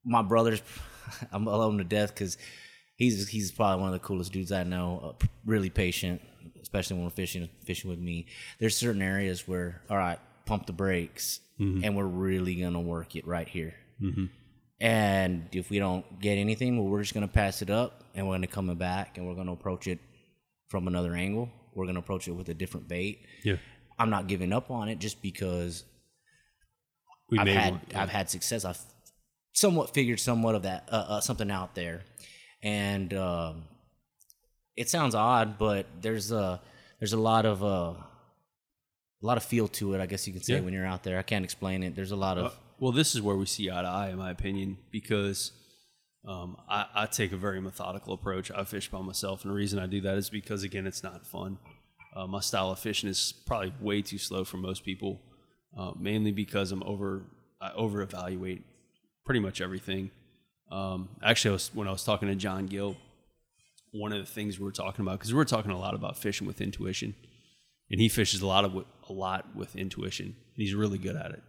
my 0.05 0.23
brother's, 0.23 0.63
I'm 1.33 1.49
I 1.49 1.53
love 1.57 1.73
him 1.73 1.79
to 1.79 1.85
death 1.85 2.15
because 2.15 2.37
he's 2.97 3.29
he's 3.29 3.53
probably 3.53 3.81
one 3.83 3.93
of 3.95 4.01
the 4.01 4.07
coolest 4.07 4.33
dudes 4.33 4.53
I 4.53 4.65
know. 4.65 5.17
Uh, 5.23 5.27
really 5.45 5.71
patient, 5.71 6.21
especially 6.63 6.97
when 6.97 7.05
we're 7.05 7.11
fishing 7.11 7.49
fishing 7.65 7.91
with 7.91 7.99
me. 7.99 8.27
There's 8.59 8.77
certain 8.77 9.03
areas 9.03 9.47
where, 9.49 9.83
all 9.91 9.97
right, 9.97 10.19
pump 10.47 10.67
the 10.67 10.73
brakes, 10.73 11.41
and 11.85 11.97
we're 11.97 12.05
really 12.05 12.55
gonna 12.57 12.81
work 12.81 13.17
it 13.17 13.27
right 13.27 13.49
here. 13.49 13.75
And 14.79 15.49
if 15.53 15.71
we 15.71 15.79
don't 15.79 16.21
get 16.21 16.37
anything, 16.37 16.77
well, 16.77 16.87
we're 16.87 17.01
just 17.03 17.15
gonna 17.15 17.29
pass 17.29 17.63
it 17.63 17.71
up, 17.71 18.05
and 18.15 18.27
we're 18.29 18.35
gonna 18.35 18.47
come 18.47 18.75
back, 18.77 19.17
and 19.17 19.27
we're 19.27 19.35
gonna 19.35 19.53
approach 19.53 19.87
it 19.87 19.99
from 20.69 20.87
another 20.87 21.15
angle. 21.15 21.49
We're 21.75 21.87
gonna 21.87 22.01
approach 22.01 22.29
it 22.29 22.33
with 22.33 22.49
a 22.51 22.55
different 22.55 22.89
bait. 22.89 23.25
Yeah. 23.43 23.57
I'm 23.99 24.11
not 24.11 24.27
giving 24.27 24.53
up 24.53 24.71
on 24.71 24.89
it 24.91 24.99
just 24.99 25.23
because 25.23 25.85
We 27.31 27.39
I've 27.39 27.47
had 27.49 27.73
one. 27.73 27.81
I've 27.95 28.11
had 28.11 28.29
success. 28.29 28.65
I've 28.67 28.79
somewhat 29.57 29.95
figured 29.95 30.21
somewhat 30.21 30.55
of 30.55 30.63
that 30.63 30.89
uh, 30.93 31.05
uh, 31.09 31.21
something 31.21 31.51
out 31.51 31.75
there, 31.75 32.03
and 32.63 33.13
um, 33.15 33.65
it 34.77 34.89
sounds 34.89 35.15
odd, 35.15 35.59
but 35.59 35.87
there's 36.01 36.31
a 36.31 36.61
there's 37.01 37.15
a 37.15 37.19
lot 37.19 37.47
of 37.47 37.65
uh, 37.65 37.95
a 39.23 39.27
lot 39.27 39.37
of 39.37 39.43
feel 39.43 39.67
to 39.69 39.95
it. 39.95 40.01
I 40.01 40.07
guess 40.07 40.27
you 40.27 40.33
can 40.33 40.43
say 40.43 40.55
Yeah. 40.55 40.61
when 40.61 40.73
you're 40.75 40.87
out 40.87 41.03
there. 41.03 41.19
I 41.19 41.23
can't 41.23 41.45
explain 41.45 41.83
it. 41.83 41.97
There's 41.97 42.13
a 42.13 42.17
lot 42.17 42.39
of 42.39 42.55
Well, 42.79 42.93
this 42.93 43.15
is 43.15 43.23
where 43.23 43.37
we 43.37 43.47
see 43.47 43.71
eye 43.71 43.83
to 43.83 43.89
eye, 43.89 44.11
in 44.11 44.19
my 44.19 44.31
opinion, 44.31 44.77
because 44.91 45.53
um, 46.29 46.57
I, 46.69 46.87
I 46.95 47.07
take 47.07 47.33
a 47.33 47.37
very 47.37 47.61
methodical 47.61 48.13
approach. 48.13 48.51
I 48.51 48.65
fish 48.65 48.91
by 48.91 49.01
myself, 49.01 49.43
and 49.43 49.51
the 49.51 49.57
reason 49.57 49.79
I 49.79 49.87
do 49.87 50.03
that 50.03 50.19
is 50.19 50.29
because, 50.29 50.63
again, 50.63 50.87
it's 50.87 51.03
not 51.03 51.27
fun. 51.27 51.59
Uh, 52.15 52.27
my 52.27 52.41
style 52.41 52.71
of 52.71 52.79
fishing 52.79 53.09
is 53.09 53.33
probably 53.47 53.73
way 53.81 54.03
too 54.03 54.19
slow 54.19 54.45
for 54.45 54.57
most 54.59 54.85
people, 54.85 55.21
uh, 55.77 55.93
mainly 55.99 56.33
because 56.33 56.73
I'm 56.73 56.83
over 56.83 57.23
I 57.61 57.73
over 57.73 58.03
evaluate 58.03 58.63
pretty 59.27 59.41
much 59.41 59.61
everything. 59.61 60.11
Um, 60.71 61.11
actually, 61.23 61.51
I 61.51 61.53
was, 61.53 61.71
when 61.75 61.89
I 61.89 61.93
was 61.93 62.05
talking 62.05 62.29
to 62.29 62.35
John 62.35 62.67
Gill, 62.67 62.97
one 63.93 64.13
of 64.13 64.19
the 64.19 64.27
things 64.31 64.59
we 64.59 64.65
were 64.65 64.73
talking 64.73 65.05
about 65.05 65.19
because 65.19 65.33
we 65.33 65.37
were 65.37 65.45
talking 65.45 65.71
a 65.71 65.79
lot 65.79 65.95
about 65.95 66.17
fishing 66.17 66.47
with 66.47 66.61
intuition, 66.61 67.15
and 67.91 68.01
he 68.01 68.09
fishes 68.09 68.41
a 68.41 68.47
lot 68.47 68.65
of 68.65 68.85
a 69.09 69.13
lot 69.13 69.55
with 69.55 69.77
intuition, 69.77 70.27
and 70.27 70.57
he's 70.57 70.75
really 70.75 70.99
good 70.99 71.17
at 71.17 71.33
it. 71.33 71.43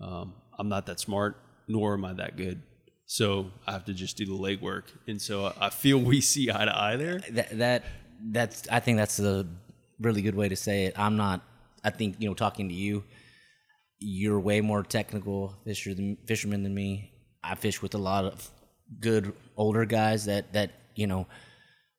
Um, 0.00 0.34
I'm 0.58 0.68
not 0.68 0.86
that 0.86 1.00
smart, 1.00 1.36
nor 1.68 1.94
am 1.94 2.04
I 2.04 2.12
that 2.14 2.36
good. 2.36 2.62
So 3.06 3.50
I 3.66 3.72
have 3.72 3.84
to 3.86 3.92
just 3.92 4.16
do 4.16 4.24
the 4.24 4.32
legwork. 4.32 4.84
And 5.06 5.20
so 5.20 5.52
I 5.60 5.70
feel 5.70 5.98
we 6.12 6.20
see 6.20 6.50
eye 6.50 6.64
to 6.64 6.76
eye 6.76 6.96
there. 6.96 7.18
that 7.30 7.58
that 7.58 7.84
that's 8.30 8.68
I 8.68 8.80
think 8.80 8.98
that's 8.98 9.18
a 9.18 9.46
really 10.00 10.22
good 10.22 10.34
way 10.34 10.48
to 10.48 10.56
say 10.56 10.86
it. 10.86 10.98
I'm 10.98 11.16
not. 11.16 11.42
I 11.82 11.90
think 11.90 12.16
you 12.18 12.28
know, 12.28 12.34
talking 12.34 12.68
to 12.68 12.74
you, 12.74 13.04
you're 14.04 14.38
way 14.38 14.60
more 14.60 14.82
technical 14.82 15.54
fisher 15.64 15.94
than, 15.94 16.16
fisherman 16.26 16.62
than 16.62 16.74
me. 16.74 17.12
I 17.42 17.54
fish 17.54 17.80
with 17.82 17.94
a 17.94 17.98
lot 17.98 18.24
of 18.24 18.50
good 19.00 19.32
older 19.56 19.84
guys 19.84 20.26
that 20.26 20.52
that 20.52 20.72
you 20.94 21.06
know 21.06 21.26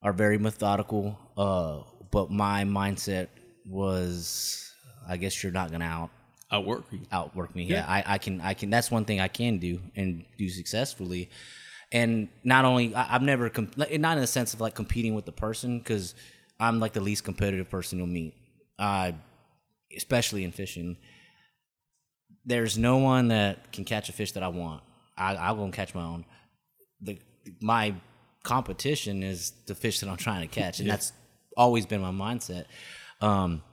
are 0.01 0.13
very 0.13 0.37
methodical. 0.37 1.17
Uh, 1.35 1.81
but 2.11 2.29
my 2.31 2.63
mindset 2.63 3.27
was, 3.65 4.71
I 5.07 5.17
guess 5.17 5.43
you're 5.43 5.51
not 5.51 5.71
gonna 5.71 5.85
out 5.85 6.11
Outwork 6.51 6.85
you. 6.91 7.01
outwork 7.11 7.55
me. 7.55 7.63
Yeah, 7.63 7.85
I, 7.87 8.03
I 8.05 8.17
can 8.19 8.39
I 8.39 8.53
can 8.53 8.69
that's 8.69 8.91
one 8.91 9.05
thing 9.05 9.19
I 9.19 9.27
can 9.27 9.57
do 9.57 9.81
and 9.95 10.23
do 10.37 10.47
successfully. 10.47 11.29
And 11.91 12.29
not 12.43 12.65
only 12.65 12.93
I, 12.93 13.15
I've 13.15 13.23
never 13.23 13.49
com- 13.49 13.71
like, 13.75 13.99
not 13.99 14.17
in 14.17 14.21
the 14.21 14.27
sense 14.27 14.53
of 14.53 14.61
like 14.61 14.75
competing 14.75 15.15
with 15.15 15.25
the 15.25 15.31
person 15.31 15.79
because 15.79 16.13
I'm 16.59 16.79
like 16.79 16.93
the 16.93 17.01
least 17.01 17.23
competitive 17.23 17.69
person 17.69 17.97
you'll 17.97 18.07
meet, 18.07 18.35
uh, 18.77 19.11
especially 19.95 20.43
in 20.43 20.51
fishing. 20.51 20.97
There's 22.45 22.77
no 22.77 22.97
one 22.97 23.29
that 23.29 23.71
can 23.71 23.86
catch 23.86 24.10
a 24.10 24.13
fish 24.13 24.34
that 24.34 24.43
I 24.43 24.49
want. 24.49 24.84
I 25.17 25.36
I 25.36 25.51
won't 25.51 25.73
catch 25.73 25.95
my 25.95 26.03
own. 26.03 26.25
The 27.01 27.17
my 27.62 27.95
competition 28.43 29.23
is 29.23 29.51
the 29.65 29.75
fish 29.75 29.99
that 30.01 30.10
I'm 30.10 30.17
trying 30.17 30.41
to 30.41 30.53
catch, 30.53 30.79
and 30.79 30.89
that's 30.89 31.12
always 31.58 31.86
been 31.86 32.01
my 32.01 32.12
mindset. 32.12 32.65
Um, 33.21 33.63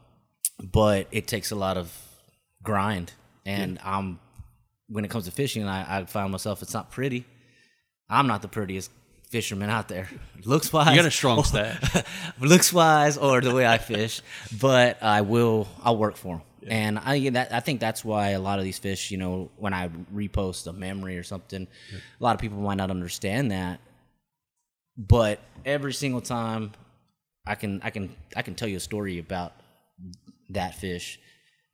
but 0.63 1.09
it 1.11 1.27
takes 1.27 1.51
a 1.51 1.57
lot 1.57 1.77
of 1.77 1.93
grind 2.63 3.13
and 3.45 3.81
i'm 3.83 4.21
when 4.89 5.05
it 5.05 5.09
comes 5.11 5.25
to 5.25 5.33
fishing 5.33 5.67
I, 5.67 5.99
I 5.99 6.05
find 6.05 6.31
myself 6.31 6.63
it's 6.63 6.73
not 6.75 6.93
pretty 6.93 7.25
i'm 8.09 8.29
not 8.29 8.41
the 8.43 8.47
prettiest 8.47 8.91
fisherman 9.29 9.69
out 9.69 9.89
there 9.89 10.09
looks 10.45 10.73
wise 10.73 10.91
You 10.91 10.97
got 11.03 11.07
a 11.07 11.11
strong 11.11 11.43
staff. 11.43 12.35
looks 12.41 12.73
wise 12.73 13.19
or 13.19 13.41
the 13.41 13.53
way 13.53 13.67
i 13.67 13.79
fish 13.79 14.23
but 14.61 15.03
i 15.03 15.23
will 15.23 15.67
i'll 15.83 15.97
work 15.97 16.17
for 16.17 16.37
them 16.37 16.47
and 16.69 16.99
i 16.99 17.29
that 17.31 17.53
i 17.53 17.61
think 17.61 17.81
that's 17.81 18.05
why 18.05 18.31
a 18.31 18.41
lot 18.41 18.59
of 18.59 18.65
these 18.65 18.79
fish 18.79 19.11
you 19.11 19.19
know 19.19 19.51
when 19.57 19.75
i 19.75 19.89
repost 20.15 20.67
a 20.67 20.73
memory 20.73 21.17
or 21.19 21.23
something 21.23 21.67
a 21.93 22.23
lot 22.23 22.35
of 22.35 22.41
people 22.41 22.59
might 22.59 22.77
not 22.77 22.91
understand 22.91 23.51
that. 23.51 23.81
But 24.97 25.41
every 25.65 25.95
single 25.95 26.21
time 26.21 26.73
i 27.47 27.55
can 27.55 27.81
i 27.83 27.91
can 27.91 28.15
i 28.37 28.43
can 28.43 28.55
tell 28.55 28.69
you 28.69 28.77
a 28.77 28.81
story 28.81 29.19
about 29.19 29.53
that 30.51 30.75
fish 30.75 31.19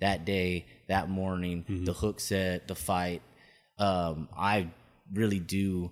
that 0.00 0.24
day 0.24 0.66
that 0.88 1.08
morning 1.10 1.64
the 1.84 1.92
hook 1.92 2.20
set 2.20 2.68
the 2.68 2.74
fight. 2.74 3.22
Um, 3.78 4.28
i 4.36 4.68
really 5.12 5.40
do 5.40 5.90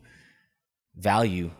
value 0.96 1.50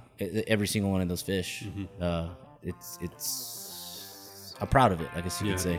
every 0.47 0.67
single 0.67 0.91
one 0.93 1.01
of 1.03 1.09
those 1.09 1.23
fish. 1.23 1.65
Uh, 2.01 2.29
it's 2.63 2.99
it's 3.01 4.55
i'm 4.61 4.69
proud 4.69 4.93
of 4.93 5.01
it 5.01 5.09
i 5.15 5.21
guess 5.21 5.41
you 5.43 5.51
could 5.51 5.61
say 5.61 5.79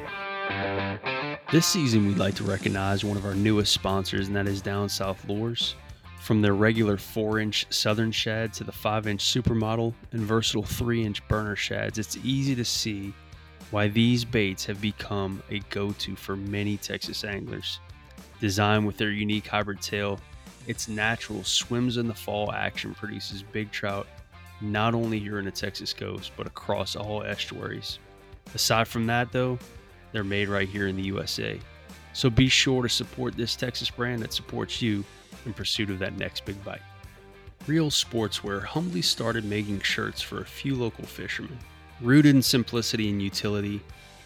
This 1.50 1.66
season, 1.66 2.08
we'd 2.08 2.18
like 2.18 2.36
to 2.36 2.44
recognize 2.44 3.06
one 3.06 3.16
of 3.16 3.26
our 3.26 3.34
newest 3.34 3.72
sponsors, 3.72 4.28
and 4.28 4.36
that 4.36 4.48
is 4.48 4.62
Down 4.62 4.90
South 4.90 5.24
Lures. 5.30 5.76
From 6.20 6.42
their 6.42 6.56
regular 6.56 6.98
4 6.98 7.40
inch 7.40 7.66
Southern 7.70 8.12
shad 8.12 8.52
to 8.54 8.66
the 8.66 8.72
5 8.72 9.08
inch 9.08 9.24
Supermodel 9.24 9.94
and 10.12 10.22
versatile 10.22 10.64
3 10.64 11.06
inch 11.06 11.26
burner 11.30 11.56
shads, 11.56 12.00
it's 12.00 12.18
easy 12.18 12.54
to 12.54 12.66
see 12.66 13.14
why 13.72 13.88
these 13.88 14.26
baits 14.26 14.66
have 14.66 14.82
become 14.82 15.42
a 15.50 15.60
go 15.70 15.92
to 15.94 16.16
for 16.16 16.36
many 16.36 16.76
Texas 16.76 17.24
anglers. 17.24 17.80
Designed 18.42 18.86
with 18.86 18.98
their 18.98 19.12
unique 19.12 19.48
hybrid 19.48 19.82
tail, 19.82 20.20
its 20.68 20.90
natural 20.90 21.44
swims 21.46 21.96
in 21.96 22.08
the 22.08 22.14
fall 22.14 22.52
action 22.52 22.94
produces 22.94 23.42
big 23.42 23.72
trout 23.72 24.08
not 24.60 24.94
only 24.94 25.20
here 25.20 25.40
in 25.40 25.46
the 25.46 25.52
Texas 25.52 25.94
coast, 25.94 26.32
but 26.36 26.48
across 26.48 26.96
all 26.96 27.24
estuaries. 27.24 28.00
Aside 28.54 28.88
from 28.88 29.08
that, 29.08 29.32
though, 29.32 29.58
they're 30.18 30.24
made 30.24 30.50
right 30.50 30.68
here 30.68 30.88
in 30.88 30.96
the 30.96 31.04
USA. 31.04 31.60
So 32.14 32.28
be 32.28 32.50
sure 32.50 32.82
to 32.82 32.90
support 32.90 33.38
this 33.38 33.56
Texas 33.56 33.92
brand 33.92 34.24
that 34.24 34.34
supports 34.34 34.82
you 34.82 35.06
in 35.46 35.54
pursuit 35.54 35.92
of 35.92 36.00
that 36.00 36.18
next 36.18 36.44
big 36.44 36.64
bite. 36.66 36.82
Real 37.68 37.92
Sportswear 37.92 38.64
humbly 38.64 39.04
started 39.04 39.46
making 39.46 39.82
shirts 39.82 40.20
for 40.20 40.42
a 40.42 40.46
few 40.46 40.74
local 40.74 41.06
fishermen. 41.06 41.60
Rooted 42.02 42.34
in 42.34 42.42
simplicity 42.42 43.12
and 43.12 43.22
utility, 43.22 43.80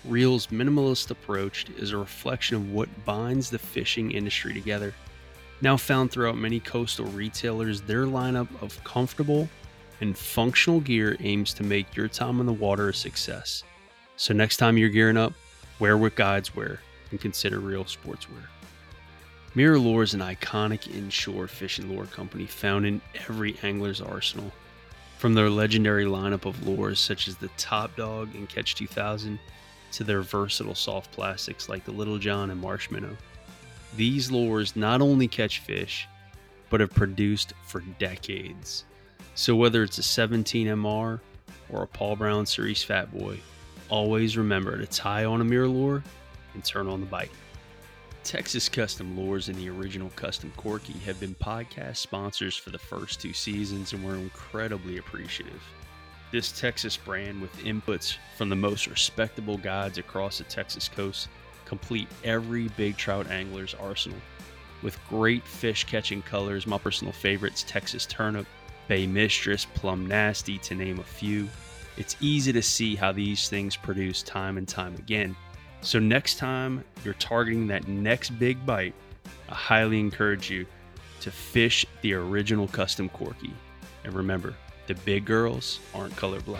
Real's 0.05 0.47
minimalist 0.47 1.11
approach 1.11 1.65
is 1.71 1.91
a 1.91 1.97
reflection 1.97 2.55
of 2.55 2.71
what 2.71 2.87
binds 3.03 3.49
the 3.49 3.59
fishing 3.59 4.11
industry 4.11 4.53
together. 4.53 4.93
Now 5.59 5.75
found 5.75 6.09
throughout 6.09 6.37
many 6.37 6.61
coastal 6.61 7.07
retailers, 7.07 7.81
their 7.81 8.05
lineup 8.05 8.47
of 8.61 8.81
comfortable 8.85 9.49
and 9.99 10.17
functional 10.17 10.79
gear 10.79 11.17
aims 11.19 11.53
to 11.55 11.63
make 11.63 11.97
your 11.97 12.07
time 12.07 12.39
on 12.39 12.45
the 12.45 12.53
water 12.53 12.87
a 12.87 12.93
success. 12.93 13.65
So 14.15 14.33
next 14.33 14.55
time 14.55 14.77
you're 14.77 14.87
gearing 14.87 15.17
up, 15.17 15.33
wear 15.81 15.97
what 15.97 16.13
guides 16.15 16.55
wear 16.55 16.79
and 17.09 17.19
consider 17.19 17.59
real 17.59 17.83
sportswear. 17.83 18.45
MirrOlure 19.55 20.03
is 20.03 20.13
an 20.13 20.21
iconic 20.21 20.95
inshore 20.95 21.47
fishing 21.47 21.89
lure 21.89 22.05
company 22.05 22.45
found 22.45 22.85
in 22.85 23.01
every 23.27 23.57
angler's 23.63 23.99
arsenal. 23.99 24.51
From 25.17 25.33
their 25.33 25.49
legendary 25.49 26.05
lineup 26.05 26.45
of 26.45 26.67
lures 26.67 26.99
such 26.99 27.27
as 27.27 27.35
the 27.35 27.49
Top 27.57 27.95
Dog 27.95 28.33
and 28.35 28.47
Catch 28.47 28.75
2000 28.75 29.39
to 29.93 30.03
their 30.03 30.21
versatile 30.21 30.75
soft 30.75 31.11
plastics 31.11 31.67
like 31.67 31.83
the 31.83 31.91
Little 31.91 32.19
John 32.19 32.51
and 32.51 32.61
Marsh 32.61 32.91
Minnow. 32.91 33.17
These 33.97 34.31
lures 34.31 34.75
not 34.75 35.01
only 35.01 35.27
catch 35.27 35.59
fish, 35.59 36.07
but 36.69 36.79
have 36.79 36.93
produced 36.93 37.53
for 37.65 37.81
decades. 37.99 38.85
So 39.33 39.55
whether 39.55 39.81
it's 39.83 39.97
a 39.97 40.01
17MR 40.01 41.19
or 41.69 41.83
a 41.83 41.87
Paul 41.87 42.15
Brown 42.15 42.45
Series 42.45 42.83
Fat 42.83 43.11
Boy, 43.11 43.39
always 43.91 44.37
remember 44.37 44.77
to 44.77 44.87
tie 44.87 45.25
on 45.25 45.41
a 45.41 45.45
MirrOlure 45.45 46.01
and 46.55 46.65
turn 46.65 46.87
on 46.87 47.01
the 47.01 47.05
bite. 47.05 47.29
Texas 48.23 48.69
Custom 48.69 49.19
Lures 49.19 49.49
and 49.49 49.57
the 49.57 49.69
original 49.69 50.09
Custom 50.15 50.51
Corky 50.55 50.93
have 51.05 51.19
been 51.19 51.35
podcast 51.35 51.97
sponsors 51.97 52.55
for 52.55 52.69
the 52.69 52.79
first 52.79 53.19
two 53.19 53.33
seasons, 53.33 53.93
and 53.93 54.03
we're 54.03 54.15
incredibly 54.15 54.97
appreciative. 54.97 55.61
This 56.31 56.51
Texas 56.51 56.95
brand, 56.95 57.41
with 57.41 57.55
inputs 57.57 58.15
from 58.37 58.49
the 58.49 58.55
most 58.55 58.87
respectable 58.87 59.57
guides 59.57 59.97
across 59.97 60.37
the 60.37 60.45
Texas 60.45 60.87
coast, 60.87 61.27
complete 61.65 62.07
every 62.23 62.69
big 62.69 62.95
trout 62.95 63.27
angler's 63.27 63.73
arsenal. 63.73 64.19
With 64.81 64.99
great 65.09 65.43
fish 65.43 65.83
catching 65.83 66.21
colors, 66.21 66.65
my 66.65 66.77
personal 66.77 67.13
favorites 67.13 67.65
Texas 67.67 68.05
Turnip, 68.05 68.47
Bay 68.87 69.07
Mistress, 69.07 69.65
Plum 69.65 70.07
Nasty, 70.07 70.57
to 70.59 70.75
name 70.75 70.99
a 70.99 71.03
few. 71.03 71.49
It's 71.97 72.15
easy 72.21 72.53
to 72.53 72.61
see 72.61 72.95
how 72.95 73.11
these 73.11 73.49
things 73.49 73.75
produce 73.75 74.23
time 74.23 74.57
and 74.57 74.67
time 74.67 74.95
again. 74.95 75.35
So, 75.81 75.99
next 75.99 76.37
time 76.37 76.83
you're 77.03 77.13
targeting 77.15 77.67
that 77.67 77.87
next 77.87 78.29
big 78.39 78.65
bite, 78.65 78.93
I 79.49 79.55
highly 79.55 79.99
encourage 79.99 80.49
you 80.49 80.65
to 81.21 81.31
fish 81.31 81.85
the 82.01 82.13
original 82.13 82.67
custom 82.67 83.09
Corky. 83.09 83.53
And 84.03 84.13
remember, 84.13 84.55
the 84.87 84.95
big 84.95 85.25
girls 85.25 85.79
aren't 85.93 86.15
colorblind. 86.15 86.59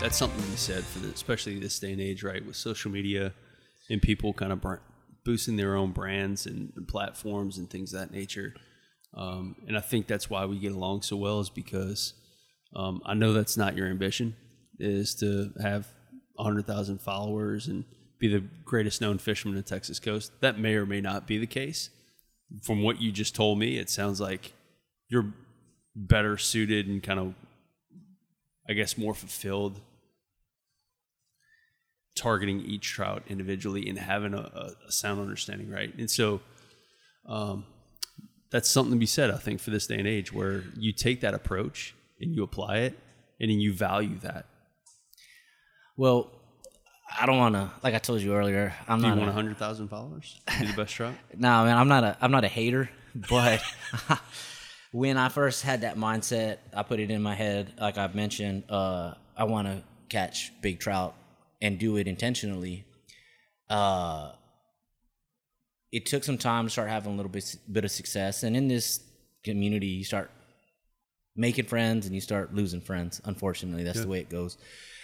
That's 0.00 0.16
something 0.16 0.42
to 0.42 0.50
be 0.50 0.56
said 0.56 0.84
for 0.84 1.06
especially 1.08 1.58
this 1.58 1.78
day 1.78 1.92
and 1.92 2.00
age, 2.00 2.22
right? 2.22 2.44
With 2.44 2.56
social 2.56 2.90
media 2.90 3.32
and 3.88 4.00
people 4.02 4.32
kind 4.32 4.52
of 4.52 4.64
boosting 5.24 5.56
their 5.56 5.74
own 5.74 5.92
brands 5.92 6.46
and, 6.46 6.72
and 6.76 6.86
platforms 6.86 7.58
and 7.58 7.68
things 7.68 7.92
of 7.92 8.00
that 8.00 8.12
nature. 8.12 8.54
Um, 9.14 9.56
and 9.66 9.76
I 9.76 9.80
think 9.80 10.06
that's 10.06 10.28
why 10.28 10.44
we 10.44 10.58
get 10.58 10.72
along 10.72 11.02
so 11.02 11.16
well 11.16 11.40
is 11.40 11.50
because 11.50 12.12
Um, 12.76 13.00
I 13.06 13.14
know 13.14 13.32
that's 13.32 13.56
not 13.56 13.76
your 13.76 13.88
ambition, 13.88 14.36
is 14.78 15.14
to 15.16 15.50
have 15.60 15.88
100,000 16.34 17.00
followers 17.00 17.68
and 17.68 17.84
be 18.18 18.28
the 18.28 18.44
greatest 18.64 19.00
known 19.00 19.16
fisherman 19.16 19.56
in 19.56 19.62
the 19.62 19.68
Texas 19.68 19.98
coast. 19.98 20.30
That 20.40 20.58
may 20.58 20.74
or 20.74 20.84
may 20.84 21.00
not 21.00 21.26
be 21.26 21.38
the 21.38 21.46
case. 21.46 21.88
From 22.62 22.82
what 22.82 23.00
you 23.00 23.10
just 23.10 23.34
told 23.34 23.58
me, 23.58 23.78
it 23.78 23.88
sounds 23.88 24.20
like 24.20 24.52
you're 25.08 25.32
better 25.94 26.36
suited 26.36 26.86
and 26.86 27.02
kind 27.02 27.18
of, 27.18 27.34
I 28.68 28.74
guess, 28.74 28.98
more 28.98 29.14
fulfilled 29.14 29.80
targeting 32.14 32.60
each 32.60 32.88
trout 32.88 33.22
individually 33.28 33.88
and 33.88 33.98
having 33.98 34.34
a, 34.34 34.74
a 34.86 34.92
sound 34.92 35.20
understanding, 35.20 35.70
right? 35.70 35.94
And 35.98 36.10
so, 36.10 36.40
um, 37.26 37.64
that's 38.50 38.70
something 38.70 38.92
to 38.92 38.98
be 38.98 39.06
said, 39.06 39.30
I 39.30 39.38
think, 39.38 39.60
for 39.60 39.70
this 39.70 39.86
day 39.86 39.98
and 39.98 40.06
age, 40.06 40.32
where 40.32 40.62
you 40.76 40.92
take 40.92 41.20
that 41.22 41.34
approach 41.34 41.95
and 42.20 42.34
you 42.34 42.42
apply 42.42 42.78
it, 42.78 42.98
and 43.40 43.50
then 43.50 43.60
you 43.60 43.72
value 43.72 44.18
that. 44.20 44.46
Well, 45.96 46.30
I 47.18 47.26
don't 47.26 47.38
want 47.38 47.54
to. 47.54 47.70
Like 47.82 47.94
I 47.94 47.98
told 47.98 48.20
you 48.20 48.34
earlier, 48.34 48.74
I'm 48.88 49.00
Do 49.00 49.04
you 49.06 49.10
not. 49.10 49.18
want 49.18 49.30
a- 49.30 49.34
hundred 49.34 49.56
thousand 49.58 49.88
followers? 49.88 50.40
Be 50.60 50.66
the 50.66 50.72
best 50.76 50.94
trout. 50.94 51.14
No, 51.36 51.64
man, 51.64 51.76
I'm 51.76 51.88
not 51.88 52.04
a 52.04 52.16
I'm 52.20 52.30
not 52.30 52.44
a 52.44 52.48
hater, 52.48 52.90
but 53.30 53.62
when 54.92 55.16
I 55.16 55.28
first 55.28 55.62
had 55.62 55.82
that 55.82 55.96
mindset, 55.96 56.58
I 56.74 56.82
put 56.82 57.00
it 57.00 57.10
in 57.10 57.22
my 57.22 57.34
head, 57.34 57.72
like 57.80 57.96
I've 57.98 58.14
mentioned, 58.14 58.64
uh, 58.70 59.14
I 59.36 59.44
want 59.44 59.68
to 59.68 59.82
catch 60.08 60.52
big 60.62 60.80
trout 60.80 61.14
and 61.62 61.78
do 61.78 61.96
it 61.96 62.06
intentionally. 62.06 62.84
Uh, 63.70 64.32
it 65.92 66.06
took 66.06 66.24
some 66.24 66.38
time 66.38 66.66
to 66.66 66.70
start 66.70 66.88
having 66.88 67.12
a 67.12 67.16
little 67.16 67.30
bit 67.30 67.56
bit 67.70 67.84
of 67.84 67.90
success, 67.90 68.42
and 68.42 68.56
in 68.56 68.68
this 68.68 69.00
community, 69.44 69.86
you 69.86 70.04
start 70.04 70.30
making 71.36 71.66
friends 71.66 72.06
and 72.06 72.14
you 72.14 72.20
start 72.20 72.54
losing 72.54 72.80
friends. 72.80 73.20
Unfortunately, 73.24 73.84
that's 73.84 74.00
the 74.00 74.08
way 74.08 74.20
it 74.20 74.30
goes. 74.30 74.56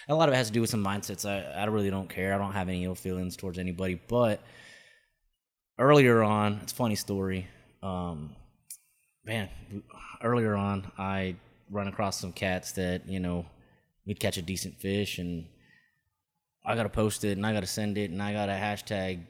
A 0.09 0.15
lot 0.15 0.29
of 0.29 0.35
it 0.35 0.39
has 0.39 0.49
to 0.49 0.53
do 0.53 0.61
with 0.61 0.71
some 0.71 0.85
mindsets. 0.85 1.29
I, 1.29 1.43
I 1.61 1.65
really 1.67 1.91
don't 1.91 2.09
care. 2.09 2.35
I 2.35 2.39
don't 2.39 2.53
have 2.53 2.69
any 2.69 2.85
ill 2.85 2.95
feelings 2.95 3.37
towards 3.37 3.59
anybody, 3.59 4.01
but 4.09 4.41
earlier 5.79 6.23
on, 6.23 6.59
it's 6.63 6.73
a 6.73 6.77
funny 6.77 6.97
story. 6.97 7.47
Um, 7.83 8.35
man, 9.25 9.49
earlier 10.23 10.55
on, 10.55 10.91
I 10.99 11.37
run 11.71 11.89
across 11.89 12.19
some 12.19 12.33
cats 12.33 12.73
that 12.73 13.09
you 13.09 13.21
know 13.21 13.47
we'd 14.07 14.21
catch 14.21 14.37
a 14.37 14.43
decent 14.43 14.81
fish, 14.81 15.19
and 15.19 15.47
I 16.65 16.75
gotta 16.75 16.89
post 16.89 17.25
it, 17.25 17.37
and 17.37 17.47
I 17.47 17.53
gotta 17.53 17.67
send 17.67 17.97
it, 17.99 18.11
and 18.11 18.21
I 18.21 18.33
gotta 18.33 18.53
hashtag 18.53 19.21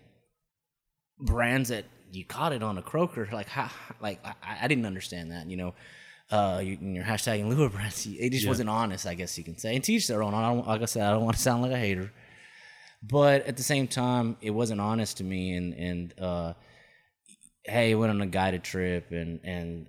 brands 1.19 1.69
that 1.69 1.85
you 2.13 2.25
caught 2.25 2.53
it 2.53 2.63
on 2.63 2.79
a 2.79 2.83
croaker. 2.83 3.29
Like, 3.31 3.49
how, 3.49 3.71
like 4.01 4.25
I, 4.25 4.35
I 4.63 4.69
didn't 4.69 4.87
understand 4.87 5.33
that, 5.33 5.51
you 5.51 5.57
know. 5.57 5.75
Uh, 6.33 6.61
you, 6.65 6.79
you're 6.81 7.05
hashtagging 7.05 7.49
lure 7.55 7.69
brands. 7.69 8.07
It 8.11 8.31
just 8.31 8.49
wasn't 8.49 8.71
honest, 8.71 9.07
I 9.07 9.15
guess 9.15 9.37
you 9.37 9.45
can 9.45 9.59
say. 9.59 9.75
And 9.75 9.85
teach 9.85 10.09
their 10.09 10.23
own. 10.23 10.33
I 10.33 10.49
don't, 10.49 10.67
like 10.67 10.83
I 10.83 10.87
said, 10.87 11.03
I 11.03 11.11
don't 11.11 11.25
want 11.25 11.37
to 11.37 11.43
sound 11.43 11.63
like 11.63 11.73
a 11.73 11.79
hater 11.79 12.11
but 13.03 13.45
at 13.47 13.57
the 13.57 13.63
same 13.63 13.89
time 13.89 14.37
it 14.41 14.51
wasn't 14.51 14.81
honest 14.81 15.17
to 15.17 15.25
me 15.25 15.55
and 15.55 15.75
and 15.75 16.21
uh 16.21 16.53
hey 17.65 17.95
went 17.95 18.11
on 18.11 18.21
a 18.21 18.27
guided 18.27 18.63
trip 18.63 19.11
and 19.11 19.41
and 19.45 19.87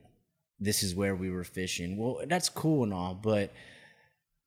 this 0.60 0.84
is 0.84 0.96
where 0.96 1.16
we 1.16 1.30
were 1.30 1.44
fishing 1.44 1.98
well 1.98 2.22
that's 2.28 2.50
cool 2.50 2.84
and 2.84 2.94
all 2.94 3.14
but 3.14 3.52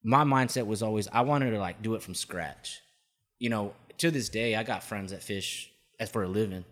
my 0.03 0.25
mindset 0.25 0.67
was 0.67 0.83
always 0.83 1.09
i 1.13 1.21
wanted 1.21 1.51
to 1.51 1.59
like 1.59 1.81
do 1.83 1.95
it 1.95 2.03
from 2.03 2.15
scratch 2.15 2.81
you 3.39 3.49
know 3.49 3.73
to 3.99 4.11
this 4.11 4.29
day 4.29 4.57
i 4.57 4.63
got 4.63 4.83
friends 4.83 5.13
that 5.13 5.23
fish 5.23 5.71
as 6.01 6.11
for 6.11 6.25
a 6.25 6.29
living 6.29 6.65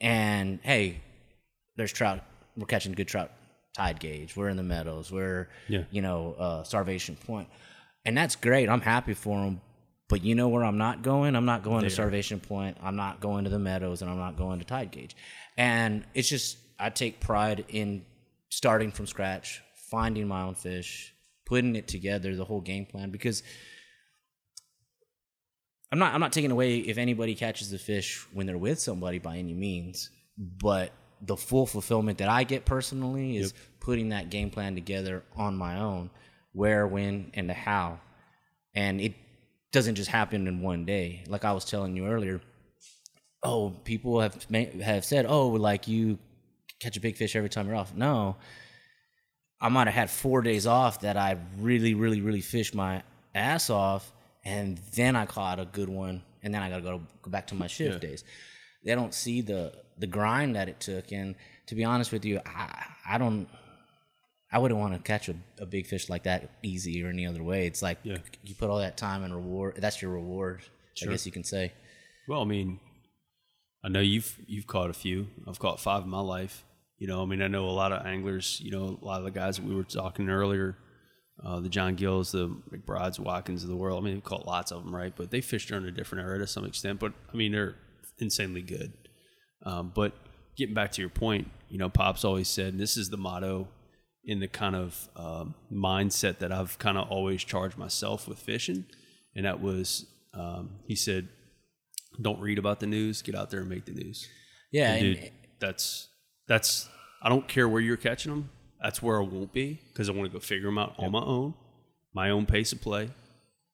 and 0.00 0.60
hey 0.62 1.00
there's 1.76 1.92
trout 1.92 2.20
we're 2.56 2.66
catching 2.66 2.92
good 2.92 3.08
trout 3.08 3.30
tide 3.80 3.98
gauge 4.00 4.36
we're 4.36 4.48
in 4.48 4.56
the 4.56 4.62
meadows 4.62 5.10
we're 5.10 5.48
Yeah. 5.68 5.84
you 5.90 6.02
know 6.02 6.34
uh 6.38 6.62
starvation 6.64 7.16
point. 7.16 7.48
And 8.04 8.16
that's 8.16 8.36
great 8.36 8.68
i'm 8.68 8.80
happy 8.94 9.14
for 9.14 9.36
them 9.44 9.60
but 10.08 10.22
you 10.22 10.34
know 10.34 10.48
where 10.48 10.64
i'm 10.64 10.76
not 10.78 11.02
going? 11.02 11.36
I'm 11.36 11.44
not 11.52 11.62
going 11.62 11.82
to 11.84 11.90
starvation 11.90 12.40
point 12.40 12.76
i'm 12.82 12.96
not 12.96 13.20
going 13.20 13.44
to 13.44 13.50
the 13.50 13.58
meadows 13.70 14.02
and 14.02 14.10
i'm 14.10 14.18
not 14.26 14.36
going 14.36 14.58
to 14.58 14.64
tide 14.64 14.90
gauge. 14.90 15.14
And 15.56 16.04
it's 16.14 16.28
just 16.28 16.58
i 16.78 16.90
take 16.90 17.20
pride 17.20 17.64
in 17.68 18.04
starting 18.50 18.90
from 18.92 19.06
scratch 19.06 19.62
finding 19.90 20.26
my 20.28 20.42
own 20.42 20.54
fish 20.54 21.14
putting 21.46 21.74
it 21.76 21.86
together 21.88 22.34
the 22.36 22.44
whole 22.44 22.60
game 22.60 22.84
plan 22.86 23.10
because 23.10 23.42
I'm 25.92 25.98
not 25.98 26.14
I'm 26.14 26.20
not 26.20 26.32
taking 26.32 26.50
away 26.52 26.78
if 26.78 26.98
anybody 26.98 27.34
catches 27.34 27.70
the 27.70 27.78
fish 27.78 28.24
when 28.32 28.46
they're 28.46 28.58
with 28.58 28.78
somebody 28.80 29.18
by 29.18 29.36
any 29.38 29.54
means, 29.54 30.10
but 30.38 30.92
the 31.22 31.36
full 31.36 31.66
fulfillment 31.66 32.18
that 32.18 32.28
I 32.28 32.44
get 32.44 32.64
personally 32.64 33.36
is 33.36 33.54
putting 33.80 34.10
that 34.10 34.30
game 34.30 34.50
plan 34.50 34.74
together 34.74 35.22
on 35.36 35.56
my 35.56 35.78
own, 35.78 36.10
where, 36.52 36.86
when, 36.86 37.30
and 37.34 37.48
the 37.48 37.54
how. 37.54 38.00
And 38.74 39.00
it 39.00 39.14
doesn't 39.72 39.96
just 39.96 40.10
happen 40.10 40.46
in 40.46 40.62
one 40.62 40.84
day. 40.84 41.24
Like 41.28 41.44
I 41.44 41.52
was 41.52 41.64
telling 41.64 41.96
you 41.96 42.06
earlier, 42.06 42.40
oh, 43.42 43.70
people 43.84 44.20
have 44.20 44.44
have 44.82 45.04
said, 45.04 45.26
oh, 45.28 45.48
like 45.48 45.88
you 45.88 46.18
catch 46.80 46.96
a 46.96 47.00
big 47.00 47.16
fish 47.16 47.36
every 47.36 47.48
time 47.48 47.66
you're 47.66 47.76
off. 47.76 47.94
No, 47.94 48.36
I 49.60 49.68
might 49.68 49.86
have 49.86 49.94
had 49.94 50.10
four 50.10 50.42
days 50.42 50.66
off 50.66 51.00
that 51.00 51.16
I 51.16 51.36
really, 51.58 51.94
really, 51.94 52.20
really 52.20 52.40
fished 52.40 52.74
my 52.74 53.02
ass 53.34 53.70
off, 53.70 54.12
and 54.44 54.78
then 54.94 55.16
I 55.16 55.26
caught 55.26 55.60
a 55.60 55.66
good 55.66 55.88
one, 55.88 56.22
and 56.42 56.54
then 56.54 56.62
I 56.62 56.70
gotta 56.70 56.82
go 56.82 57.02
go 57.22 57.30
back 57.30 57.46
to 57.48 57.54
my 57.54 57.66
shift 57.66 58.00
days. 58.00 58.24
They 58.84 58.94
don't 58.94 59.12
see 59.12 59.42
the 59.42 59.74
the 60.00 60.06
grind 60.06 60.56
that 60.56 60.68
it 60.68 60.80
took, 60.80 61.12
and 61.12 61.34
to 61.66 61.74
be 61.74 61.84
honest 61.84 62.10
with 62.12 62.24
you, 62.24 62.40
I 62.46 62.84
I 63.08 63.18
don't. 63.18 63.48
I 64.52 64.58
wouldn't 64.58 64.80
want 64.80 64.94
to 64.94 64.98
catch 65.00 65.28
a, 65.28 65.36
a 65.60 65.66
big 65.66 65.86
fish 65.86 66.08
like 66.08 66.24
that 66.24 66.50
easy 66.64 67.04
or 67.04 67.08
any 67.08 67.24
other 67.24 67.40
way. 67.42 67.68
It's 67.68 67.82
like 67.82 67.98
Yeah. 68.02 68.18
you 68.42 68.56
put 68.56 68.68
all 68.68 68.78
that 68.80 68.96
time 68.96 69.22
and 69.22 69.32
reward. 69.32 69.76
That's 69.78 70.02
your 70.02 70.10
reward, 70.10 70.62
I 71.00 71.06
guess 71.06 71.24
you 71.24 71.30
can 71.30 71.44
say. 71.44 71.72
Well, 72.26 72.40
I 72.42 72.44
mean, 72.44 72.80
I 73.84 73.88
know 73.88 74.00
you've 74.00 74.36
you've 74.48 74.66
caught 74.66 74.90
a 74.90 74.92
few. 74.92 75.28
I've 75.46 75.58
caught 75.60 75.78
five 75.80 76.02
in 76.02 76.10
my 76.10 76.20
life. 76.20 76.64
You 76.98 77.06
know, 77.06 77.22
I 77.22 77.26
mean, 77.26 77.40
I 77.42 77.46
know 77.48 77.66
a 77.66 77.70
lot 77.70 77.92
of 77.92 78.04
anglers. 78.04 78.60
You 78.60 78.72
know, 78.72 78.98
a 79.00 79.04
lot 79.04 79.18
of 79.18 79.24
the 79.24 79.30
guys 79.30 79.56
that 79.56 79.64
we 79.64 79.74
were 79.74 79.84
talking 79.84 80.28
earlier, 80.28 80.76
uh, 81.44 81.60
the 81.60 81.68
John 81.68 81.94
Gills, 81.94 82.32
the 82.32 82.48
McBrides, 82.72 83.18
Watkins 83.20 83.62
of 83.62 83.70
the 83.70 83.76
world. 83.76 84.02
I 84.02 84.04
mean, 84.04 84.14
we've 84.14 84.24
caught 84.24 84.46
lots 84.46 84.72
of 84.72 84.84
them, 84.84 84.94
right? 84.94 85.14
But 85.16 85.30
they 85.30 85.40
fish 85.40 85.66
during 85.68 85.86
a 85.86 85.90
different 85.92 86.24
era 86.26 86.38
to 86.40 86.46
some 86.46 86.64
extent. 86.64 86.98
But 86.98 87.12
I 87.32 87.36
mean, 87.36 87.52
they're 87.52 87.76
insanely 88.18 88.62
good. 88.62 88.92
Um, 89.64 89.92
but 89.94 90.12
getting 90.56 90.74
back 90.74 90.92
to 90.92 91.02
your 91.02 91.10
point, 91.10 91.48
you 91.68 91.78
know, 91.78 91.88
Pop's 91.88 92.24
always 92.24 92.48
said, 92.48 92.72
and 92.72 92.80
this 92.80 92.96
is 92.96 93.10
the 93.10 93.16
motto 93.16 93.68
in 94.24 94.40
the 94.40 94.48
kind 94.48 94.76
of 94.76 95.08
um, 95.16 95.54
mindset 95.72 96.38
that 96.38 96.52
I've 96.52 96.78
kind 96.78 96.98
of 96.98 97.08
always 97.10 97.42
charged 97.42 97.78
myself 97.78 98.28
with 98.28 98.38
fishing, 98.38 98.84
and 99.34 99.46
that 99.46 99.60
was, 99.60 100.06
um, 100.34 100.70
he 100.86 100.94
said, 100.94 101.28
don't 102.20 102.40
read 102.40 102.58
about 102.58 102.80
the 102.80 102.86
news, 102.86 103.22
get 103.22 103.34
out 103.34 103.50
there 103.50 103.60
and 103.60 103.68
make 103.68 103.84
the 103.86 103.92
news. 103.92 104.28
Yeah, 104.72 104.92
And 104.94 105.00
dude, 105.00 105.30
that's 105.58 106.08
that's. 106.46 106.88
I 107.22 107.28
don't 107.28 107.46
care 107.46 107.68
where 107.68 107.80
you're 107.80 107.96
catching 107.96 108.30
them. 108.32 108.50
That's 108.82 109.02
where 109.02 109.18
I 109.18 109.24
won't 109.24 109.52
be 109.52 109.80
because 109.92 110.08
I 110.08 110.12
want 110.12 110.30
to 110.30 110.32
go 110.32 110.40
figure 110.40 110.68
them 110.68 110.78
out 110.78 110.94
on 110.98 111.12
my 111.12 111.20
own, 111.20 111.54
my 112.14 112.30
own 112.30 112.46
pace 112.46 112.72
of 112.72 112.80
play, 112.80 113.10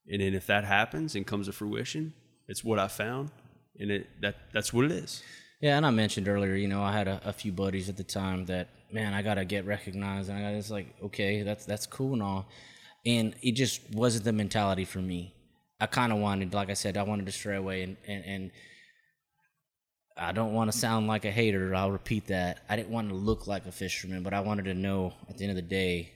and 0.08 0.20
then 0.20 0.34
if 0.34 0.46
that 0.46 0.64
happens 0.64 1.14
and 1.14 1.26
comes 1.26 1.46
to 1.46 1.52
fruition, 1.52 2.12
it's 2.48 2.64
what 2.64 2.78
I 2.78 2.88
found, 2.88 3.30
and 3.78 3.90
it 3.90 4.06
that 4.20 4.36
that's 4.52 4.72
what 4.72 4.84
it 4.84 4.92
is. 4.92 5.22
Yeah, 5.60 5.76
and 5.78 5.86
I 5.86 5.90
mentioned 5.90 6.28
earlier, 6.28 6.54
you 6.54 6.68
know, 6.68 6.82
I 6.82 6.92
had 6.92 7.08
a, 7.08 7.20
a 7.24 7.32
few 7.32 7.50
buddies 7.50 7.88
at 7.88 7.96
the 7.96 8.04
time 8.04 8.44
that, 8.46 8.68
man, 8.92 9.14
I 9.14 9.22
gotta 9.22 9.44
get 9.44 9.64
recognized, 9.64 10.28
and 10.28 10.38
I 10.38 10.42
got 10.42 10.54
it's 10.54 10.70
like, 10.70 10.94
okay, 11.04 11.42
that's 11.42 11.64
that's 11.64 11.86
cool 11.86 12.12
and 12.12 12.22
all, 12.22 12.46
and 13.06 13.34
it 13.42 13.52
just 13.52 13.80
wasn't 13.92 14.24
the 14.24 14.32
mentality 14.32 14.84
for 14.84 14.98
me. 14.98 15.32
I 15.80 15.86
kind 15.86 16.12
of 16.12 16.18
wanted, 16.18 16.52
like 16.52 16.70
I 16.70 16.74
said, 16.74 16.96
I 16.96 17.02
wanted 17.04 17.26
to 17.26 17.32
stray 17.32 17.56
away, 17.56 17.82
and 17.82 17.96
and, 18.06 18.24
and 18.24 18.50
I 20.18 20.32
don't 20.32 20.52
want 20.52 20.70
to 20.70 20.76
sound 20.76 21.06
like 21.06 21.24
a 21.24 21.30
hater. 21.30 21.74
I'll 21.74 21.90
repeat 21.90 22.26
that. 22.26 22.62
I 22.68 22.76
didn't 22.76 22.90
want 22.90 23.08
to 23.08 23.14
look 23.14 23.46
like 23.46 23.64
a 23.66 23.72
fisherman, 23.72 24.22
but 24.22 24.34
I 24.34 24.40
wanted 24.40 24.66
to 24.66 24.74
know 24.74 25.14
at 25.28 25.38
the 25.38 25.44
end 25.44 25.50
of 25.50 25.56
the 25.56 25.62
day, 25.62 26.12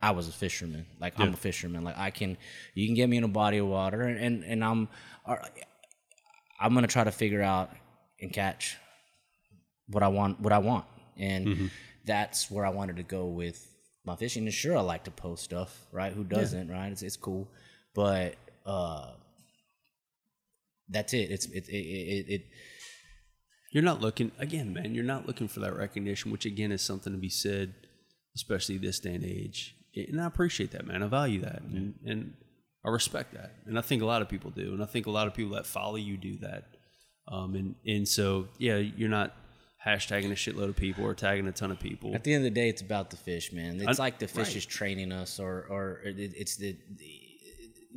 I 0.00 0.10
was 0.10 0.28
a 0.28 0.32
fisherman. 0.32 0.86
Like 1.00 1.18
I'm 1.18 1.32
a 1.32 1.36
fisherman. 1.36 1.84
Like 1.84 1.98
I 1.98 2.10
can, 2.10 2.36
you 2.74 2.86
can 2.86 2.94
get 2.94 3.08
me 3.08 3.16
in 3.16 3.24
a 3.24 3.28
body 3.28 3.58
of 3.58 3.66
water, 3.66 4.02
and 4.02 4.18
and, 4.18 4.44
and 4.44 4.62
I'm, 4.62 4.88
uh, 5.24 5.36
I'm 6.60 6.74
gonna 6.74 6.86
try 6.86 7.04
to 7.04 7.12
figure 7.12 7.42
out 7.42 7.70
and 8.20 8.32
catch 8.32 8.76
what 9.88 10.02
I 10.02 10.08
want. 10.08 10.40
What 10.40 10.52
I 10.52 10.58
want, 10.58 10.84
and 11.16 11.70
that's 12.04 12.50
where 12.50 12.64
I 12.64 12.70
wanted 12.70 12.96
to 12.96 13.02
go 13.02 13.26
with 13.26 13.66
my 14.04 14.16
fishing. 14.16 14.44
And 14.44 14.52
sure, 14.54 14.76
I 14.76 14.80
like 14.80 15.04
to 15.04 15.10
post 15.10 15.44
stuff, 15.44 15.86
right? 15.92 16.12
Who 16.12 16.24
doesn't, 16.24 16.70
right? 16.70 16.90
It's 16.92 17.02
it's 17.02 17.16
cool, 17.16 17.48
but 17.94 18.36
uh, 18.66 19.12
that's 20.88 21.12
it. 21.14 21.30
It's 21.30 21.46
it 21.46 21.68
it 21.68 21.76
it. 21.76 22.26
it 22.28 22.46
You're 23.72 23.82
not 23.84 24.00
looking 24.00 24.32
again, 24.38 24.72
man. 24.72 24.94
You're 24.94 25.04
not 25.04 25.26
looking 25.26 25.48
for 25.48 25.60
that 25.60 25.76
recognition, 25.76 26.30
which 26.32 26.46
again 26.46 26.72
is 26.72 26.82
something 26.82 27.12
to 27.12 27.18
be 27.18 27.28
said, 27.28 27.74
especially 28.34 28.78
this 28.78 28.98
day 29.00 29.14
and 29.14 29.24
age. 29.24 29.74
And 29.94 30.20
I 30.20 30.26
appreciate 30.26 30.70
that, 30.72 30.86
man. 30.86 31.02
I 31.02 31.08
value 31.08 31.40
that, 31.40 31.62
and, 31.62 31.94
and 32.06 32.34
I 32.84 32.90
respect 32.90 33.34
that, 33.34 33.56
and 33.66 33.76
I 33.76 33.82
think 33.82 34.00
a 34.00 34.06
lot 34.06 34.22
of 34.22 34.28
people 34.28 34.50
do, 34.50 34.72
and 34.72 34.82
I 34.82 34.86
think 34.86 35.06
a 35.06 35.10
lot 35.10 35.26
of 35.26 35.34
people 35.34 35.56
that 35.56 35.66
follow 35.66 35.96
you 35.96 36.16
do 36.16 36.38
that. 36.38 36.64
Um, 37.30 37.54
and 37.54 37.74
and 37.86 38.08
so 38.08 38.48
yeah, 38.58 38.76
you're 38.76 39.08
not 39.08 39.34
hashtagging 39.84 40.30
a 40.30 40.34
shitload 40.34 40.68
of 40.68 40.76
people 40.76 41.04
or 41.04 41.14
tagging 41.14 41.46
a 41.46 41.52
ton 41.52 41.70
of 41.70 41.78
people. 41.78 42.14
At 42.14 42.24
the 42.24 42.34
end 42.34 42.44
of 42.46 42.54
the 42.54 42.60
day, 42.60 42.68
it's 42.68 42.82
about 42.82 43.10
the 43.10 43.16
fish, 43.16 43.52
man. 43.52 43.80
It's 43.80 44.00
I- 44.00 44.02
like 44.02 44.18
the 44.18 44.28
fish 44.28 44.48
right. 44.48 44.56
is 44.56 44.66
training 44.66 45.12
us, 45.12 45.38
or 45.38 45.66
or 45.68 46.00
it, 46.04 46.32
it's 46.36 46.56
the, 46.56 46.76
the 46.96 47.20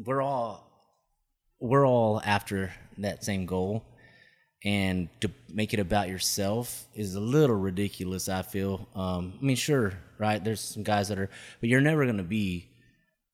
we're 0.06 0.22
all 0.22 0.68
we're 1.60 1.88
all 1.88 2.22
after 2.26 2.74
that 2.98 3.24
same 3.24 3.46
goal, 3.46 3.86
and 4.64 5.10
to 5.22 5.32
make 5.50 5.74
it 5.74 5.80
about 5.80 6.10
yourself 6.10 6.86
is 6.94 7.16
a 7.16 7.20
little 7.20 7.56
ridiculous. 7.56 8.28
I 8.30 8.42
feel. 8.42 8.88
Um, 8.96 9.34
I 9.42 9.46
mean, 9.46 9.56
sure, 9.56 9.94
right? 10.20 10.44
There's 10.44 10.62
some 10.62 10.84
guys 10.84 11.08
that 11.08 11.20
are, 11.20 11.30
but 11.60 11.70
you're 11.70 11.82
never 11.82 12.06
gonna 12.06 12.24
be 12.24 12.70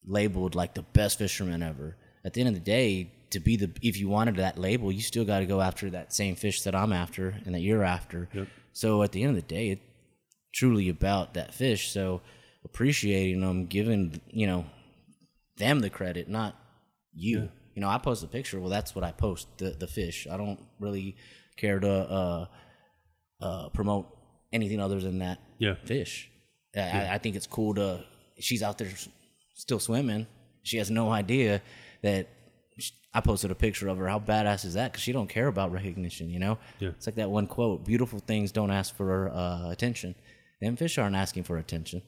labeled 0.06 0.56
like 0.56 0.74
the 0.74 0.84
best 0.84 1.18
fisherman 1.18 1.64
ever. 1.64 1.98
At 2.24 2.34
the 2.34 2.41
end 2.41 2.50
of 2.50 2.56
the 2.56 2.60
day, 2.60 3.12
to 3.32 3.40
be 3.40 3.56
the 3.58 3.72
if 3.82 3.98
you 3.98 4.08
wanted 4.10 4.36
that 4.38 4.58
label, 4.58 4.92
you 4.92 5.02
still 5.02 5.26
got 5.26 5.40
to 5.40 5.46
go 5.46 5.62
after 5.62 5.90
that 5.92 6.14
same 6.14 6.36
fish 6.36 6.62
that 6.64 6.76
I'm 6.76 6.94
after 6.94 7.36
and 7.46 7.54
that 7.56 7.62
you're 7.62 7.84
after. 7.84 8.30
So 8.74 9.04
at 9.04 9.12
the 9.12 9.24
end 9.24 9.32
of 9.32 9.36
the 9.36 9.42
day, 9.56 9.70
it's 9.70 9.82
truly 10.54 10.90
about 10.90 11.34
that 11.34 11.54
fish. 11.54 11.92
So 11.92 12.22
appreciating 12.66 13.42
them, 13.42 13.66
giving 13.66 14.22
you 14.30 14.48
know 14.48 14.66
them 15.58 15.80
the 15.80 15.90
credit, 15.90 16.30
not 16.30 16.56
you. 17.14 17.50
You 17.76 17.82
know, 17.82 17.90
I 17.90 17.98
post 18.00 18.24
a 18.24 18.28
picture. 18.28 18.60
Well, 18.60 18.70
that's 18.70 18.96
what 18.96 19.04
I 19.04 19.12
post 19.12 19.48
the 19.58 19.72
the 19.72 19.88
fish. 19.88 20.28
I 20.32 20.38
don't 20.38 20.60
really 20.80 21.16
care 21.58 21.80
to 21.80 21.90
uh, 21.92 22.46
uh, 23.42 23.70
promote 23.70 24.08
anything 24.54 24.80
other 24.80 25.00
than 25.00 25.20
that 25.20 25.40
Yeah. 25.60 25.76
fish. 25.86 26.30
I- 26.76 26.80
I, 26.80 27.14
I 27.16 27.18
think 27.18 27.36
it's 27.36 27.48
cool 27.48 27.74
to. 27.76 28.04
She's 28.40 28.62
out 28.64 28.78
there 28.78 28.90
still 29.56 29.80
swimming. 29.80 30.28
She 30.64 30.78
has 30.78 30.92
no 30.92 31.10
idea 31.12 31.62
that 32.04 32.28
I 33.14 33.22
posted 33.22 33.50
a 33.52 33.56
picture 33.56 33.88
of 33.88 33.98
her. 33.98 34.08
How 34.08 34.20
badass 34.20 34.64
is 34.66 34.76
that? 34.76 34.92
Because 34.92 35.04
she 35.04 35.12
don't 35.12 35.28
care 35.30 35.48
about 35.48 35.72
recognition. 35.72 36.30
You 36.30 36.40
know. 36.40 36.58
Yeah. 36.80 36.90
It's 36.90 37.08
like 37.08 37.16
that 37.16 37.30
one 37.30 37.48
quote: 37.48 37.86
"Beautiful 37.86 38.20
things 38.20 38.52
don't 38.52 38.72
ask 38.72 38.96
for 38.96 39.30
uh, 39.30 39.70
attention." 39.72 40.16
Them 40.62 40.76
fish 40.76 40.98
aren't 40.98 41.16
asking 41.16 41.44
for 41.44 41.58
attention, 41.58 42.02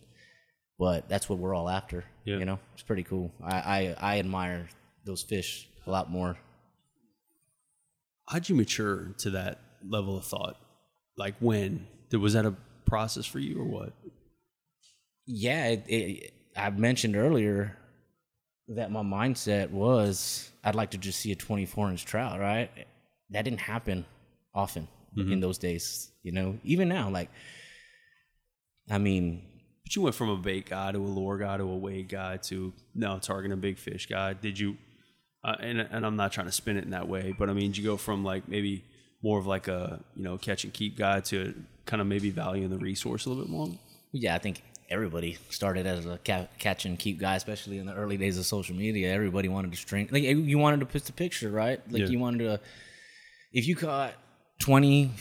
but 0.77 1.07
that's 1.09 1.29
what 1.29 1.39
we're 1.39 1.53
all 1.55 1.69
after. 1.69 2.03
Yeah. 2.25 2.37
You 2.37 2.45
know, 2.45 2.59
it's 2.73 2.83
pretty 2.83 3.03
cool. 3.03 3.31
I, 3.43 3.55
I 3.57 3.95
I 4.15 4.19
admire 4.19 4.67
those 5.05 5.23
fish 5.23 5.67
a 5.87 5.91
lot 5.91 6.09
more. 6.11 6.37
How'd 8.27 8.47
you 8.49 8.55
mature 8.55 9.13
to 9.19 9.31
that 9.31 9.59
level 9.87 10.17
of 10.17 10.25
thought? 10.25 10.57
Like 11.17 11.35
when? 11.39 11.87
Did- 12.09 12.17
Was 12.17 12.33
that 12.33 12.45
a 12.45 12.55
process 12.85 13.25
for 13.25 13.39
you 13.39 13.59
or 13.61 13.65
what? 13.65 13.93
yeah, 15.31 15.67
it, 15.67 15.83
it, 15.87 16.33
I 16.55 16.69
mentioned 16.71 17.15
earlier 17.15 17.77
that 18.69 18.91
my 18.91 19.01
mindset 19.01 19.71
was 19.71 20.49
I'd 20.63 20.75
like 20.75 20.91
to 20.91 20.97
just 20.97 21.19
see 21.19 21.31
a 21.31 21.35
24 21.35 21.89
inch 21.89 22.05
trout, 22.05 22.39
right? 22.39 22.69
That 23.31 23.43
didn't 23.43 23.61
happen 23.61 24.05
often 24.53 24.87
in 25.33 25.39
those 25.39 25.57
days, 25.57 26.11
you 26.23 26.31
know, 26.31 26.57
even 26.63 26.87
now. 26.87 27.09
Like, 27.09 27.29
I 28.89 28.97
mean, 28.97 29.41
But 29.83 29.95
you 29.95 30.01
went 30.03 30.15
from 30.15 30.29
a 30.29 30.37
bait 30.37 30.69
guy 30.69 30.91
to 30.91 30.97
a 30.97 31.01
lure 31.01 31.37
guy 31.37 31.57
to 31.57 31.63
a 31.63 31.77
weight 31.77 32.09
guy 32.09 32.37
to 32.37 32.71
no 32.95 33.19
targeting 33.19 33.51
a 33.53 33.57
big 33.57 33.77
fish 33.77 34.05
guy. 34.07 34.33
Did 34.33 34.57
you? 34.59 34.77
Uh, 35.43 35.55
and 35.59 35.79
and 35.79 36.05
I'm 36.05 36.15
not 36.15 36.31
trying 36.31 36.47
to 36.47 36.51
spin 36.51 36.77
it 36.77 36.83
in 36.83 36.91
that 36.91 37.07
way, 37.07 37.33
but 37.37 37.49
I 37.49 37.53
mean, 37.53 37.71
did 37.71 37.77
you 37.77 37.83
go 37.83 37.97
from 37.97 38.23
like 38.23 38.47
maybe 38.47 38.83
more 39.21 39.39
of 39.39 39.47
like 39.47 39.67
a 39.67 39.99
you 40.15 40.23
know 40.23 40.37
catch 40.37 40.63
and 40.63 40.73
keep 40.73 40.97
guy 40.97 41.21
to 41.21 41.53
kind 41.85 42.01
of 42.01 42.07
maybe 42.07 42.29
valuing 42.29 42.69
the 42.69 42.77
resource 42.77 43.25
a 43.25 43.29
little 43.29 43.43
bit 43.43 43.51
more? 43.51 43.67
yeah, 44.11 44.35
I 44.35 44.39
think 44.39 44.61
everybody 44.89 45.37
started 45.49 45.85
as 45.85 46.05
a 46.05 46.17
catch 46.23 46.85
and 46.85 46.97
keep 46.97 47.19
guy, 47.19 47.35
especially 47.35 47.77
in 47.77 47.85
the 47.85 47.93
early 47.93 48.17
days 48.17 48.37
of 48.37 48.45
social 48.45 48.75
media. 48.75 49.13
Everybody 49.13 49.47
wanted 49.47 49.71
to 49.71 49.77
string, 49.77 50.09
like 50.11 50.23
you 50.23 50.57
wanted 50.57 50.79
to 50.79 50.85
put 50.85 51.05
the 51.05 51.13
picture, 51.13 51.49
right? 51.49 51.79
Like 51.91 52.01
Yeah. 52.03 52.07
you 52.07 52.19
wanted 52.19 52.39
to, 52.39 52.59
if 53.53 53.67
you 53.67 53.75
caught 53.75 54.13
20 54.59 55.11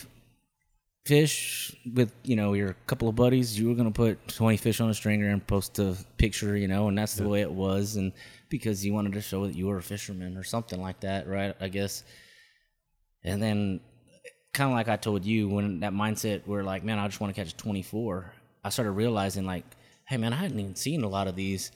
fish 1.05 1.75
with, 1.95 2.13
you 2.25 2.37
know, 2.37 2.53
your 2.53 2.75
couple 2.87 3.09
of 3.09 3.15
buddies, 3.17 3.59
you 3.59 3.69
were 3.69 3.75
going 3.75 3.91
to 3.91 3.95
put 3.95 4.29
20 4.29 4.57
fish 4.59 4.81
on 4.81 4.91
a 4.91 4.95
stringer 4.95 5.29
and 5.31 5.47
post 5.47 5.79
a 5.79 5.97
picture, 6.19 6.57
you 6.57 6.69
know, 6.69 6.89
and 6.89 6.99
that's 6.99 7.15
the 7.15 7.27
way 7.29 7.41
it 7.41 7.51
was. 7.51 7.97
And 7.97 8.13
because 8.51 8.85
you 8.85 8.93
wanted 8.93 9.13
to 9.15 9.21
show 9.21 9.47
that 9.47 9.55
you 9.55 9.67
were 9.67 9.79
a 9.79 9.83
fisherman 9.83 10.37
or 10.37 10.45
something 10.45 10.81
like 10.81 11.01
that, 11.01 11.27
right? 11.29 11.55
I 11.61 11.69
guess. 11.69 12.05
And 13.25 13.43
then 13.43 13.81
kind 14.53 14.71
of 14.71 14.75
like 14.77 14.89
I 14.89 14.97
told 14.97 15.25
you, 15.25 15.49
when 15.49 15.81
that 15.81 15.93
mindset 15.93 16.47
where 16.47 16.63
like, 16.63 16.85
man, 16.85 16.99
I 16.99 17.07
just 17.07 17.21
want 17.21 17.35
to 17.35 17.43
catch 17.43 17.57
24, 17.57 18.33
I 18.65 18.71
started 18.71 18.93
realizing 18.93 19.47
like, 19.47 19.65
hey 20.07 20.17
man, 20.17 20.33
I 20.33 20.37
hadn't 20.37 20.59
even 20.59 20.75
seen 20.75 21.05
a 21.05 21.09
lot 21.09 21.29
of 21.29 21.37
these. 21.37 21.71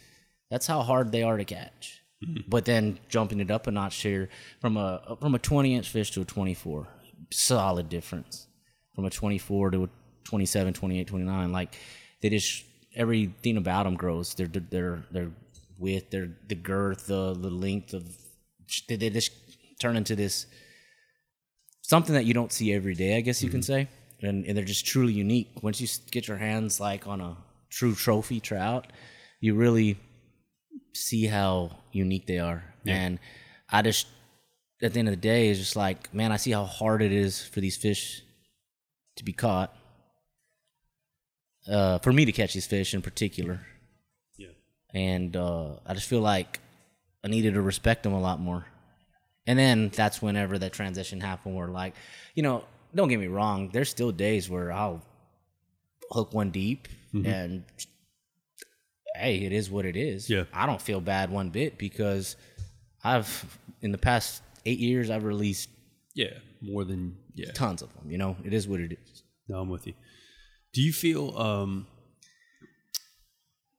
That's 0.51 0.67
how 0.67 0.83
hard 0.83 1.13
they 1.13 1.23
are 1.23 1.37
to 1.37 1.45
catch. 1.45 2.03
Mm-hmm. 2.25 2.49
But 2.49 2.65
then 2.65 2.99
jumping 3.09 3.41
it 3.41 3.51
up 3.51 3.67
a 3.67 3.71
notch 3.71 3.97
here 4.03 4.29
from 4.61 4.77
a 4.77 5.17
from 5.21 5.35
a 5.35 5.39
20 5.39 5.75
inch 5.75 5.89
fish 5.89 6.11
to 6.13 6.23
a 6.23 6.25
24, 6.25 6.87
solid 7.31 7.89
difference. 7.89 8.47
From 8.95 9.07
a 9.07 9.11
24 9.11 9.71
to 9.71 9.85
a 9.85 9.89
27, 10.25 10.75
28, 10.75 11.07
29, 11.07 11.53
like 11.53 11.77
they 12.21 12.29
just 12.29 12.65
everything 12.95 13.57
about 13.57 13.85
them 13.85 13.97
grows. 13.97 14.35
Their 14.35 14.47
their 14.47 15.05
their 15.11 15.31
width, 15.79 16.11
their 16.11 16.31
the 16.49 16.55
girth, 16.55 17.07
the 17.07 17.35
the 17.35 17.51
length 17.51 17.95
of 17.95 18.05
they, 18.89 18.97
they 18.97 19.11
just 19.11 19.33
turn 19.81 19.97
into 19.97 20.15
this 20.15 20.47
something 21.83 22.15
that 22.15 22.25
you 22.25 22.35
don't 22.35 22.53
see 22.53 22.73
every 22.73 22.95
day, 22.95 23.17
I 23.17 23.21
guess 23.21 23.43
you 23.43 23.51
can 23.51 23.61
mm-hmm. 23.61 23.87
say. 23.87 23.89
And, 24.23 24.47
and 24.47 24.57
they're 24.57 24.65
just 24.65 24.87
truly 24.87 25.13
unique. 25.13 25.51
Once 25.63 25.81
you 25.81 25.89
get 26.11 26.29
your 26.29 26.37
hands 26.37 26.79
like 26.79 27.07
on 27.07 27.21
a 27.21 27.37
true 27.71 27.95
trophy 27.95 28.39
trout, 28.39 28.87
you 29.41 29.55
really 29.55 29.99
see 30.95 31.27
how 31.27 31.77
unique 31.91 32.27
they 32.27 32.39
are. 32.39 32.63
And 32.87 33.19
I 33.69 33.83
just, 33.83 34.07
at 34.81 34.93
the 34.93 34.99
end 34.99 35.09
of 35.09 35.13
the 35.13 35.21
day, 35.21 35.49
is 35.49 35.59
just 35.59 35.77
like, 35.77 36.13
man, 36.15 36.33
I 36.33 36.37
see 36.37 36.53
how 36.53 36.65
hard 36.65 37.03
it 37.03 37.13
is 37.13 37.45
for 37.45 37.61
these 37.61 37.77
fish 37.77 38.23
to 39.17 39.25
be 39.25 39.33
caught. 39.33 39.75
Uh, 41.69 41.99
for 41.99 42.13
me 42.13 42.25
to 42.25 42.33
catch 42.33 42.55
these 42.55 42.67
fish 42.67 42.93
in 42.93 43.03
particular. 43.03 43.61
Yeah. 44.37 44.49
And 44.93 45.37
uh, 45.37 45.77
I 45.87 45.95
just 45.95 46.09
feel 46.09 46.21
like 46.21 46.61
I 47.25 47.29
needed 47.29 47.55
to 47.55 47.63
respect 47.63 48.03
them 48.03 48.13
a 48.13 48.21
lot 48.21 48.41
more. 48.41 48.67
And 49.47 49.59
then 49.59 49.91
that's 49.95 50.21
whenever 50.21 50.59
that 50.59 50.73
transition 50.73 51.21
happened 51.21 51.57
where 51.57 51.69
like, 51.69 51.95
you 52.35 52.43
know, 52.43 52.65
don't 52.95 53.09
get 53.09 53.19
me 53.19 53.27
wrong, 53.27 53.71
there's 53.73 53.89
still 53.89 54.13
days 54.13 54.49
where 54.51 54.73
I'll 54.73 55.03
hook 56.11 56.33
one 56.35 56.51
deep 56.51 56.89
and 57.15 57.65
hey, 59.17 59.45
it 59.45 59.53
is 59.53 59.71
what 59.71 59.85
it 59.85 59.97
is. 59.97 60.31
Yeah. 60.31 60.45
I 60.53 60.65
don't 60.67 60.81
feel 60.81 61.01
bad 61.01 61.31
one 61.31 61.51
bit 61.51 61.77
because 61.77 62.37
I've 63.05 63.59
in 63.83 63.93
the 63.93 63.99
past 63.99 64.43
8 64.65 64.79
years 64.79 65.11
I've 65.11 65.25
released 65.25 65.69
Yeah, 66.15 66.39
more 66.63 66.85
than 66.85 67.17
yeah. 67.35 67.53
tons 67.53 67.83
of 67.83 67.93
them, 67.95 68.11
you 68.11 68.17
know. 68.19 68.37
It 68.45 68.53
is 68.55 68.67
what 68.67 68.81
it 68.81 68.93
is. 68.93 69.23
No, 69.49 69.59
I'm 69.61 69.69
with 69.69 69.87
you. 69.87 69.93
Do 70.73 70.81
you 70.81 70.93
feel, 70.93 71.37
um, 71.37 71.87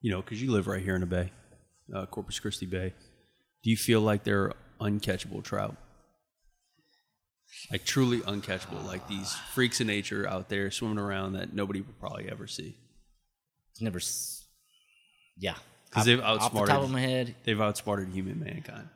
you 0.01 0.11
know, 0.11 0.21
because 0.21 0.41
you 0.41 0.51
live 0.51 0.67
right 0.67 0.83
here 0.83 0.93
in 0.95 1.01
the 1.01 1.07
bay, 1.07 1.31
uh, 1.95 2.05
Corpus 2.05 2.39
Christi 2.39 2.65
Bay, 2.67 2.93
do 3.63 3.69
you 3.71 3.77
feel 3.77 4.01
like 4.01 4.23
they're 4.23 4.53
uncatchable 4.79 5.43
trout? 5.43 5.75
Like 7.71 7.85
truly 7.85 8.19
uncatchable, 8.21 8.85
like 8.85 9.07
these 9.07 9.33
freaks 9.53 9.79
of 9.81 9.87
nature 9.87 10.27
out 10.27 10.49
there 10.49 10.69
swimming 10.71 10.99
around 10.99 11.33
that 11.33 11.53
nobody 11.53 11.81
will 11.81 11.93
probably 11.99 12.29
ever 12.29 12.45
see. 12.47 12.75
It's 13.71 13.81
never 13.81 13.97
s- 13.99 14.43
yeah. 15.37 15.55
Because 15.89 16.05
they've 16.05 16.19
outsmarted. 16.19 16.59
Off 16.59 16.67
the 16.67 16.73
top 16.73 16.83
of 16.83 16.91
my 16.91 16.99
head, 17.01 17.35
They've 17.43 17.59
outsmarted 17.61 18.09
human 18.09 18.39
mankind 18.39 18.89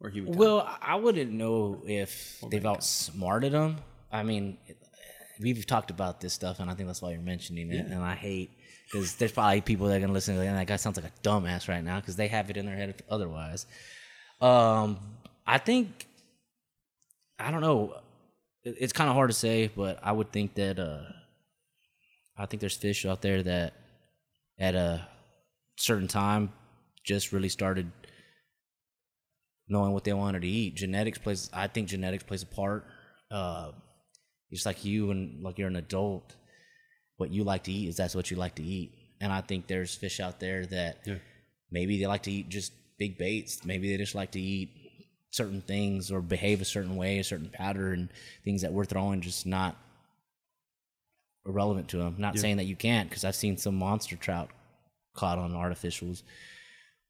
or 0.00 0.10
human. 0.10 0.36
Well, 0.36 0.68
I- 0.82 0.96
wouldn't 0.96 1.30
know 1.32 1.82
if 1.86 2.42
they've 2.50 2.64
outsmarted 2.64 3.52
them. 3.52 3.78
I 4.12 4.22
mean, 4.22 4.58
we've 5.40 5.64
talked 5.66 5.90
about 5.90 6.20
this 6.20 6.32
stuff, 6.34 6.60
and 6.60 6.70
I 6.70 6.74
think 6.74 6.88
that's 6.88 7.00
why 7.02 7.10
you're 7.12 7.20
mentioning 7.20 7.70
it. 7.72 7.86
And 7.86 8.02
I 8.02 8.14
hate 8.14 8.50
because 8.84 9.14
there's 9.16 9.32
probably 9.32 9.60
people 9.60 9.86
that 9.86 9.96
are 9.96 10.00
gonna 10.00 10.12
listen 10.12 10.34
to 10.34 10.40
that 10.40 10.66
guy 10.66 10.76
sounds 10.76 10.96
like 11.00 11.06
a 11.10 11.20
dumbass 11.22 11.68
right 11.68 11.82
now 11.82 12.00
because 12.00 12.16
they 12.16 12.28
have 12.28 12.50
it 12.50 12.56
in 12.56 12.66
their 12.66 12.76
head 12.76 13.02
otherwise. 13.08 13.66
Um, 14.40 14.98
I 15.46 15.58
think 15.58 16.06
I 17.38 17.50
don't 17.50 17.60
know. 17.62 17.94
It- 18.64 18.76
It's 18.80 18.92
kind 18.92 19.08
of 19.08 19.14
hard 19.16 19.30
to 19.30 19.34
say, 19.36 19.68
but 19.74 19.98
I 20.02 20.12
would 20.12 20.32
think 20.32 20.54
that 20.54 20.78
uh, 20.78 21.04
I 22.36 22.46
think 22.46 22.60
there's 22.60 22.76
fish 22.76 23.04
out 23.06 23.22
there 23.22 23.42
that 23.42 23.74
at 24.58 24.74
a 24.74 25.06
certain 25.76 26.08
time 26.08 26.52
just 27.04 27.32
really 27.32 27.48
started 27.48 27.90
knowing 29.68 29.92
what 29.92 30.04
they 30.04 30.12
wanted 30.12 30.42
to 30.42 30.48
eat. 30.48 30.74
Genetics 30.74 31.18
plays. 31.18 31.48
I 31.52 31.66
think 31.68 31.88
genetics 31.88 32.24
plays 32.24 32.42
a 32.42 32.46
part. 32.46 32.86
Uh, 33.30 33.72
just 34.52 34.66
like 34.66 34.84
you 34.84 35.10
and 35.12 35.42
like 35.42 35.58
you're 35.58 35.68
an 35.68 35.76
adult, 35.76 36.34
what 37.16 37.30
you 37.30 37.44
like 37.44 37.64
to 37.64 37.72
eat 37.72 37.88
is 37.88 37.96
that's 37.96 38.14
what 38.14 38.30
you 38.30 38.36
like 38.36 38.56
to 38.56 38.62
eat. 38.62 38.92
And 39.20 39.32
I 39.32 39.40
think 39.42 39.66
there's 39.68 39.94
fish 39.94 40.18
out 40.18 40.40
there 40.40 40.66
that 40.66 41.00
Yeah. 41.06 41.18
maybe 41.70 41.98
they 41.98 42.06
like 42.06 42.24
to 42.24 42.32
eat 42.32 42.48
just 42.48 42.72
big 42.98 43.16
baits. 43.16 43.64
Maybe 43.64 43.90
they 43.90 43.96
just 43.96 44.14
like 44.14 44.32
to 44.32 44.40
eat 44.40 44.70
certain 45.30 45.60
things 45.60 46.10
or 46.10 46.20
behave 46.20 46.60
a 46.60 46.64
certain 46.64 46.96
way, 46.96 47.18
a 47.18 47.24
certain 47.24 47.48
pattern, 47.50 48.10
things 48.44 48.62
that 48.62 48.72
we're 48.72 48.84
throwing 48.84 49.20
just 49.20 49.46
not 49.46 49.76
irrelevant 51.46 51.88
to 51.88 51.96
them. 51.98 52.16
Not 52.18 52.38
saying 52.38 52.56
that 52.58 52.64
you 52.64 52.76
can't, 52.76 53.08
because 53.08 53.24
I've 53.24 53.34
seen 53.36 53.56
some 53.56 53.76
monster 53.76 54.16
trout 54.16 54.50
caught 55.14 55.38
on 55.38 55.52
artificials. 55.52 56.22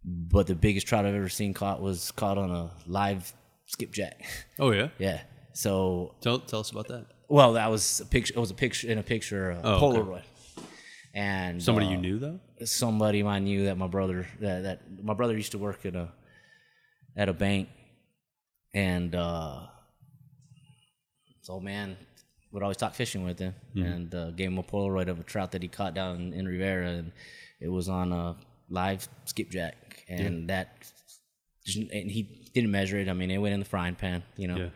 But 0.04 0.46
the 0.46 0.54
biggest 0.54 0.86
trout 0.86 1.04
I've 1.04 1.14
ever 1.14 1.28
seen 1.28 1.52
caught 1.52 1.82
was 1.82 2.10
caught 2.12 2.38
on 2.38 2.50
a 2.50 2.70
live 2.86 3.32
skipjack. 3.66 4.22
Oh 4.58 4.70
yeah. 4.70 4.88
yeah. 4.98 5.20
So 5.52 6.14
Tell 6.20 6.38
tell 6.38 6.60
us 6.60 6.70
about 6.70 6.88
that. 6.88 7.06
Well, 7.28 7.52
that 7.54 7.70
was 7.70 8.00
a 8.00 8.06
picture. 8.06 8.34
It 8.36 8.40
was 8.40 8.50
a 8.50 8.54
picture 8.54 8.88
in 8.88 8.98
a 8.98 9.02
picture, 9.02 9.50
a 9.50 9.60
Oh, 9.62 9.74
okay. 9.74 9.98
Polaroid. 9.98 10.22
And 11.12 11.62
Somebody 11.62 11.86
uh, 11.88 11.90
you 11.90 11.96
knew 11.96 12.18
though? 12.18 12.40
somebody 12.64 13.22
I 13.24 13.40
knew 13.40 13.64
that 13.64 13.76
my 13.76 13.88
brother 13.88 14.26
that, 14.40 14.62
that 14.62 15.04
my 15.04 15.14
brother 15.14 15.34
used 15.36 15.52
to 15.52 15.58
work 15.58 15.84
at 15.84 15.94
a 15.96 16.08
at 17.16 17.28
a 17.28 17.32
bank, 17.32 17.68
and 18.74 19.14
uh, 19.14 19.60
this 21.40 21.48
old 21.48 21.64
man 21.64 21.96
would 22.52 22.62
always 22.62 22.76
talk 22.76 22.94
fishing 22.94 23.24
with 23.24 23.38
him, 23.38 23.54
and 23.76 24.14
uh, 24.14 24.30
gave 24.32 24.48
him 24.48 24.58
a 24.58 24.62
Polaroid 24.62 25.08
of 25.08 25.20
a 25.20 25.22
trout 25.22 25.52
that 25.52 25.62
he 25.62 25.68
caught 25.68 25.94
down 25.94 26.16
in, 26.16 26.32
in 26.32 26.46
Riviera, 26.48 26.88
and 26.90 27.12
it 27.60 27.68
was 27.68 27.88
on 27.88 28.12
a 28.12 28.36
live 28.68 29.08
skipjack, 29.24 30.04
and 30.08 30.48
that 30.50 30.68
and 31.76 32.10
he 32.10 32.50
didn't 32.54 32.70
measure 32.70 32.98
it. 32.98 33.08
I 33.08 33.12
mean, 33.12 33.30
it 33.30 33.38
went 33.38 33.54
in 33.54 33.60
the 33.60 33.66
frying 33.66 33.94
pan, 33.94 34.22
you 34.36 34.48
know. 34.48 34.56
Yeah. 34.56 34.68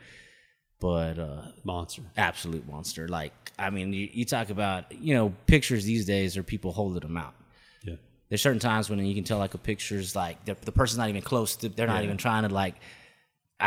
But 0.81 1.19
uh, 1.19 1.43
Monster. 1.65 2.03
absolute 2.17 2.69
monster. 2.69 3.09
Like, 3.09 3.33
I 3.59 3.71
mean, 3.71 3.93
you, 3.93 4.09
you 4.13 4.25
talk 4.27 4.51
about, 4.51 4.93
you 4.93 5.15
know, 5.15 5.33
pictures 5.47 5.85
these 5.85 6.05
days 6.05 6.37
are 6.37 6.43
people 6.43 6.73
holding 6.73 7.01
them 7.01 7.17
out. 7.17 7.35
Yeah. 7.83 7.95
There's 8.29 8.43
certain 8.43 8.59
times 8.61 8.91
when 8.91 9.05
you 9.05 9.15
can 9.15 9.25
tell 9.25 9.39
like 9.39 9.55
a 9.55 9.59
picture's 9.59 10.15
like 10.15 10.45
the, 10.45 10.57
the 10.63 10.73
person's 10.73 10.99
not 10.99 11.09
even 11.09 11.23
close. 11.23 11.57
To, 11.57 11.71
they're 11.71 11.87
not 11.87 11.99
Yeah. 12.01 12.05
even 12.05 12.17
trying 12.19 12.47
to 12.47 12.55
like. 12.55 12.75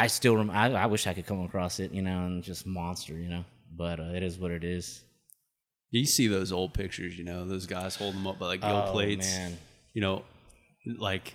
I 0.04 0.08
still, 0.08 0.36
rem- 0.38 0.50
I, 0.52 0.72
I 0.74 0.86
wish 0.86 1.08
I 1.08 1.14
could 1.14 1.26
come 1.26 1.42
across 1.44 1.80
it, 1.80 1.92
you 1.92 2.02
know, 2.02 2.26
and 2.26 2.44
just 2.44 2.66
monster, 2.66 3.14
you 3.18 3.30
know. 3.30 3.44
But 3.76 4.00
uh, 4.00 4.12
it 4.16 4.24
is 4.24 4.38
what 4.38 4.52
it 4.52 4.64
is. 4.64 5.04
You 5.92 6.06
see 6.06 6.28
those 6.28 6.52
old 6.52 6.74
pictures, 6.74 7.18
you 7.18 7.24
know, 7.24 7.46
those 7.48 7.66
guys 7.66 7.96
holding 7.96 8.20
them 8.20 8.28
up 8.28 8.40
by 8.40 8.48
like 8.48 8.62
gill 8.62 8.84
Oh, 8.88 8.92
plates. 8.92 9.26
man. 9.26 9.58
You 9.94 10.02
know, 10.02 10.24
like 10.98 11.34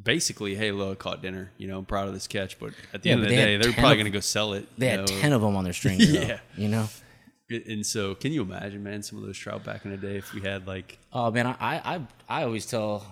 basically, 0.00 0.54
hey, 0.54 0.70
look, 0.72 0.98
caught 0.98 1.20
dinner. 1.22 1.50
You 1.58 1.68
know, 1.68 1.78
I'm 1.78 1.84
proud 1.84 2.08
of 2.08 2.14
this 2.14 2.26
catch. 2.26 2.58
But 2.58 2.72
at 2.94 3.02
the 3.02 3.08
Yeah, 3.08 3.14
end 3.16 3.22
of 3.24 3.28
the 3.28 3.34
day, 3.36 3.56
they're 3.56 3.72
probably 3.72 3.96
going 3.96 4.04
to 4.06 4.10
go 4.10 4.20
sell 4.20 4.52
it. 4.54 4.66
They 4.78 4.88
had 4.88 5.00
know. 5.00 5.06
ten 5.06 5.32
of 5.32 5.42
them 5.42 5.56
on 5.56 5.64
their 5.64 5.72
string, 5.80 5.98
though, 5.98 6.04
Yeah. 6.06 6.40
you 6.56 6.68
know. 6.68 6.88
And 7.50 7.84
so, 7.84 8.14
can 8.14 8.32
you 8.32 8.42
imagine, 8.42 8.82
man, 8.82 9.02
some 9.02 9.18
of 9.18 9.24
those 9.24 9.38
trout 9.38 9.64
back 9.64 9.84
in 9.86 9.90
the 9.90 9.96
day 9.96 10.16
if 10.18 10.34
we 10.34 10.42
had 10.42 10.66
like, 10.66 10.98
Oh 11.12 11.30
man, 11.30 11.46
I, 11.46 11.56
I 11.60 11.80
I 11.94 12.00
I 12.28 12.42
always 12.44 12.66
tell 12.66 13.04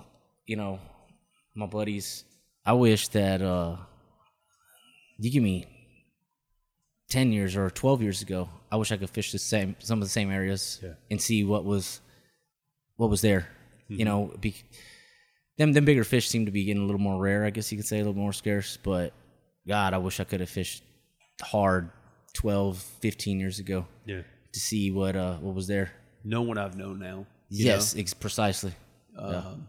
you 0.47 0.57
know 0.57 0.79
my 1.55 1.67
buddies, 1.67 2.23
I 2.65 2.75
wish 2.75 3.09
that 3.09 3.41
uh 3.43 3.77
you 5.19 5.31
give 5.31 5.43
me 5.43 5.67
ten 7.09 7.33
years 7.33 7.57
or 7.57 7.71
twelve 7.71 8.03
years 8.03 8.23
ago, 8.23 8.49
I 8.71 8.77
wish 8.77 8.93
I 8.93 8.97
could 8.97 9.11
fish 9.11 9.33
the 9.33 9.39
same 9.39 9.77
some 9.79 9.99
of 10.01 10.05
the 10.05 10.11
same 10.11 10.31
areas 10.31 10.81
Yeah. 10.83 10.95
and 11.11 11.21
see 11.21 11.45
what 11.45 11.65
was 11.65 12.01
what 12.97 13.11
was 13.11 13.21
there. 13.21 13.49
You 13.89 14.05
know, 14.05 14.33
be, 14.41 14.55
them 15.59 15.73
them 15.73 15.85
bigger 15.85 16.03
fish 16.05 16.29
seem 16.29 16.47
to 16.47 16.53
be 16.53 16.65
getting 16.65 16.83
a 16.83 16.87
little 16.87 17.01
more 17.01 17.21
rare. 17.21 17.45
I 17.45 17.51
guess 17.51 17.71
you 17.71 17.79
could 17.79 17.87
say 17.87 17.97
a 17.99 18.05
little 18.05 18.15
more 18.21 18.33
scarce. 18.33 18.77
But 18.83 19.13
God, 19.67 19.95
I 19.95 19.99
wish 19.99 20.19
I 20.19 20.25
could 20.25 20.41
have 20.41 20.51
fished 20.51 20.83
hard 21.41 21.91
12, 22.35 22.79
15 22.79 23.39
years 23.39 23.59
ago 23.61 23.87
yeah, 24.05 24.23
to 24.53 24.61
see 24.61 24.91
what 24.91 25.15
uh 25.17 25.37
what 25.37 25.55
was 25.55 25.67
there. 25.69 25.93
no 26.25 26.43
one 26.43 26.59
I've 26.59 26.77
known 26.77 26.99
now. 26.99 27.27
Yes, 27.49 27.95
ex- 27.97 28.13
precisely. 28.15 28.73
know? 29.17 29.61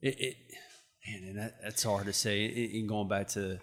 it, 0.00 0.20
it 0.20 0.36
man, 1.06 1.28
and 1.28 1.38
that, 1.38 1.54
that's 1.62 1.82
hard 1.82 2.06
to 2.06 2.12
say. 2.12 2.70
And 2.74 2.88
going 2.88 3.08
back 3.08 3.28
to, 3.28 3.58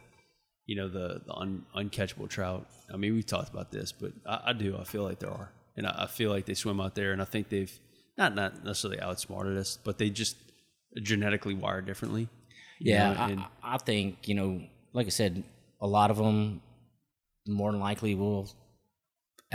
you 0.66 0.76
know, 0.76 0.88
the, 0.88 1.22
the 1.26 1.34
un, 1.34 1.66
uncatchable 1.76 2.30
trout. 2.30 2.68
I 2.94 2.98
mean, 2.98 3.14
we've 3.14 3.26
talked 3.26 3.52
about 3.52 3.72
this, 3.72 3.92
but 3.92 4.12
I, 4.26 4.42
I 4.48 4.54
do. 4.54 4.78
I 4.78 4.84
feel 4.84 5.04
like 5.04 5.20
there 5.20 5.32
are, 5.32 5.52
and 5.76 5.86
I, 5.88 6.04
I 6.04 6.08
feel 6.08 6.30
like 6.30 6.46
they 6.46 6.54
swim 6.54 6.80
out 6.80 6.96
there, 6.96 7.12
and 7.12 7.22
I 7.22 7.26
think 7.26 7.50
they've 7.50 7.72
not 8.18 8.36
not 8.36 8.64
necessarily 8.64 9.00
outsmarted 9.02 9.58
us, 9.58 9.78
but 9.84 9.98
they 9.98 10.10
just 10.10 10.38
genetically 11.02 11.54
wired 11.56 11.86
differently. 11.86 12.30
Yeah, 12.80 13.14
know, 13.14 13.20
I, 13.20 13.30
and- 13.30 13.46
I 13.64 13.78
think 13.78 14.28
you 14.28 14.36
know, 14.36 14.62
like 14.94 15.08
I 15.08 15.10
said, 15.10 15.44
a 15.82 15.88
lot 15.88 16.12
of 16.12 16.18
them 16.18 16.62
more 17.48 17.72
than 17.72 17.82
likely 17.82 18.16
will 18.16 18.50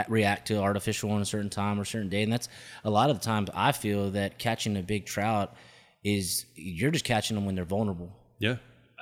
react 0.08 0.46
to 0.48 0.58
artificial 0.58 1.10
on 1.10 1.20
a 1.22 1.24
certain 1.24 1.50
time 1.50 1.80
or 1.80 1.84
certain 1.84 2.08
day, 2.08 2.22
and 2.22 2.32
that's 2.32 2.48
a 2.84 2.90
lot 2.90 3.10
of 3.10 3.18
the 3.18 3.24
times 3.24 3.50
I 3.54 3.72
feel 3.72 4.10
that 4.12 4.38
catching 4.38 4.76
a 4.76 4.82
big 4.82 5.06
trout 5.06 5.54
is 6.04 6.44
you're 6.54 6.90
just 6.92 7.04
catching 7.04 7.34
them 7.34 7.44
when 7.46 7.54
they're 7.54 7.64
vulnerable. 7.64 8.12
yeah, 8.38 8.56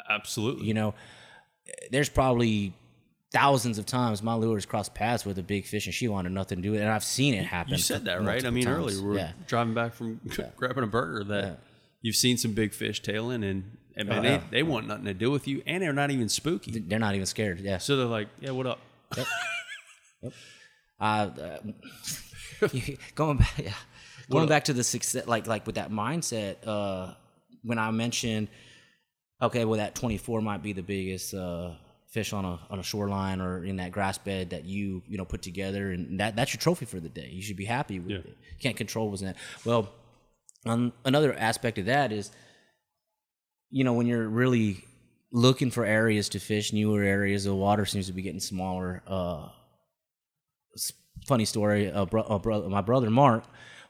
absolutely. 0.08 0.66
You 0.66 0.74
know, 0.74 0.94
there's 1.90 2.08
probably 2.08 2.72
thousands 3.32 3.76
of 3.78 3.84
times 3.86 4.22
my 4.22 4.34
lures 4.34 4.64
crossed 4.66 4.94
paths 4.94 5.24
with 5.26 5.38
a 5.38 5.42
big 5.42 5.66
fish 5.66 5.86
and 5.86 5.94
she 5.94 6.08
wanted 6.08 6.30
nothing 6.32 6.58
to 6.58 6.62
do 6.62 6.70
with 6.72 6.80
it, 6.80 6.84
and 6.84 6.92
I've 6.92 7.04
seen 7.04 7.34
it 7.34 7.44
happen. 7.44 7.72
You 7.72 7.78
said 7.78 8.04
that 8.06 8.22
right. 8.22 8.44
I 8.44 8.50
mean, 8.50 8.64
times. 8.64 8.76
earlier 8.78 9.02
we 9.02 9.08
we're 9.08 9.16
yeah. 9.18 9.32
driving 9.46 9.74
back 9.74 9.94
from 9.94 10.20
grabbing 10.56 10.84
a 10.84 10.86
burger 10.86 11.24
that 11.24 11.44
Yeah. 11.44 11.54
you've 12.02 12.16
seen 12.16 12.36
some 12.38 12.52
big 12.52 12.72
fish 12.72 13.02
tailing, 13.02 13.42
and, 13.44 13.76
and 13.96 14.08
man, 14.08 14.18
Oh, 14.18 14.22
yeah. 14.28 14.36
they, 14.38 14.58
they 14.58 14.62
want 14.62 14.86
nothing 14.86 15.04
to 15.06 15.14
do 15.14 15.30
with 15.30 15.46
you, 15.48 15.62
and 15.66 15.82
they're 15.82 15.92
not 15.92 16.10
even 16.10 16.28
spooky. 16.28 16.78
They're 16.78 16.98
not 16.98 17.14
even 17.14 17.26
scared. 17.26 17.60
Yeah. 17.60 17.78
So 17.78 17.96
they're 17.96 18.06
like, 18.06 18.28
"Yeah, 18.40 18.52
what 18.52 18.66
up?" 18.66 18.78
uh, 21.00 21.00
uh, 21.00 21.58
going 23.14 23.38
back, 23.38 23.52
yeah, 23.58 23.72
going 24.30 24.48
back 24.48 24.64
to 24.64 24.72
the 24.72 24.84
success, 24.84 25.26
like 25.26 25.46
like 25.46 25.66
with 25.66 25.74
that 25.76 25.90
mindset. 25.90 26.56
Uh, 26.66 27.12
when 27.62 27.78
I 27.78 27.90
mentioned, 27.90 28.48
okay, 29.40 29.64
well, 29.64 29.78
that 29.78 29.94
twenty 29.94 30.18
four 30.18 30.40
might 30.40 30.62
be 30.62 30.72
the 30.72 30.82
biggest 30.82 31.34
uh, 31.34 31.72
fish 32.08 32.32
on 32.32 32.44
a 32.44 32.58
on 32.70 32.78
a 32.78 32.82
shoreline 32.82 33.40
or 33.40 33.64
in 33.64 33.76
that 33.76 33.92
grass 33.92 34.18
bed 34.18 34.50
that 34.50 34.64
you 34.64 35.02
you 35.08 35.18
know 35.18 35.24
put 35.24 35.42
together, 35.42 35.90
and 35.92 36.20
that 36.20 36.36
that's 36.36 36.52
your 36.54 36.60
trophy 36.60 36.86
for 36.86 37.00
the 37.00 37.08
day. 37.08 37.28
You 37.32 37.42
should 37.42 37.56
be 37.56 37.64
happy 37.64 37.98
with 38.00 38.10
Yeah. 38.10 38.18
it. 38.18 38.26
You 38.26 38.58
can't 38.60 38.76
control 38.76 39.10
what's 39.10 39.22
in 39.22 39.28
it. 39.28 39.36
Well, 39.64 39.88
um, 40.64 40.92
another 41.04 41.34
aspect 41.34 41.78
of 41.78 41.86
that 41.86 42.12
is, 42.12 42.30
you 43.70 43.84
know, 43.84 43.92
when 43.92 44.06
you're 44.06 44.28
really 44.28 44.82
looking 45.32 45.70
for 45.70 45.84
areas 45.84 46.28
to 46.30 46.38
fish, 46.40 46.72
newer 46.72 47.02
areas, 47.02 47.44
the 47.44 47.54
water 47.54 47.84
seems 47.84 48.06
to 48.06 48.12
be 48.12 48.22
getting 48.22 48.40
smaller. 48.40 49.02
Uh, 49.06 49.48
funny 51.26 51.44
story. 51.44 51.90
Uh, 51.90 52.06
bro, 52.06 52.22
uh, 52.22 52.38
bro, 52.38 52.68
my 52.68 52.80
brother 52.80 53.10
Mark, 53.10 53.44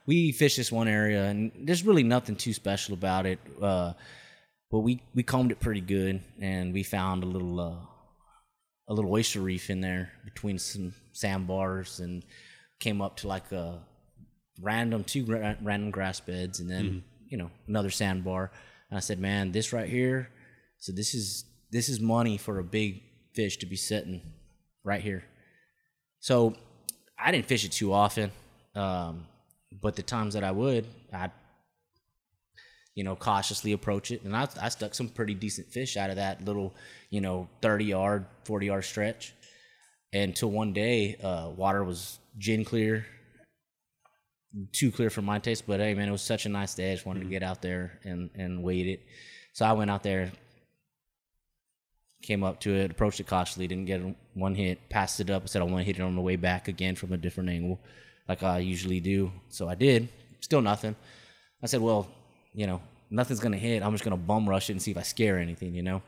we 0.05 0.31
fished 0.31 0.57
this 0.57 0.71
one 0.71 0.87
area, 0.87 1.25
and 1.25 1.51
there's 1.61 1.83
really 1.85 2.03
nothing 2.03 2.35
too 2.35 2.53
special 2.53 2.93
about 2.93 3.25
it. 3.25 3.39
Uh, 3.61 3.93
but 4.71 4.79
we 4.79 5.01
we 5.13 5.23
combed 5.23 5.51
it 5.51 5.59
pretty 5.59 5.81
good, 5.81 6.21
and 6.39 6.73
we 6.73 6.83
found 6.83 7.23
a 7.23 7.27
little 7.27 7.59
uh, 7.59 7.85
a 8.89 8.93
little 8.93 9.11
oyster 9.11 9.39
reef 9.39 9.69
in 9.69 9.81
there 9.81 10.11
between 10.25 10.59
some 10.59 10.93
sandbars, 11.13 11.99
and 11.99 12.23
came 12.79 13.01
up 13.01 13.17
to 13.17 13.27
like 13.27 13.51
a 13.51 13.81
random 14.61 15.03
two 15.03 15.25
ra- 15.25 15.55
random 15.61 15.91
grass 15.91 16.19
beds, 16.19 16.59
and 16.59 16.69
then 16.69 17.03
you 17.29 17.37
know 17.37 17.51
another 17.67 17.89
sandbar. 17.89 18.51
And 18.89 18.97
I 18.97 19.01
said, 19.01 19.19
"Man, 19.19 19.51
this 19.51 19.73
right 19.73 19.89
here, 19.89 20.29
so 20.79 20.91
this 20.91 21.13
is 21.13 21.45
this 21.71 21.89
is 21.89 21.99
money 21.99 22.37
for 22.37 22.59
a 22.59 22.63
big 22.63 23.01
fish 23.33 23.57
to 23.57 23.65
be 23.65 23.75
sitting 23.75 24.21
right 24.83 25.01
here." 25.01 25.23
So 26.19 26.55
I 27.17 27.31
didn't 27.31 27.45
fish 27.45 27.63
it 27.63 27.71
too 27.71 27.93
often, 27.93 28.31
um, 28.75 29.27
but 29.81 29.95
the 29.95 30.03
times 30.03 30.33
that 30.33 30.43
I 30.43 30.51
would, 30.51 30.87
I'd 31.13 31.31
you 32.97 33.03
know 33.03 33.15
cautiously 33.15 33.73
approach 33.73 34.09
it, 34.09 34.23
and 34.23 34.35
I, 34.35 34.47
I 34.59 34.69
stuck 34.69 34.95
some 34.95 35.07
pretty 35.07 35.35
decent 35.35 35.71
fish 35.71 35.97
out 35.97 36.09
of 36.09 36.15
that 36.15 36.43
little 36.43 36.73
you 37.11 37.21
know 37.21 37.47
thirty 37.61 37.85
yard, 37.85 38.25
forty 38.43 38.65
yard 38.65 38.85
stretch. 38.85 39.33
Until 40.11 40.49
one 40.49 40.73
day, 40.73 41.15
uh, 41.23 41.51
water 41.55 41.83
was 41.83 42.17
gin 42.39 42.65
clear, 42.65 43.05
too 44.71 44.91
clear 44.91 45.11
for 45.11 45.21
my 45.21 45.37
taste. 45.37 45.65
But 45.67 45.79
hey, 45.79 45.93
man, 45.93 46.07
it 46.09 46.11
was 46.11 46.23
such 46.23 46.47
a 46.47 46.49
nice 46.49 46.73
day. 46.73 46.91
I 46.91 46.95
just 46.95 47.05
wanted 47.05 47.19
to 47.19 47.29
get 47.29 47.43
out 47.43 47.61
there 47.61 47.99
and 48.03 48.31
and 48.33 48.63
wait 48.63 48.87
it. 48.87 49.01
So 49.53 49.63
I 49.63 49.73
went 49.73 49.91
out 49.91 50.01
there, 50.01 50.31
came 52.23 52.43
up 52.43 52.59
to 52.61 52.73
it, 52.73 52.89
approached 52.89 53.19
it 53.19 53.27
cautiously, 53.27 53.67
didn't 53.67 53.85
get 53.85 54.01
one 54.33 54.55
hit, 54.55 54.89
passed 54.89 55.19
it 55.19 55.29
up. 55.29 55.43
I 55.43 55.45
said 55.45 55.61
I 55.61 55.65
want 55.65 55.77
to 55.77 55.83
hit 55.83 55.99
it 55.99 56.01
on 56.01 56.15
the 56.15 56.21
way 56.21 56.35
back 56.35 56.67
again 56.67 56.95
from 56.95 57.13
a 57.13 57.17
different 57.17 57.51
angle, 57.51 57.79
like 58.27 58.41
I 58.41 58.57
usually 58.57 58.99
do. 58.99 59.31
So 59.49 59.69
I 59.69 59.75
did. 59.75 60.09
Still 60.41 60.61
nothing. 60.61 60.95
I 61.61 61.67
said, 61.67 61.81
well, 61.81 62.07
you 62.57 62.67
know, 62.67 62.81
nothing's 63.09 63.39
gonna 63.39 63.57
hit. 63.57 63.83
I'm 63.83 63.93
just 63.93 64.03
gonna 64.03 64.17
bum 64.17 64.49
rush 64.49 64.69
it 64.69 64.73
and 64.73 64.81
see 64.81 64.91
if 64.91 64.97
I 64.97 65.03
scare 65.03 65.39
anything. 65.39 65.73
You 65.73 65.83
know. 65.83 66.01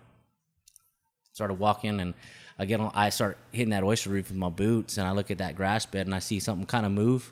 Started 1.32 1.54
walking 1.54 2.02
and 2.02 2.14
I 2.58 2.66
get 2.66 2.82
on. 2.82 2.92
I 2.94 3.10
start 3.10 3.38
hitting 3.52 3.70
that 3.70 3.84
oyster 3.84 4.10
reef 4.10 4.28
with 4.28 4.38
my 4.38 4.50
boots, 4.50 4.98
and 4.98 5.08
I 5.08 5.12
look 5.12 5.32
at 5.32 5.38
that 5.38 5.56
grass 5.56 5.86
bed 5.86 6.08
and 6.08 6.14
I 6.14 6.20
see 6.20 6.42
something 6.42 6.66
kind 6.66 6.86
of 6.86 6.92
move 6.92 7.32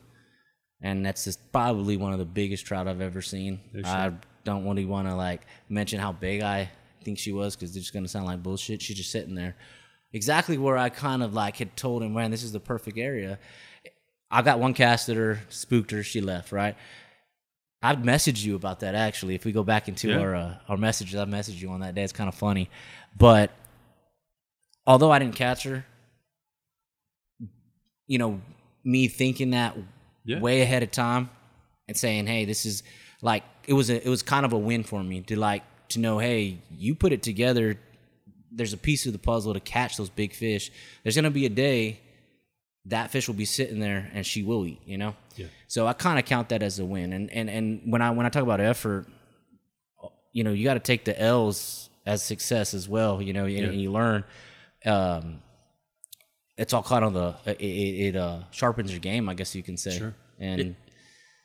and 0.82 1.06
that's 1.06 1.24
just 1.24 1.52
probably 1.52 1.98
one 1.98 2.14
of 2.14 2.20
the 2.20 2.26
biggest 2.26 2.66
trout 2.66 2.88
I've 2.88 3.02
ever 3.02 3.22
seen. 3.22 3.60
I 3.84 4.12
don't 4.44 4.64
really 4.68 4.86
want 4.86 5.08
to 5.08 5.16
like 5.16 5.42
mention 5.70 6.00
how 6.00 6.12
big 6.12 6.42
I 6.42 6.70
think 7.04 7.18
she 7.18 7.32
was 7.32 7.56
because 7.56 7.76
it's 7.76 7.86
just 7.86 7.94
gonna 7.94 8.08
sound 8.08 8.26
like 8.26 8.44
bullshit. 8.44 8.82
She's 8.82 8.98
just 8.98 9.12
sitting 9.12 9.36
there, 9.36 9.56
exactly 10.14 10.58
where 10.58 10.78
I 10.78 10.90
kind 10.90 11.24
of 11.24 11.34
like 11.34 11.58
had 11.58 11.76
told 11.76 12.04
him, 12.04 12.14
man, 12.14 12.32
this 12.32 12.44
is 12.44 12.52
the 12.52 12.60
perfect 12.60 12.98
area. 12.98 13.40
I 14.30 14.42
got 14.42 14.60
one 14.60 14.74
cast 14.74 15.10
at 15.10 15.16
her, 15.16 15.42
spooked 15.50 15.92
her, 15.92 16.04
she 16.04 16.22
left. 16.22 16.52
Right. 16.52 16.76
I've 17.82 18.00
messaged 18.00 18.44
you 18.44 18.56
about 18.56 18.80
that 18.80 18.96
actually. 18.96 19.36
If 19.36 19.46
we 19.46 19.52
go 19.52 19.64
back 19.64 19.88
into 19.88 20.10
Yeah. 20.10 20.20
our 20.20 20.36
uh, 20.36 20.56
our 20.68 20.78
messages, 20.78 21.16
I 21.16 21.26
messaged 21.26 21.62
you 21.62 21.70
on 21.70 21.82
that 21.82 21.94
day. 21.96 22.04
It's 22.04 22.14
kind 22.14 22.28
of 22.28 22.36
funny, 22.36 22.70
but 23.18 23.52
although 24.86 25.12
I 25.12 25.20
didn't 25.20 25.36
catch 25.36 25.64
her, 25.64 25.86
you 28.08 28.18
know, 28.18 28.42
me 28.84 29.08
thinking 29.08 29.52
that 29.52 29.76
Yeah. 30.24 30.40
way 30.40 30.62
ahead 30.62 30.82
of 30.84 30.92
time 30.92 31.30
and 31.88 31.96
saying, 31.96 32.28
"Hey, 32.28 32.46
this 32.46 32.66
is 32.66 32.84
like 33.22 33.44
it 33.68 33.74
was 33.74 33.90
a 33.90 34.06
it 34.06 34.10
was 34.10 34.24
kind 34.24 34.46
of 34.46 34.54
a 34.54 34.58
win 34.58 34.84
for 34.84 35.04
me 35.04 35.22
to 35.22 35.36
like 35.38 35.64
to 35.90 36.00
know, 36.00 36.20
hey, 36.20 36.58
you 36.72 36.96
put 36.96 37.14
it 37.14 37.22
together. 37.24 37.80
There's 38.52 38.74
a 38.74 38.78
piece 38.78 39.06
of 39.06 39.14
the 39.14 39.20
puzzle 39.20 39.54
to 39.54 39.60
catch 39.60 39.98
those 39.98 40.10
big 40.10 40.34
fish. 40.34 40.72
There's 41.04 41.16
gonna 41.16 41.30
be 41.32 41.46
a 41.46 41.50
day 41.50 42.00
that 42.88 43.12
fish 43.12 43.28
will 43.28 43.36
be 43.36 43.46
sitting 43.46 43.80
there 43.80 44.10
and 44.14 44.26
she 44.26 44.44
will 44.44 44.66
eat. 44.66 44.82
You 44.86 44.98
know. 44.98 45.16
Yeah. 45.36 45.48
So 45.68 45.88
I 45.88 45.94
kind 45.94 46.18
of 46.20 46.26
count 46.26 46.50
that 46.50 46.64
as 46.64 46.80
a 46.80 46.86
win. 46.86 47.14
And 47.14 47.30
and 47.32 47.50
and 47.50 47.82
when 47.92 48.02
I 48.02 48.12
when 48.12 48.26
I 48.26 48.30
talk 48.30 48.44
about 48.44 48.60
effort, 48.60 49.08
you 50.34 50.44
know, 50.44 50.52
you 50.52 50.64
got 50.64 50.76
to 50.76 50.80
take 50.80 51.06
the 51.06 51.20
L's 51.20 51.90
as 52.06 52.24
success 52.24 52.74
as 52.74 52.88
well. 52.88 53.22
You 53.22 53.34
know, 53.34 53.46
and, 53.46 53.58
and 53.66 53.82
you 53.82 53.92
learn. 53.92 54.24
Um, 54.86 55.42
it's 56.58 56.74
all 56.74 56.84
kind 56.84 57.06
of 57.06 57.14
the 57.14 57.36
it, 57.52 57.60
it, 57.62 57.66
it 58.10 58.16
uh, 58.16 58.40
sharpens 58.52 58.92
your 58.92 59.00
game, 59.00 59.30
I 59.30 59.34
guess 59.36 59.54
you 59.54 59.62
can 59.64 59.78
say. 59.78 59.98
Sure. 59.98 60.16
And 60.40 60.62
It- 60.62 60.76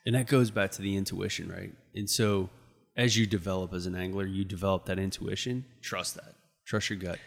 And 0.05 0.15
that 0.15 0.27
goes 0.27 0.51
back 0.51 0.71
to 0.71 0.81
the 0.81 0.95
intuition, 0.97 1.49
right? 1.49 1.71
And 1.95 2.09
so 2.09 2.49
as 2.97 3.15
you 3.17 3.25
develop 3.25 3.73
as 3.73 3.85
an 3.85 3.95
angler, 3.95 4.25
you 4.25 4.43
develop 4.43 4.85
that 4.85 4.99
intuition. 4.99 5.65
Trust 5.81 6.15
that. 6.15 6.33
Trust 6.65 6.89
your 6.89 6.99
gut. 6.99 7.19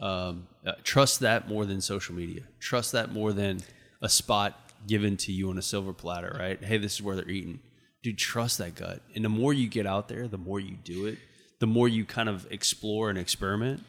Um, 0.00 0.48
uh, 0.66 0.72
trust 0.82 1.20
that 1.20 1.48
more 1.48 1.66
than 1.66 1.80
social 1.80 2.14
media. 2.14 2.42
Trust 2.58 2.92
that 2.92 3.12
more 3.12 3.32
than 3.32 3.60
a 4.02 4.08
spot 4.08 4.58
given 4.86 5.16
to 5.18 5.32
you 5.32 5.50
on 5.50 5.58
a 5.58 5.62
silver 5.62 5.92
platter, 5.92 6.34
right? 6.38 6.62
Hey, 6.62 6.78
this 6.78 6.94
is 6.94 7.02
where 7.02 7.16
they're 7.16 7.28
eating. 7.28 7.60
Dude, 8.02 8.16
trust 8.16 8.58
that 8.58 8.74
gut. 8.74 9.02
And 9.14 9.24
the 9.24 9.28
more 9.28 9.52
you 9.52 9.68
get 9.68 9.86
out 9.86 10.08
there, 10.08 10.26
the 10.26 10.38
more 10.38 10.58
you 10.58 10.76
do 10.82 11.04
it, 11.06 11.18
the 11.58 11.66
more 11.66 11.86
you 11.86 12.06
kind 12.06 12.30
of 12.30 12.50
explore 12.50 13.10
and 13.10 13.18
experiment. 13.18 13.84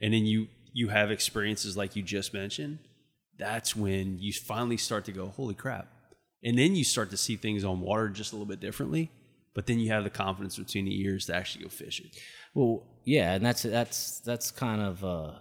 And 0.00 0.12
then 0.12 0.26
you 0.26 0.48
you 0.74 0.88
have 0.88 1.10
experiences 1.10 1.76
like 1.76 1.94
you 1.94 2.02
just 2.02 2.34
mentioned. 2.34 2.78
That's 3.38 3.76
when 3.76 4.18
you 4.18 4.32
finally 4.32 4.76
start 4.76 5.04
to 5.04 5.12
go, 5.12 5.28
holy 5.28 5.54
crap. 5.54 5.86
And 6.42 6.58
then 6.58 6.74
you 6.74 6.82
start 6.82 7.10
to 7.10 7.16
see 7.16 7.36
things 7.36 7.62
on 7.62 7.80
water 7.80 8.08
just 8.08 8.32
a 8.32 8.36
little 8.36 8.46
bit 8.46 8.58
differently. 8.58 9.10
But 9.54 9.66
then 9.66 9.78
you 9.78 9.90
have 9.90 10.02
the 10.02 10.10
confidence 10.10 10.56
between 10.56 10.86
the 10.86 11.00
ears 11.02 11.26
to 11.26 11.36
actually 11.36 11.64
go 11.64 11.70
fishing. 11.70 12.10
Well, 12.54 12.84
yeah, 13.04 13.34
and 13.34 13.44
that's 13.44 13.62
that's 13.62 14.20
that's 14.20 14.50
kind 14.50 14.80
of 14.80 15.04
uh, 15.04 15.32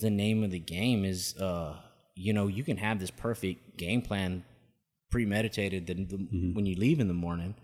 the 0.00 0.10
name 0.10 0.44
of 0.44 0.50
the 0.50 0.58
game 0.58 1.04
is 1.04 1.36
uh, 1.38 1.76
you 2.14 2.32
know 2.32 2.46
you 2.46 2.62
can 2.64 2.76
have 2.76 3.00
this 3.00 3.10
perfect 3.10 3.76
game 3.76 4.02
plan 4.02 4.44
premeditated 5.10 5.86
the, 5.86 5.94
the, 5.94 6.16
when 6.54 6.66
you 6.66 6.76
leave 6.76 7.00
in 7.00 7.08
the 7.08 7.14
morning, 7.14 7.54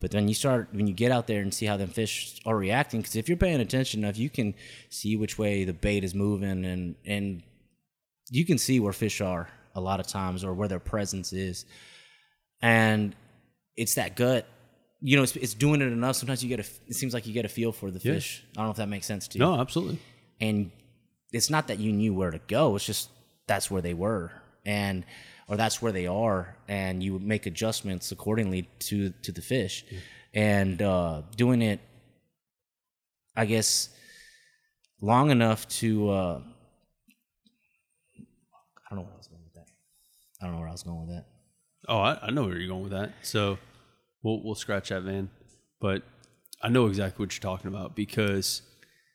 but 0.00 0.10
then 0.10 0.28
you 0.28 0.34
start 0.34 0.68
when 0.72 0.86
you 0.86 0.92
get 0.94 1.10
out 1.10 1.26
there 1.26 1.40
and 1.40 1.52
see 1.54 1.64
how 1.66 1.76
them 1.76 1.88
fish 1.88 2.40
are 2.44 2.56
reacting. 2.56 3.00
Because 3.00 3.16
if 3.16 3.28
you're 3.28 3.38
paying 3.38 3.60
attention 3.60 4.04
enough, 4.04 4.18
you 4.18 4.28
can 4.28 4.54
see 4.90 5.16
which 5.16 5.38
way 5.38 5.64
the 5.64 5.72
bait 5.72 6.04
is 6.04 6.14
moving, 6.14 6.64
and 6.64 6.94
and 7.06 7.42
you 8.30 8.44
can 8.44 8.58
see 8.58 8.80
where 8.80 8.92
fish 8.92 9.20
are 9.20 9.48
a 9.74 9.80
lot 9.80 10.00
of 10.00 10.06
times 10.06 10.44
or 10.44 10.52
where 10.54 10.68
their 10.68 10.78
presence 10.78 11.32
is, 11.32 11.64
and 12.62 13.14
it's 13.76 13.94
that 13.94 14.16
gut. 14.16 14.46
You 15.00 15.16
know, 15.18 15.22
it's, 15.22 15.36
it's 15.36 15.52
doing 15.54 15.82
it 15.82 15.92
enough. 15.92 16.16
Sometimes 16.16 16.42
you 16.42 16.48
get 16.48 16.60
a. 16.60 16.68
It 16.88 16.94
seems 16.94 17.12
like 17.12 17.26
you 17.26 17.32
get 17.34 17.44
a 17.44 17.48
feel 17.48 17.72
for 17.72 17.90
the 17.90 17.98
Yeah. 17.98 18.14
fish. 18.14 18.42
I 18.52 18.60
don't 18.60 18.66
know 18.66 18.70
if 18.70 18.76
that 18.78 18.88
makes 18.88 19.06
sense 19.06 19.28
to 19.28 19.38
you. 19.38 19.44
No, 19.44 19.60
absolutely. 19.60 19.98
And 20.40 20.70
it's 21.34 21.50
not 21.50 21.66
that 21.66 21.80
you 21.80 21.92
knew 21.92 22.14
where 22.14 22.30
to 22.30 22.38
go. 22.46 22.76
It's 22.76 22.86
just 22.86 23.10
that's 23.46 23.70
where 23.70 23.82
they 23.82 23.92
were, 23.94 24.30
and 24.64 25.04
or 25.48 25.56
that's 25.56 25.82
where 25.82 25.92
they 25.92 26.06
are, 26.06 26.56
and 26.68 27.02
you 27.02 27.18
make 27.18 27.46
adjustments 27.46 28.12
accordingly 28.12 28.68
to 28.80 29.10
to 29.22 29.32
the 29.32 29.42
fish, 29.42 29.84
and 30.32 30.80
uh, 30.80 31.22
doing 31.36 31.60
it. 31.60 31.80
I 33.36 33.46
guess 33.46 33.88
long 35.00 35.30
enough 35.30 35.66
to. 35.80 36.10
Uh, 36.10 36.40
I 38.86 38.94
don't 38.94 38.98
know 38.98 39.04
where 39.06 39.14
I 39.14 39.18
was 39.18 39.26
going 39.26 39.42
with 39.42 39.54
that. 39.54 39.66
I 40.40 40.44
don't 40.44 40.54
know 40.54 40.60
where 40.60 40.68
I 40.68 40.72
was 40.72 40.82
going 40.84 41.00
with 41.00 41.16
that. 41.16 41.24
Oh, 41.88 41.98
I, 41.98 42.18
I 42.22 42.30
know 42.30 42.44
where 42.44 42.56
you're 42.56 42.68
going 42.68 42.82
with 42.82 42.92
that. 42.92 43.12
So 43.22 43.58
we'll 44.22 44.40
we'll 44.44 44.54
scratch 44.54 44.90
that, 44.90 45.02
man. 45.02 45.30
But 45.80 46.04
I 46.62 46.68
know 46.68 46.86
exactly 46.86 47.24
what 47.24 47.34
you're 47.34 47.42
talking 47.42 47.66
about 47.66 47.96
because 47.96 48.62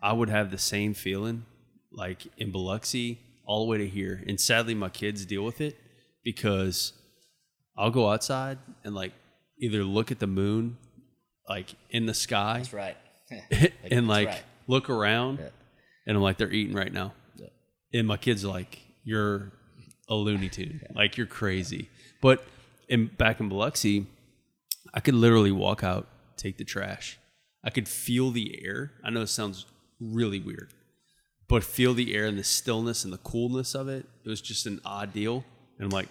I 0.01 0.11
would 0.11 0.29
have 0.29 0.51
the 0.51 0.57
same 0.57 0.93
feeling 0.93 1.45
like 1.91 2.27
in 2.37 2.51
Biloxi 2.51 3.19
all 3.45 3.65
the 3.65 3.69
way 3.71 3.77
to 3.79 3.87
here. 3.87 4.23
And 4.27 4.39
sadly, 4.39 4.75
my 4.75 4.89
kids 4.89 5.25
deal 5.25 5.43
with 5.43 5.59
it 5.61 5.77
because 6.23 6.93
I'll 7.77 7.91
go 7.91 8.09
outside 8.09 8.57
and 8.83 8.93
like 8.93 9.13
either 9.59 9.83
look 9.83 10.11
at 10.11 10.19
the 10.19 10.27
moon 10.27 10.77
like 11.47 11.73
in 11.89 12.05
the 12.05 12.13
sky 12.13 12.57
That's 12.57 12.73
right. 12.73 12.97
and 13.91 14.07
like 14.07 14.27
right. 14.27 14.43
look 14.67 14.89
around 14.89 15.39
Yeah. 15.39 15.49
and 16.05 16.17
I'm 16.17 16.23
like, 16.23 16.37
they're 16.37 16.51
eating 16.51 16.75
right 16.75 16.91
now. 16.93 17.13
And 17.91 18.05
my 18.07 18.17
kids 18.17 18.45
are 18.45 18.49
like, 18.49 18.79
you're 19.03 19.51
a 20.07 20.13
Looney 20.13 20.49
Tune. 20.49 20.81
Like, 20.93 21.17
you're 21.17 21.25
crazy. 21.25 21.89
But 22.21 22.43
in, 22.87 23.07
back 23.07 23.39
in 23.39 23.49
Biloxi, 23.49 24.05
I 24.93 24.99
could 24.99 25.15
literally 25.15 25.51
walk 25.51 25.83
out, 25.83 26.07
take 26.37 26.57
the 26.59 26.63
trash. 26.65 27.17
I 27.63 27.71
could 27.71 27.87
feel 27.87 28.29
the 28.29 28.63
air. 28.63 28.91
I 29.03 29.09
know 29.09 29.21
it 29.21 29.27
sounds 29.27 29.65
really 29.99 30.39
weird, 30.39 30.71
but 31.49 31.63
feel 31.63 31.93
the 31.93 32.15
air 32.15 32.25
and 32.27 32.37
the 32.39 32.43
stillness 32.43 33.03
and 33.03 33.11
the 33.11 33.17
coolness 33.17 33.75
of 33.75 33.89
it. 33.89 34.05
It 34.23 34.29
was 34.29 34.39
just 34.41 34.65
an 34.65 34.79
odd 34.85 35.11
deal. 35.13 35.43
And 35.77 35.85
I'm 35.85 35.89
like, 35.89 36.07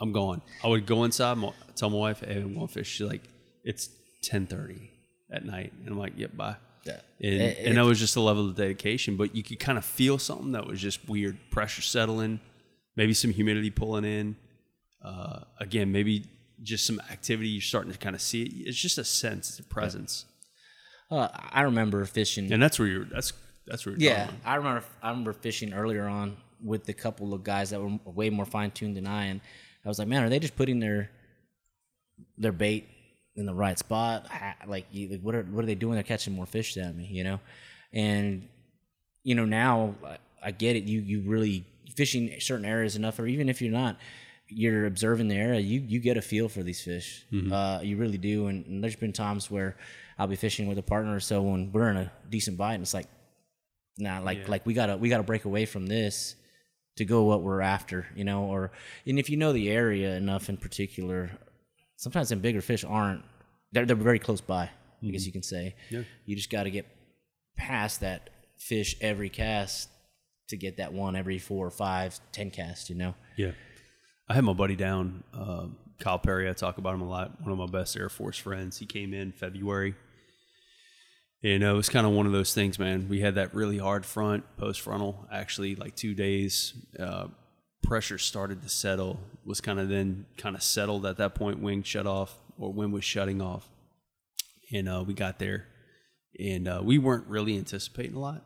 I'm 0.00 0.12
going. 0.12 0.42
I 0.62 0.68
would 0.68 0.86
go 0.86 1.02
inside, 1.04 1.36
tell 1.74 1.90
my 1.90 1.96
wife, 1.96 2.20
hey, 2.20 2.36
I'm 2.40 2.54
going 2.54 2.68
fish. 2.68 2.88
She's 2.88 3.06
like, 3.08 3.22
it's 3.64 3.88
1030 4.30 4.90
at 5.32 5.44
night. 5.44 5.72
And 5.80 5.88
I'm 5.88 5.98
like, 5.98 6.12
yep, 6.16 6.36
bye. 6.36 6.56
Yeah. 6.84 7.00
And, 7.20 7.34
It- 7.42 7.58
and 7.66 7.76
that 7.78 7.84
was 7.84 7.98
just 7.98 8.14
a 8.16 8.20
level 8.20 8.48
of 8.48 8.56
dedication, 8.56 9.16
but 9.16 9.34
you 9.34 9.42
could 9.42 9.58
kind 9.58 9.78
of 9.78 9.84
feel 9.84 10.18
something 10.18 10.52
that 10.52 10.66
was 10.66 10.80
just 10.80 11.08
weird. 11.08 11.38
Pressure 11.50 11.82
settling, 11.82 12.40
maybe 12.96 13.14
some 13.14 13.30
humidity 13.32 13.70
pulling 13.70 14.04
in. 14.04 14.36
Uh, 15.02 15.40
again, 15.60 15.92
maybe 15.92 16.24
just 16.62 16.86
some 16.86 17.00
activity. 17.10 17.48
You're 17.48 17.60
starting 17.62 17.92
to 17.92 17.98
kind 17.98 18.14
of 18.16 18.20
see 18.22 18.42
it. 18.42 18.68
It's 18.68 18.78
just 18.78 18.98
a 18.98 19.04
sense, 19.04 19.50
it's 19.50 19.58
a 19.60 19.62
presence, 19.64 20.24
Uh, 21.10 21.28
I 21.32 21.62
remember 21.62 22.04
fishing. 22.06 22.52
and 22.52 22.62
that's 22.62 22.78
where 22.78 22.88
you're. 22.88 23.04
That's 23.04 23.32
that's 23.66 23.84
where. 23.86 23.94
Yeah, 23.98 24.30
I 24.44 24.56
remember. 24.56 24.84
I 25.02 25.10
remember 25.10 25.32
fishing 25.32 25.72
earlier 25.72 26.06
on 26.06 26.36
with 26.62 26.88
a 26.88 26.94
couple 26.94 27.34
of 27.34 27.44
guys 27.44 27.70
that 27.70 27.80
were 27.80 27.98
way 28.04 28.30
more 28.30 28.44
fine 28.46 28.70
tuned 28.70 28.96
than 28.96 29.06
I, 29.06 29.26
and 29.26 29.40
I 29.84 29.88
was 29.88 29.98
like, 29.98 30.08
man, 30.08 30.22
are 30.24 30.28
they 30.28 30.38
just 30.38 30.56
putting 30.56 30.80
their 30.80 31.10
their 32.38 32.52
bait 32.52 32.88
in 33.36 33.46
the 33.46 33.54
right 33.54 33.78
spot? 33.78 34.26
Like, 34.66 34.86
what 35.22 35.34
are 35.34 35.42
what 35.42 35.64
are 35.64 35.66
they 35.66 35.74
doing? 35.74 35.94
They're 35.94 36.02
catching 36.02 36.34
more 36.34 36.46
fish 36.46 36.74
than 36.74 36.96
me, 36.96 37.06
you 37.10 37.24
know. 37.24 37.40
And 37.92 38.48
you 39.22 39.34
know 39.34 39.44
now 39.44 39.94
I- 40.42 40.50
get 40.52 40.76
it. 40.76 40.84
You 40.84 41.00
you 41.00 41.20
really 41.22 41.64
fishing 41.96 42.34
certain 42.40 42.64
areas 42.66 42.96
enough, 42.96 43.18
or 43.18 43.26
even 43.26 43.48
if 43.48 43.62
you're 43.62 43.72
not, 43.72 43.98
you're 44.48 44.84
observing 44.86 45.28
the 45.28 45.36
area. 45.36 45.60
You 45.60 45.80
you 45.80 46.00
get 46.00 46.16
a 46.16 46.22
feel 46.22 46.48
for 46.48 46.62
these 46.62 46.82
fish. 46.82 47.24
Uh, 47.52 47.80
you 47.82 47.96
really 47.96 48.18
do. 48.18 48.48
And, 48.48 48.64
and 48.66 48.82
there's 48.82 48.96
been 48.96 49.12
times 49.12 49.50
where 49.50 49.76
I'll 50.18 50.26
be 50.26 50.36
fishing 50.36 50.66
with 50.66 50.78
a 50.78 50.82
partner 50.82 51.14
or 51.14 51.20
so 51.20 51.42
when 51.42 51.72
we're 51.72 51.88
in 51.90 51.96
a 51.96 52.12
decent 52.30 52.56
bite, 52.56 52.74
and 52.74 52.82
it's 52.82 52.94
like 52.94 53.06
nah, 53.98 54.20
like 54.20 54.48
like 54.48 54.66
we 54.66 54.74
gotta 54.74 54.96
we 54.96 55.08
gotta 55.08 55.22
break 55.22 55.44
away 55.44 55.66
from 55.66 55.86
this 55.86 56.36
to 56.96 57.04
go 57.04 57.24
what 57.24 57.42
we're 57.42 57.60
after, 57.60 58.06
you 58.14 58.24
know, 58.24 58.44
or 58.44 58.70
and 59.06 59.18
if 59.18 59.28
you 59.28 59.36
know 59.36 59.52
the 59.52 59.70
area 59.70 60.14
enough 60.16 60.48
in 60.48 60.56
particular, 60.56 61.30
sometimes 61.96 62.28
them 62.28 62.40
bigger 62.40 62.60
fish 62.60 62.84
aren't 62.84 63.22
they're 63.72 63.86
they're 63.86 63.96
very 63.96 64.18
close 64.18 64.40
by, 64.40 64.70
I 65.02 65.06
guess 65.06 65.26
you 65.26 65.32
can 65.32 65.42
say. 65.42 65.74
Yeah. 65.90 66.02
You 66.24 66.36
just 66.36 66.50
gotta 66.50 66.70
get 66.70 66.86
past 67.56 68.00
that 68.00 68.30
fish 68.58 68.96
every 69.00 69.28
cast 69.28 69.88
to 70.48 70.56
get 70.56 70.76
that 70.76 70.92
one 70.92 71.16
every 71.16 71.38
four 71.38 71.66
or 71.66 71.70
five, 71.70 72.18
ten 72.32 72.50
cast 72.50 72.90
you 72.90 72.96
know. 72.96 73.14
Yeah. 73.36 73.52
I 74.28 74.34
had 74.34 74.44
my 74.44 74.54
buddy 74.54 74.74
down, 74.74 75.22
um, 75.34 75.76
Kyle 75.98 76.18
Perry. 76.18 76.48
I 76.48 76.54
talk 76.54 76.78
about 76.78 76.94
him 76.94 77.02
a 77.02 77.08
lot. 77.08 77.42
One 77.42 77.52
of 77.52 77.58
my 77.58 77.66
best 77.66 77.96
Air 77.96 78.08
Force 78.08 78.38
friends. 78.38 78.78
He 78.78 78.86
came 78.86 79.12
in 79.12 79.32
February. 79.32 79.94
And 81.44 81.60
know, 81.60 81.74
it 81.74 81.76
was 81.76 81.90
kind 81.90 82.06
of 82.06 82.12
one 82.12 82.24
of 82.24 82.32
those 82.32 82.54
things, 82.54 82.78
man. 82.78 83.06
We 83.08 83.20
had 83.20 83.34
that 83.34 83.54
really 83.54 83.76
hard 83.76 84.06
front, 84.06 84.44
post 84.56 84.80
frontal, 84.80 85.28
actually, 85.30 85.76
like 85.76 85.94
two 85.94 86.14
days. 86.14 86.72
Uh, 86.98 87.26
pressure 87.82 88.16
started 88.16 88.62
to 88.62 88.68
settle, 88.70 89.20
was 89.44 89.60
kind 89.60 89.78
of 89.78 89.90
then 89.90 90.24
kind 90.38 90.56
of 90.56 90.62
settled 90.62 91.04
at 91.04 91.18
that 91.18 91.34
point. 91.34 91.60
Wing 91.60 91.82
shut 91.82 92.06
off, 92.06 92.38
or 92.58 92.72
wind 92.72 92.94
was 92.94 93.04
shutting 93.04 93.42
off. 93.42 93.68
And 94.72 94.88
uh, 94.88 95.04
we 95.06 95.12
got 95.12 95.38
there, 95.38 95.66
and 96.40 96.66
uh, 96.66 96.80
we 96.82 96.96
weren't 96.96 97.26
really 97.26 97.58
anticipating 97.58 98.16
a 98.16 98.20
lot 98.20 98.42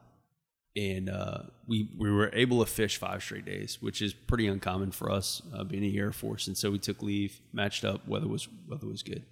and 0.79 1.11
uh, 1.11 1.39
we 1.67 1.89
we 1.99 2.11
were 2.11 2.31
able 2.33 2.65
to 2.65 2.71
fish 2.71 2.99
five 2.99 3.23
straight 3.23 3.45
days, 3.45 3.79
which 3.81 4.01
is 4.01 4.15
pretty 4.15 4.47
uncommon 4.47 4.93
for 4.93 5.11
us 5.11 5.43
uh, 5.53 5.65
being 5.65 5.83
in 5.83 5.91
the 5.91 5.99
Air 5.99 6.13
Force. 6.13 6.47
And 6.47 6.57
so 6.57 6.71
we 6.71 6.79
took 6.79 7.03
leave, 7.03 7.41
matched 7.53 7.85
up, 7.85 8.07
weather 8.07 8.29
was 8.29 8.49
weather 8.69 8.87
was 8.87 9.03
good, 9.03 9.25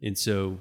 and 0.00 0.16
so 0.16 0.58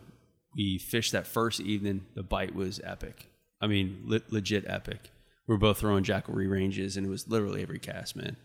we 0.55 0.77
fished 0.77 1.11
that 1.13 1.27
first 1.27 1.59
evening. 1.59 2.05
The 2.15 2.23
bite 2.23 2.55
was 2.55 2.81
epic. 2.83 3.27
I 3.61 3.67
mean, 3.67 4.03
le- 4.05 4.21
legit 4.29 4.65
epic. 4.67 5.11
We 5.47 5.55
were 5.55 5.59
both 5.59 5.79
throwing 5.79 6.03
Jackall 6.03 6.35
ranges, 6.49 6.97
and 6.97 7.05
it 7.05 7.09
was 7.09 7.27
literally 7.27 7.61
every 7.61 7.79
cast, 7.79 8.15
man. 8.15 8.37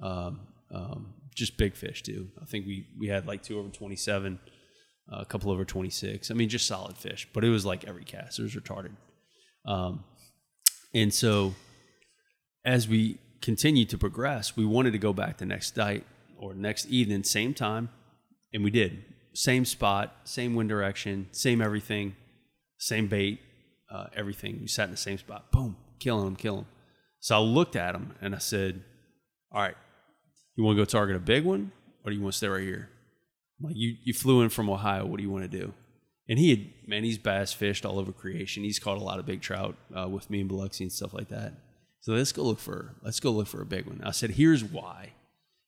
Um, 0.00 0.40
um, 0.70 1.14
just 1.34 1.56
big 1.56 1.76
fish 1.76 2.02
too. 2.02 2.28
I 2.40 2.46
think 2.46 2.66
we 2.66 2.86
we 2.98 3.08
had 3.08 3.26
like 3.26 3.42
two 3.42 3.58
over 3.58 3.68
twenty 3.68 3.96
seven, 3.96 4.38
a 5.10 5.24
couple 5.24 5.50
over 5.50 5.64
twenty 5.64 5.90
six. 5.90 6.30
I 6.30 6.34
mean, 6.34 6.48
just 6.48 6.66
solid 6.66 6.96
fish. 6.96 7.28
But 7.32 7.44
it 7.44 7.50
was 7.50 7.64
like 7.64 7.84
every 7.84 8.04
cast. 8.04 8.38
It 8.38 8.42
was 8.42 8.54
retarded. 8.54 8.92
Um, 9.64 10.04
and 10.94 11.12
so 11.12 11.54
as 12.64 12.88
we 12.88 13.18
continued 13.40 13.88
to 13.90 13.98
progress, 13.98 14.56
we 14.56 14.64
wanted 14.64 14.92
to 14.92 14.98
go 14.98 15.12
back 15.12 15.38
the 15.38 15.46
next 15.46 15.76
night 15.76 16.04
or 16.38 16.54
next 16.54 16.86
evening, 16.86 17.22
same 17.22 17.54
time, 17.54 17.90
and 18.52 18.64
we 18.64 18.70
did. 18.70 19.04
Same 19.36 19.66
spot, 19.66 20.16
same 20.24 20.54
wind 20.54 20.70
direction, 20.70 21.28
same 21.30 21.60
everything, 21.60 22.16
same 22.78 23.06
bait, 23.06 23.38
uh, 23.90 24.06
everything. 24.16 24.58
We 24.62 24.66
sat 24.66 24.84
in 24.84 24.92
the 24.92 24.96
same 24.96 25.18
spot. 25.18 25.52
Boom, 25.52 25.76
killing 26.00 26.24
them, 26.24 26.36
killing 26.36 26.60
them. 26.60 26.68
So 27.20 27.36
I 27.36 27.38
looked 27.40 27.76
at 27.76 27.94
him 27.94 28.14
and 28.22 28.34
I 28.34 28.38
said, 28.38 28.82
"All 29.52 29.60
right, 29.60 29.76
You 30.56 30.64
want 30.64 30.76
to 30.78 30.80
go 30.80 30.86
target 30.86 31.16
a 31.16 31.20
big 31.20 31.44
one, 31.44 31.70
or 32.02 32.10
do 32.10 32.16
you 32.16 32.22
want 32.22 32.32
to 32.32 32.38
stay 32.38 32.48
right 32.48 32.62
here? 32.62 32.88
Like 33.60 33.74
you, 33.76 33.96
you 34.02 34.14
flew 34.14 34.40
in 34.40 34.48
from 34.48 34.70
Ohio. 34.70 35.04
What 35.04 35.18
do 35.18 35.22
you 35.22 35.30
want 35.30 35.50
to 35.50 35.58
do? 35.58 35.74
And 36.28 36.38
he 36.38 36.50
had, 36.50 36.88
man, 36.88 37.04
he's 37.04 37.18
bass 37.18 37.52
fished 37.52 37.86
all 37.86 37.98
over 37.98 38.10
creation. 38.10 38.64
He's 38.64 38.78
caught 38.78 38.98
a 38.98 39.04
lot 39.04 39.18
of 39.18 39.26
big 39.26 39.42
trout 39.42 39.76
uh, 39.94 40.08
with 40.08 40.28
me 40.28 40.40
and 40.40 40.48
Biloxi 40.48 40.84
and 40.84 40.92
stuff 40.92 41.14
like 41.14 41.28
that. 41.28 41.52
So 42.00 42.12
let's 42.12 42.32
go 42.32 42.42
look 42.42 42.58
for, 42.58 42.96
let's 43.02 43.20
go 43.20 43.30
look 43.30 43.46
for 43.46 43.62
a 43.62 43.66
big 43.66 43.86
one. 43.86 44.00
I 44.04 44.10
said, 44.10 44.30
here's 44.30 44.64
why. 44.64 45.12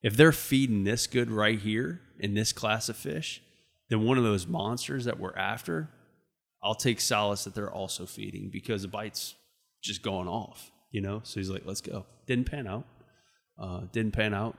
If 0.03 0.17
they're 0.17 0.33
feeding 0.33 0.85
this 0.85 1.07
good 1.07 1.31
right 1.31 1.59
here 1.59 2.01
in 2.19 2.35
this 2.35 2.53
class 2.53 2.89
of 2.89 2.97
fish, 2.97 3.43
then 3.91 4.03
one 4.05 4.19
of 4.19 4.25
those 4.25 4.47
monsters 4.47 5.05
that 5.07 5.19
we're 5.19 5.35
after, 5.37 5.89
I'll 6.63 6.75
take 6.75 7.01
solace 7.01 7.45
that 7.45 7.55
they're 7.55 7.73
also 7.73 8.05
feeding 8.07 8.51
because 8.53 8.83
the 8.83 8.89
bite's 8.89 9.35
just 9.83 10.03
going 10.03 10.29
off, 10.29 10.71
you 10.91 11.01
know? 11.01 11.21
So 11.25 11.41
he's 11.41 11.49
like, 11.51 11.63
let's 11.65 11.81
go. 11.81 12.05
Didn't 12.27 12.51
pan 12.51 12.67
out. 12.67 12.85
Uh, 13.59 13.83
didn't 13.93 14.13
pan 14.13 14.35
out 14.35 14.57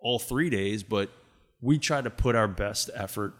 all 0.00 0.18
three 0.18 0.50
days, 0.50 0.82
but 0.82 1.10
we 1.60 1.78
tried 1.78 2.04
to 2.04 2.10
put 2.10 2.34
our 2.34 2.48
best 2.48 2.90
effort 2.94 3.34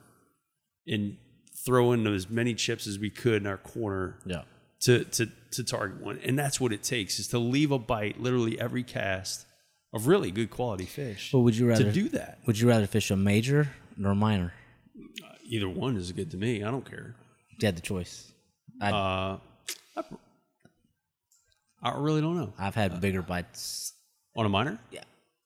and 0.87 1.17
throw 1.65 1.93
in 1.93 2.03
throwing 2.03 2.15
as 2.17 2.29
many 2.29 2.55
chips 2.55 2.87
as 2.87 2.99
we 2.99 3.11
could 3.11 3.43
in 3.43 3.47
our 3.47 3.57
corner 3.57 4.19
Yeah. 4.27 4.43
to, 4.83 5.05
to, 5.05 5.29
to 5.53 5.65
target 5.65 6.01
one. 6.03 6.19
And 6.25 6.39
that's 6.39 6.61
what 6.61 6.73
it 6.73 6.83
takes 6.83 7.19
is 7.19 7.29
to 7.29 7.39
leave 7.39 7.71
a 7.71 7.79
bite 7.79 8.21
literally 8.21 8.61
every 8.61 8.83
cast 8.83 9.47
of 9.93 10.07
really 10.07 10.31
good 10.31 10.51
quality 10.51 10.87
fish. 10.87 11.31
But 11.33 11.41
would 11.41 11.57
you 11.57 11.69
rather 11.69 11.85
to 11.85 11.93
do 11.93 12.09
that? 12.11 12.39
Would 12.47 12.59
you 12.59 12.69
rather 12.69 12.87
fish 12.87 13.11
a 13.11 13.17
major 13.17 13.69
or 14.03 14.11
a 14.11 14.15
minor? 14.15 14.53
Either 15.45 15.69
one 15.69 15.97
is 15.97 16.13
good 16.13 16.31
to 16.31 16.37
me. 16.37 16.63
I 16.63 16.71
don't 16.71 16.89
care. 16.89 17.15
If 17.51 17.63
you 17.63 17.67
had 17.67 17.77
the 17.77 17.83
choice. 17.83 18.33
I, 18.81 18.91
Uh, 18.91 19.39
I, 19.97 20.03
I 21.83 21.99
really 21.99 22.21
don't 22.21 22.37
know. 22.37 22.53
I've 22.59 22.75
had 22.75 23.01
bigger 23.01 23.23
bites. 23.23 23.95
On 24.37 24.47
a 24.47 24.49
minor? 24.49 24.79
Yeah. 24.91 25.03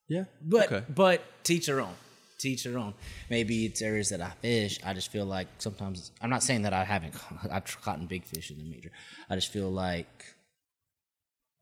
Yeah. 0.09 0.25
But 0.43 0.71
okay. 0.71 0.85
but 0.89 1.23
teach 1.43 1.67
their 1.67 1.81
own. 1.81 1.95
Teach 2.39 2.65
their 2.65 2.79
own. 2.79 2.93
Maybe 3.31 3.65
it's 3.65 3.81
areas 3.81 4.11
that 4.11 4.21
I 4.21 4.31
fish. 4.43 4.79
I 4.85 4.93
just 4.93 5.11
feel 5.11 5.25
like 5.25 5.49
sometimes 5.59 6.11
I'm 6.21 6.29
not 6.29 6.43
saying 6.43 6.63
that 6.63 6.75
I 6.75 6.85
haven't. 6.85 7.15
I've 7.51 7.65
caught 7.81 7.99
in 7.99 8.07
big 8.07 8.25
fish 8.25 8.51
in 8.51 8.59
the 8.59 8.65
major. 8.65 8.91
I 9.31 9.37
just 9.37 9.51
feel 9.53 9.71
like 9.71 10.25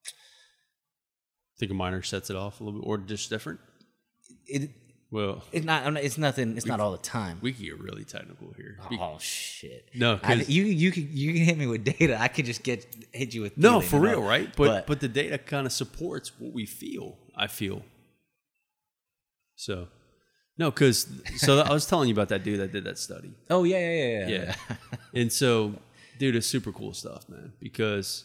I 0.05 1.59
think 1.61 1.71
a 1.71 1.75
minor 1.75 2.03
sets 2.03 2.31
it 2.31 2.37
off 2.37 2.61
a 2.61 2.65
little 2.65 2.81
bit, 2.81 2.87
or 2.87 2.99
just 2.99 3.31
different. 3.31 3.61
it. 4.47 4.71
Well, 5.13 5.45
It's 5.53 5.67
not. 5.67 5.85
I'm 5.85 5.93
not- 5.95 6.03
It's 6.05 6.17
nothing. 6.17 6.57
It's 6.57 6.65
not 6.65 6.81
all 6.81 6.91
the 6.93 6.97
time. 6.99 7.39
we 7.43 7.53
could 7.53 7.63
get 7.67 7.79
really 7.79 8.03
technical 8.05 8.55
here. 8.57 8.79
Oh 8.99 9.19
shit! 9.21 9.91
No, 9.95 10.19
I, 10.23 10.35
you 10.37 10.63
you 10.65 10.91
can 10.91 11.07
you 11.13 11.35
can 11.35 11.45
hit 11.45 11.59
me 11.59 11.67
with 11.67 11.85
data. 11.85 12.17
I 12.19 12.29
could 12.29 12.47
just 12.47 12.63
get 12.63 12.87
hit 13.13 13.35
you 13.35 13.43
with 13.43 13.59
No, 13.59 13.81
feeling, 13.81 13.89
for 13.89 13.97
know? 13.97 14.03
real, 14.21 14.23
right? 14.23 14.57
But, 14.57 14.87
but 14.87 15.01
the 15.01 15.09
data 15.09 15.37
kind 15.37 15.67
of 15.67 15.73
supports 15.73 16.33
what 16.41 16.55
we 16.55 16.65
feel. 16.65 17.19
I 17.37 17.47
feel. 17.47 17.83
So, 19.55 19.89
no, 20.59 20.71
because 20.71 21.07
so 21.37 21.61
I 21.61 21.73
was 21.73 21.85
telling 21.87 22.09
you 22.09 22.15
about 22.15 22.31
that 22.31 22.43
dude 22.43 22.61
that 22.61 22.73
did 22.73 22.85
that 22.85 22.99
study. 22.99 23.33
oh 23.51 23.65
yeah 23.65 23.79
yeah 23.79 23.93
yeah 23.93 24.29
yeah. 24.29 24.55
Yeah. 24.71 24.77
and 25.21 25.31
so, 25.33 25.75
dude, 26.19 26.37
it's 26.37 26.47
super 26.47 26.73
cool 26.73 26.95
stuff, 26.95 27.29
man, 27.29 27.53
because 27.61 28.25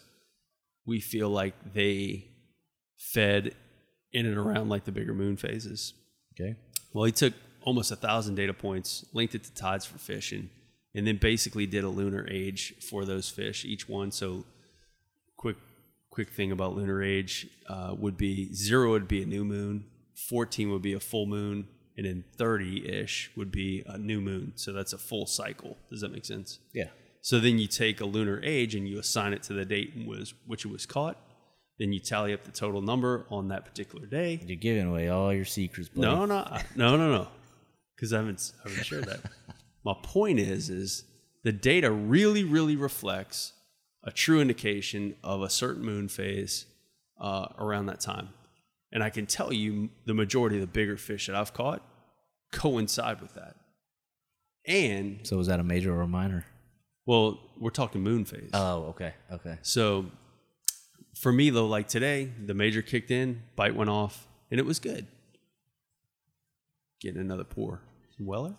we 0.85 0.99
feel 1.01 1.29
like 1.29 1.53
they 1.73 2.29
fed 2.97 3.55
in 4.13 4.25
and 4.25 4.37
around 4.37 4.69
like 4.69 4.85
the 4.85 4.91
bigger 4.93 5.13
moon 5.13 5.35
phases. 5.35 5.93
Okay. 6.39 6.55
Well, 6.97 7.05
he 7.05 7.11
took 7.11 7.35
almost 7.61 7.91
a 7.91 7.95
thousand 7.95 8.33
data 8.33 8.55
points, 8.55 9.05
linked 9.13 9.35
it 9.35 9.43
to 9.43 9.53
tides 9.53 9.85
for 9.85 9.99
fishing, 9.99 10.49
and 10.95 11.05
then 11.05 11.17
basically 11.17 11.67
did 11.67 11.83
a 11.83 11.89
lunar 11.89 12.27
age 12.27 12.73
for 12.81 13.05
those 13.05 13.29
fish, 13.29 13.63
each 13.65 13.87
one. 13.87 14.09
So, 14.09 14.45
quick, 15.35 15.57
quick 16.09 16.31
thing 16.31 16.51
about 16.51 16.75
lunar 16.75 17.03
age 17.03 17.45
uh, 17.69 17.93
would 17.95 18.17
be 18.17 18.51
zero 18.51 18.89
would 18.93 19.07
be 19.07 19.21
a 19.21 19.27
new 19.27 19.45
moon, 19.45 19.85
fourteen 20.15 20.71
would 20.71 20.81
be 20.81 20.93
a 20.93 20.99
full 20.99 21.27
moon, 21.27 21.67
and 21.97 22.07
then 22.07 22.23
thirty 22.35 22.89
ish 22.89 23.29
would 23.35 23.51
be 23.51 23.83
a 23.85 23.99
new 23.99 24.19
moon. 24.19 24.53
So 24.55 24.73
that's 24.73 24.93
a 24.93 24.97
full 24.97 25.27
cycle. 25.27 25.77
Does 25.91 26.01
that 26.01 26.11
make 26.11 26.25
sense? 26.25 26.57
Yeah. 26.73 26.89
So 27.21 27.39
then 27.39 27.59
you 27.59 27.67
take 27.67 28.01
a 28.01 28.05
lunar 28.05 28.41
age 28.43 28.73
and 28.73 28.89
you 28.89 28.97
assign 28.97 29.33
it 29.33 29.43
to 29.43 29.53
the 29.53 29.65
date 29.65 29.93
was 30.03 30.33
which 30.47 30.65
it 30.65 30.71
was 30.71 30.87
caught. 30.87 31.19
Then 31.79 31.93
you 31.93 31.99
tally 31.99 32.33
up 32.33 32.43
the 32.43 32.51
total 32.51 32.81
number 32.81 33.25
on 33.29 33.49
that 33.49 33.65
particular 33.65 34.07
day. 34.07 34.41
You're 34.45 34.57
giving 34.57 34.87
away 34.87 35.09
all 35.09 35.31
your 35.33 35.45
secrets, 35.45 35.89
buddy. 35.89 36.07
No, 36.07 36.25
no, 36.25 36.43
no, 36.75 36.97
no, 36.97 37.11
no. 37.11 37.27
Because 37.95 38.13
I 38.13 38.17
haven't, 38.17 38.51
I 38.65 38.69
haven't 38.69 38.85
shared 38.85 39.05
that. 39.05 39.19
My 39.85 39.93
point 40.01 40.39
is, 40.39 40.69
is 40.69 41.03
the 41.43 41.51
data 41.51 41.91
really, 41.91 42.43
really 42.43 42.75
reflects 42.75 43.53
a 44.03 44.11
true 44.11 44.41
indication 44.41 45.15
of 45.23 45.41
a 45.41 45.49
certain 45.49 45.83
moon 45.83 46.07
phase 46.07 46.65
uh, 47.19 47.47
around 47.59 47.85
that 47.87 47.99
time. 47.99 48.29
And 48.91 49.03
I 49.03 49.09
can 49.09 49.25
tell 49.25 49.51
you, 49.53 49.89
the 50.05 50.13
majority 50.13 50.55
of 50.57 50.61
the 50.61 50.67
bigger 50.67 50.97
fish 50.97 51.27
that 51.27 51.35
I've 51.35 51.53
caught 51.53 51.83
coincide 52.51 53.21
with 53.21 53.33
that. 53.35 53.55
And 54.65 55.19
So 55.23 55.37
was 55.37 55.47
that 55.47 55.59
a 55.59 55.63
major 55.63 55.93
or 55.95 56.01
a 56.01 56.07
minor? 56.07 56.45
well, 57.05 57.39
we're 57.57 57.69
talking 57.69 58.01
moon 58.01 58.25
phase. 58.25 58.49
Oh, 58.53 58.87
okay, 58.89 59.13
okay. 59.31 59.57
So 59.61 60.05
for 61.21 61.31
me 61.31 61.49
though, 61.49 61.67
like 61.67 61.87
today, 61.87 62.31
the 62.45 62.53
major 62.53 62.81
kicked 62.81 63.11
in, 63.11 63.43
bite 63.55 63.75
went 63.75 63.89
off, 63.89 64.27
and 64.51 64.59
it 64.59 64.65
was 64.65 64.79
good. 64.79 65.07
Getting 67.01 67.21
another 67.21 67.43
pour. 67.43 67.81
Weller? 68.19 68.55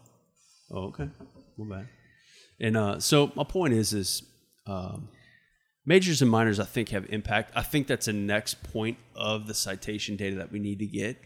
Oh, 0.71 0.85
okay. 0.89 1.09
My 1.57 1.77
bad. 1.77 1.89
And 2.61 2.77
uh, 2.77 3.01
so 3.01 3.33
my 3.35 3.45
point 3.45 3.75
is, 3.75 3.93
is 3.93 4.23
um, 4.67 5.09
majors 5.87 6.23
and 6.23 6.31
minors, 6.31 6.61
I 6.61 6.65
think, 6.65 6.91
have 6.91 7.07
impact. 7.09 7.53
I 7.57 7.63
think 7.63 7.87
that's 7.87 8.07
the 8.07 8.13
next 8.13 8.63
point 8.63 8.99
of 9.15 9.47
the 9.47 9.55
citation 9.55 10.17
data 10.17 10.37
that 10.37 10.53
we 10.53 10.59
need 10.59 10.79
to 10.81 10.87
get 10.87 11.17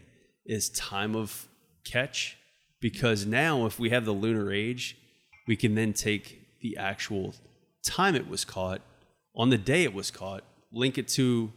is 0.45 0.69
time 0.69 1.15
of 1.15 1.47
catch, 1.85 2.37
because 2.79 3.25
now 3.25 3.65
if 3.65 3.79
we 3.79 3.89
have 3.89 4.05
the 4.05 4.11
lunar 4.11 4.51
age, 4.51 4.97
we 5.47 5.55
can 5.55 5.75
then 5.75 5.93
take 5.93 6.59
the 6.61 6.77
actual 6.77 7.35
time 7.83 8.15
it 8.15 8.27
was 8.27 8.45
caught 8.45 8.81
on 9.35 9.49
the 9.49 9.57
day 9.57 9.83
it 9.83 9.93
was 9.93 10.11
caught, 10.11 10.43
link 10.73 10.97
it 10.97 11.07
to, 11.09 11.51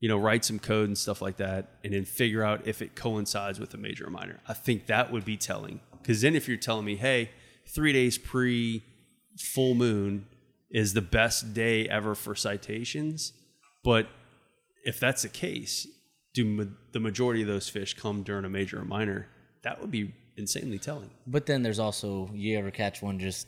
you 0.00 0.08
know, 0.08 0.16
write 0.18 0.44
some 0.44 0.58
code 0.58 0.88
and 0.88 0.96
stuff 0.98 1.22
like 1.22 1.38
that, 1.38 1.70
and 1.84 1.92
then 1.94 2.04
figure 2.04 2.42
out 2.44 2.66
if 2.66 2.82
it 2.82 2.94
coincides 2.94 3.58
with 3.58 3.72
a 3.74 3.76
major 3.78 4.06
or 4.06 4.10
minor. 4.10 4.40
I 4.46 4.52
think 4.52 4.86
that 4.86 5.10
would 5.12 5.24
be 5.24 5.36
telling. 5.36 5.80
Because 6.00 6.20
then 6.20 6.34
if 6.36 6.48
you're 6.48 6.56
telling 6.56 6.84
me, 6.84 6.96
hey, 6.96 7.30
three 7.74 7.92
days 7.92 8.18
pre 8.18 8.82
full 9.38 9.74
moon 9.74 10.26
is 10.70 10.94
the 10.94 11.00
best 11.02 11.54
day 11.54 11.88
ever 11.88 12.14
for 12.14 12.34
citations, 12.34 13.32
but 13.84 14.08
if 14.84 14.98
that's 14.98 15.22
the 15.22 15.28
case, 15.28 15.86
do 16.34 16.44
ma- 16.44 16.64
the 16.92 17.00
majority 17.00 17.42
of 17.42 17.48
those 17.48 17.68
fish 17.68 17.94
come 17.94 18.22
during 18.22 18.44
a 18.44 18.48
major 18.48 18.80
or 18.80 18.84
minor? 18.84 19.28
That 19.62 19.80
would 19.80 19.90
be 19.90 20.12
insanely 20.36 20.78
telling. 20.78 21.10
But 21.26 21.46
then 21.46 21.62
there's 21.62 21.78
also 21.78 22.30
you 22.34 22.58
ever 22.58 22.70
catch 22.70 23.00
one 23.02 23.18
just 23.20 23.46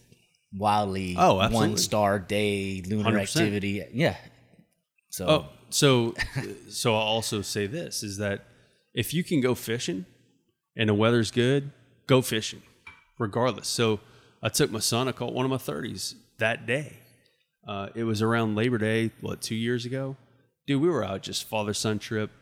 wildly 0.57 1.17
Oh, 1.19 1.41
absolutely. 1.41 1.69
one 1.71 1.77
star 1.79 2.19
day 2.21 2.83
lunar 2.87 3.11
100%. 3.11 3.23
activity? 3.23 3.85
Yeah. 3.93 4.17
So 5.15 5.27
Oh, 5.29 5.47
so 5.71 6.15
so 6.69 6.93
I'll 6.95 7.03
also 7.03 7.41
say 7.41 7.69
this 7.69 8.03
is 8.03 8.17
that 8.17 8.47
if 8.95 9.15
you 9.15 9.23
can 9.23 9.41
go 9.41 9.55
fishing 9.55 10.07
and 10.77 10.89
the 10.89 10.95
weather's 10.95 11.31
good, 11.31 11.71
go 12.09 12.21
fishing, 12.21 12.63
regardless. 13.17 13.69
So 13.69 14.01
I 14.43 14.49
took 14.49 14.73
my 14.73 14.81
son. 14.81 15.07
I 15.07 15.13
caught 15.13 15.33
one 15.33 15.45
of 15.45 15.53
my 15.53 15.59
thirties 15.59 16.17
that 16.39 16.67
day. 16.67 16.97
Uh, 17.67 17.91
it 17.95 18.03
was 18.03 18.23
around 18.23 18.57
Labor 18.57 18.77
Day, 18.77 19.13
what 19.21 19.41
two 19.41 19.55
years 19.55 19.87
ago, 19.87 20.17
dude. 20.67 20.83
We 20.83 20.89
were 20.89 21.05
out 21.05 21.23
just 21.23 21.49
father 21.49 21.75
son 21.75 22.01
trip, 22.01 22.33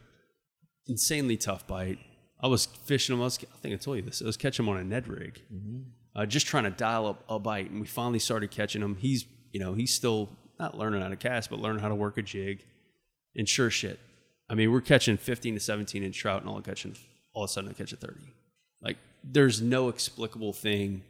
insanely 0.86 1.36
tough 1.36 1.66
bite. 1.66 1.98
I 2.42 2.46
was 2.46 2.64
fishing 2.64 3.14
them. 3.14 3.20
I, 3.20 3.24
was, 3.24 3.38
I 3.38 3.58
think 3.58 3.74
I 3.74 3.76
told 3.76 3.98
you 3.98 4.02
this. 4.02 4.22
I 4.22 4.24
was 4.24 4.38
catching 4.38 4.64
them 4.64 4.74
on 4.74 4.80
a 4.80 4.84
Ned 4.84 5.08
rig, 5.08 5.42
uh, 6.16 6.24
just 6.24 6.46
trying 6.46 6.64
to 6.64 6.70
dial 6.70 7.06
up 7.06 7.22
a 7.28 7.38
bite, 7.38 7.70
and 7.70 7.82
we 7.82 7.86
finally 7.86 8.18
started 8.18 8.50
catching 8.50 8.80
him. 8.80 8.96
He's 8.96 9.26
you 9.52 9.60
know 9.60 9.74
he's 9.74 9.94
still 9.94 10.30
not 10.62 10.78
learning 10.78 11.02
how 11.02 11.08
to 11.08 11.16
cast, 11.16 11.50
but 11.50 11.58
learning 11.58 11.82
how 11.82 11.88
to 11.88 11.94
work 11.94 12.16
a 12.16 12.22
jig. 12.22 12.64
And 13.36 13.48
sure 13.48 13.70
shit, 13.70 13.98
I 14.48 14.54
mean 14.54 14.70
we're 14.72 14.80
catching 14.80 15.16
15 15.16 15.54
to 15.54 15.60
17 15.60 16.02
inch 16.02 16.16
trout, 16.16 16.40
and 16.40 16.48
all 16.48 16.58
of, 16.58 16.64
catching 16.64 16.94
all 17.34 17.44
of 17.44 17.50
a 17.50 17.52
sudden 17.52 17.70
I 17.70 17.72
catch 17.72 17.92
a 17.92 17.96
30. 17.96 18.14
Like 18.80 18.96
there's 19.24 19.60
no 19.60 19.88
explicable 19.88 20.52
thing 20.52 21.02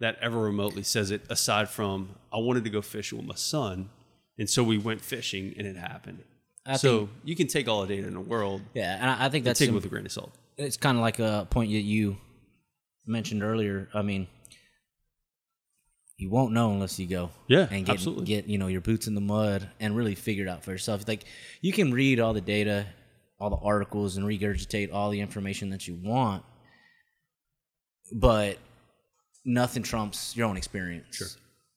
that 0.00 0.16
ever 0.20 0.38
remotely 0.38 0.82
says 0.82 1.10
it 1.10 1.22
aside 1.28 1.68
from 1.68 2.10
I 2.32 2.38
wanted 2.38 2.64
to 2.64 2.70
go 2.70 2.82
fishing 2.82 3.18
with 3.18 3.26
my 3.26 3.34
son, 3.34 3.90
and 4.38 4.48
so 4.48 4.62
we 4.62 4.78
went 4.78 5.00
fishing, 5.00 5.54
and 5.56 5.66
it 5.66 5.76
happened. 5.76 6.20
I 6.66 6.76
so 6.76 7.08
you 7.24 7.36
can 7.36 7.46
take 7.46 7.68
all 7.68 7.82
the 7.82 7.94
data 7.94 8.06
in 8.08 8.14
the 8.14 8.20
world, 8.20 8.62
yeah, 8.72 8.96
and 9.00 9.10
I, 9.10 9.26
I 9.26 9.28
think 9.28 9.44
that's 9.44 9.58
take 9.58 9.68
it 9.68 9.74
with 9.74 9.84
a 9.84 9.88
grain 9.88 10.06
of 10.06 10.12
salt. 10.12 10.32
it's 10.56 10.76
kind 10.76 10.96
of 10.96 11.02
like 11.02 11.18
a 11.18 11.46
point 11.50 11.70
that 11.72 11.80
you 11.80 12.16
mentioned 13.06 13.42
earlier. 13.42 13.88
I 13.92 14.02
mean, 14.02 14.28
you 16.24 16.30
won't 16.30 16.52
know 16.52 16.70
unless 16.72 16.98
you 16.98 17.06
go. 17.06 17.28
Yeah, 17.48 17.68
and 17.70 17.84
get 17.84 17.92
absolutely. 17.96 18.24
get 18.24 18.46
you 18.48 18.56
know 18.56 18.66
your 18.68 18.80
boots 18.80 19.06
in 19.06 19.14
the 19.14 19.20
mud 19.20 19.68
and 19.78 19.94
really 19.94 20.14
figure 20.14 20.46
it 20.46 20.48
out 20.48 20.64
for 20.64 20.70
yourself. 20.70 21.06
Like 21.06 21.24
you 21.60 21.70
can 21.72 21.92
read 21.92 22.18
all 22.18 22.32
the 22.32 22.40
data, 22.40 22.86
all 23.38 23.50
the 23.50 23.56
articles, 23.62 24.16
and 24.16 24.24
regurgitate 24.26 24.92
all 24.92 25.10
the 25.10 25.20
information 25.20 25.68
that 25.70 25.86
you 25.86 25.94
want, 26.02 26.42
but 28.12 28.58
nothing 29.44 29.82
trumps 29.82 30.34
your 30.36 30.46
own 30.48 30.56
experience. 30.56 31.14
Sure. 31.16 31.28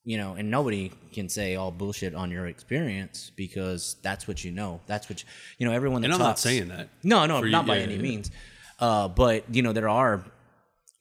You 0.05 0.17
know, 0.17 0.35
and 0.35 0.49
nobody 0.49 0.91
can 1.11 1.27
say 1.27 1.55
all 1.57 1.69
bullshit 1.69 2.15
on 2.15 2.31
your 2.31 2.47
experience 2.47 3.29
because 3.35 3.97
that's 4.01 4.25
what 4.25 4.41
you 4.45 4.51
know. 4.51 4.79
That's 4.87 5.09
what 5.09 5.21
you, 5.21 5.27
you 5.57 5.67
know. 5.67 5.73
Everyone 5.73 6.01
that 6.01 6.05
And 6.05 6.13
I'm 6.13 6.19
not 6.21 6.39
saying 6.39 6.69
that. 6.69 6.87
no, 7.03 7.25
no, 7.25 7.39
For 7.41 7.45
you- 7.47 7.51
not 7.51 7.65
by 7.65 7.77
yeah, 7.77 7.83
any 7.83 7.95
yeah. 7.95 8.01
means. 8.01 8.31
Uh, 8.79 9.09
but 9.09 9.43
you 9.53 9.61
know 9.63 9.73
there 9.73 9.89
are 9.89 10.23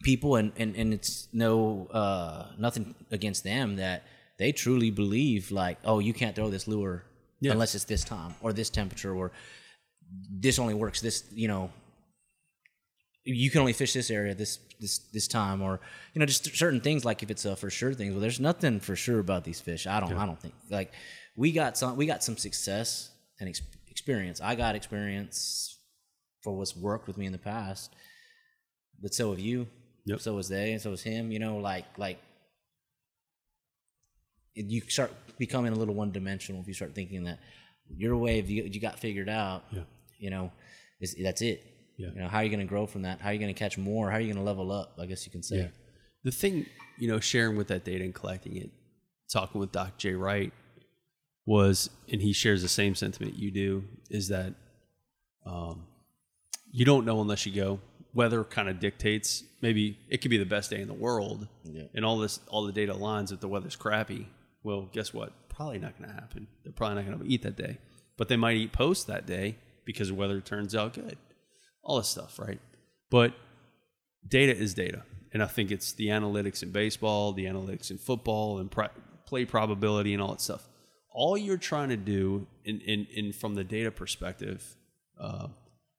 people, 0.02 0.36
and 0.36 0.52
and, 0.56 0.74
and 0.76 0.92
it's 0.94 1.28
no 1.32 1.86
uh, 1.92 2.46
nothing 2.58 2.94
against 3.10 3.44
them 3.44 3.76
that 3.76 4.04
they 4.38 4.52
truly 4.52 4.90
believe 4.90 5.50
like, 5.50 5.78
oh, 5.84 5.98
you 5.98 6.12
can't 6.12 6.34
throw 6.36 6.50
this 6.50 6.68
lure 6.68 7.04
Yeah. 7.40 7.52
unless 7.52 7.74
it's 7.74 7.84
this 7.84 8.04
time 8.04 8.34
or 8.40 8.52
this 8.52 8.70
temperature 8.70 9.14
or 9.14 9.32
this 10.30 10.58
only 10.58 10.74
works 10.74 11.00
this 11.00 11.24
you 11.34 11.48
know 11.48 11.70
you 13.24 13.50
can 13.50 13.60
only 13.60 13.72
fish 13.72 13.92
this 13.92 14.08
area 14.10 14.34
this 14.34 14.58
this 14.80 14.98
this 15.12 15.26
time 15.26 15.60
or 15.60 15.80
you 16.14 16.20
know 16.20 16.26
just 16.26 16.54
certain 16.56 16.80
things 16.80 17.04
like 17.04 17.22
if 17.24 17.30
it's 17.30 17.44
a 17.44 17.56
for 17.56 17.70
sure 17.70 17.92
thing. 17.92 18.12
Well 18.12 18.20
there's 18.20 18.38
nothing 18.40 18.78
for 18.80 18.94
sure 18.94 19.18
about 19.18 19.42
these 19.44 19.60
fish. 19.60 19.86
I 19.86 19.98
don't 20.00 20.12
i 20.14 20.24
don't 20.26 20.40
think 20.40 20.54
like 20.70 20.92
we 21.36 21.50
got 21.52 21.76
some 21.76 21.96
we 21.96 22.06
got 22.06 22.22
some 22.22 22.36
success 22.36 23.10
and 23.40 23.48
ex- 23.48 23.62
experience. 23.88 24.40
I 24.40 24.54
got 24.54 24.74
experience 24.76 25.78
for 26.42 26.52
what's 26.56 26.76
worked 26.76 27.06
with 27.08 27.16
me 27.18 27.26
in 27.26 27.32
the 27.32 27.38
past 27.38 27.92
but 29.02 29.12
so 29.12 29.30
have 29.30 29.40
you 29.40 29.66
Yep. 30.06 30.20
so 30.20 30.34
was 30.34 30.48
they 30.48 30.72
and 30.72 30.80
so 30.80 30.90
was 30.90 31.02
him 31.02 31.30
you 31.32 31.38
know 31.38 31.56
like 31.58 31.84
like 31.98 32.18
you 34.54 34.80
start 34.88 35.12
becoming 35.38 35.72
a 35.72 35.76
little 35.76 35.94
one 35.94 36.12
dimensional 36.12 36.60
if 36.62 36.66
you 36.68 36.74
start 36.74 36.94
thinking 36.94 37.24
that 37.24 37.38
your 37.94 38.16
wave 38.16 38.48
you, 38.48 38.64
you 38.64 38.80
got 38.80 38.98
figured 38.98 39.28
out 39.28 39.64
Yeah. 39.70 39.82
you 40.18 40.30
know 40.30 40.50
is 41.00 41.14
that's 41.22 41.42
it 41.42 41.62
Yeah. 41.98 42.08
you 42.14 42.20
know 42.20 42.28
how 42.28 42.38
are 42.38 42.44
you 42.44 42.50
going 42.50 42.60
to 42.60 42.66
grow 42.66 42.86
from 42.86 43.02
that 43.02 43.20
how 43.20 43.28
are 43.28 43.32
you 43.32 43.38
going 43.38 43.52
to 43.54 43.58
catch 43.58 43.76
more 43.76 44.10
how 44.10 44.16
are 44.16 44.20
you 44.20 44.32
going 44.32 44.42
to 44.44 44.48
level 44.50 44.72
up 44.72 44.94
i 44.98 45.06
guess 45.06 45.26
you 45.26 45.32
can 45.32 45.42
say 45.42 45.56
Yeah. 45.58 45.68
The 46.24 46.32
thing, 46.32 46.66
you 46.98 47.06
know, 47.06 47.20
sharing 47.20 47.56
with 47.56 47.68
that 47.68 47.84
data 47.84 48.02
and 48.02 48.12
collecting 48.12 48.56
it, 48.56 48.70
talking 49.32 49.60
with 49.60 49.70
Doc 49.70 49.96
J. 49.96 50.14
Wright 50.14 50.52
was, 51.46 51.88
and 52.10 52.20
he 52.20 52.32
shares 52.32 52.62
the 52.62 52.68
same 52.68 52.96
sentiment 52.96 53.36
you 53.38 53.52
do, 53.52 53.84
is 54.10 54.26
that 54.30 54.54
um, 55.46 55.86
you 56.72 56.84
don't 56.84 57.04
know 57.06 57.20
unless 57.20 57.46
you 57.46 57.52
go. 57.54 57.78
Weather 58.16 58.44
kind 58.44 58.68
of 58.68 58.80
dictates. 58.80 59.44
Maybe 59.60 59.98
it 60.08 60.22
could 60.22 60.30
be 60.30 60.38
the 60.38 60.46
best 60.46 60.70
day 60.70 60.80
in 60.80 60.88
the 60.88 60.94
world, 60.94 61.46
Yeah. 61.64 61.82
and 61.94 62.02
all 62.04 62.18
this, 62.18 62.40
all 62.48 62.64
the 62.64 62.72
data 62.72 62.94
lines 62.94 63.30
if 63.30 63.40
the 63.40 63.48
weather's 63.48 63.76
crappy. 63.76 64.26
Well, 64.64 64.88
guess 64.92 65.12
what? 65.12 65.32
Probably 65.50 65.78
not 65.78 65.98
going 65.98 66.08
to 66.10 66.14
happen. 66.14 66.46
They're 66.64 66.72
probably 66.72 66.96
not 67.02 67.06
going 67.06 67.18
to 67.20 67.32
eat 67.32 67.42
that 67.42 67.56
day, 67.56 67.78
but 68.16 68.28
they 68.28 68.36
might 68.36 68.56
eat 68.56 68.72
post 68.72 69.06
that 69.06 69.26
day 69.26 69.56
because 69.84 70.08
the 70.08 70.14
weather 70.14 70.40
turns 70.40 70.74
out 70.74 70.94
good. 70.94 71.18
All 71.84 71.98
this 71.98 72.08
stuff, 72.08 72.38
right? 72.38 72.58
But 73.10 73.34
data 74.26 74.56
is 74.56 74.72
data. 74.74 75.02
And 75.32 75.42
I 75.42 75.46
think 75.46 75.70
it's 75.70 75.92
the 75.92 76.06
analytics 76.08 76.62
in 76.62 76.70
baseball, 76.72 77.32
the 77.34 77.44
analytics 77.44 77.90
in 77.90 77.98
football, 77.98 78.58
and 78.58 78.70
pri- 78.70 78.88
play 79.26 79.44
probability 79.44 80.14
and 80.14 80.22
all 80.22 80.30
that 80.30 80.40
stuff. 80.40 80.66
All 81.12 81.36
you're 81.36 81.58
trying 81.58 81.90
to 81.90 81.96
do, 81.96 82.46
in, 82.64 82.80
in, 82.80 83.06
in 83.14 83.32
from 83.32 83.54
the 83.54 83.64
data 83.64 83.90
perspective, 83.90 84.76
uh, 85.20 85.48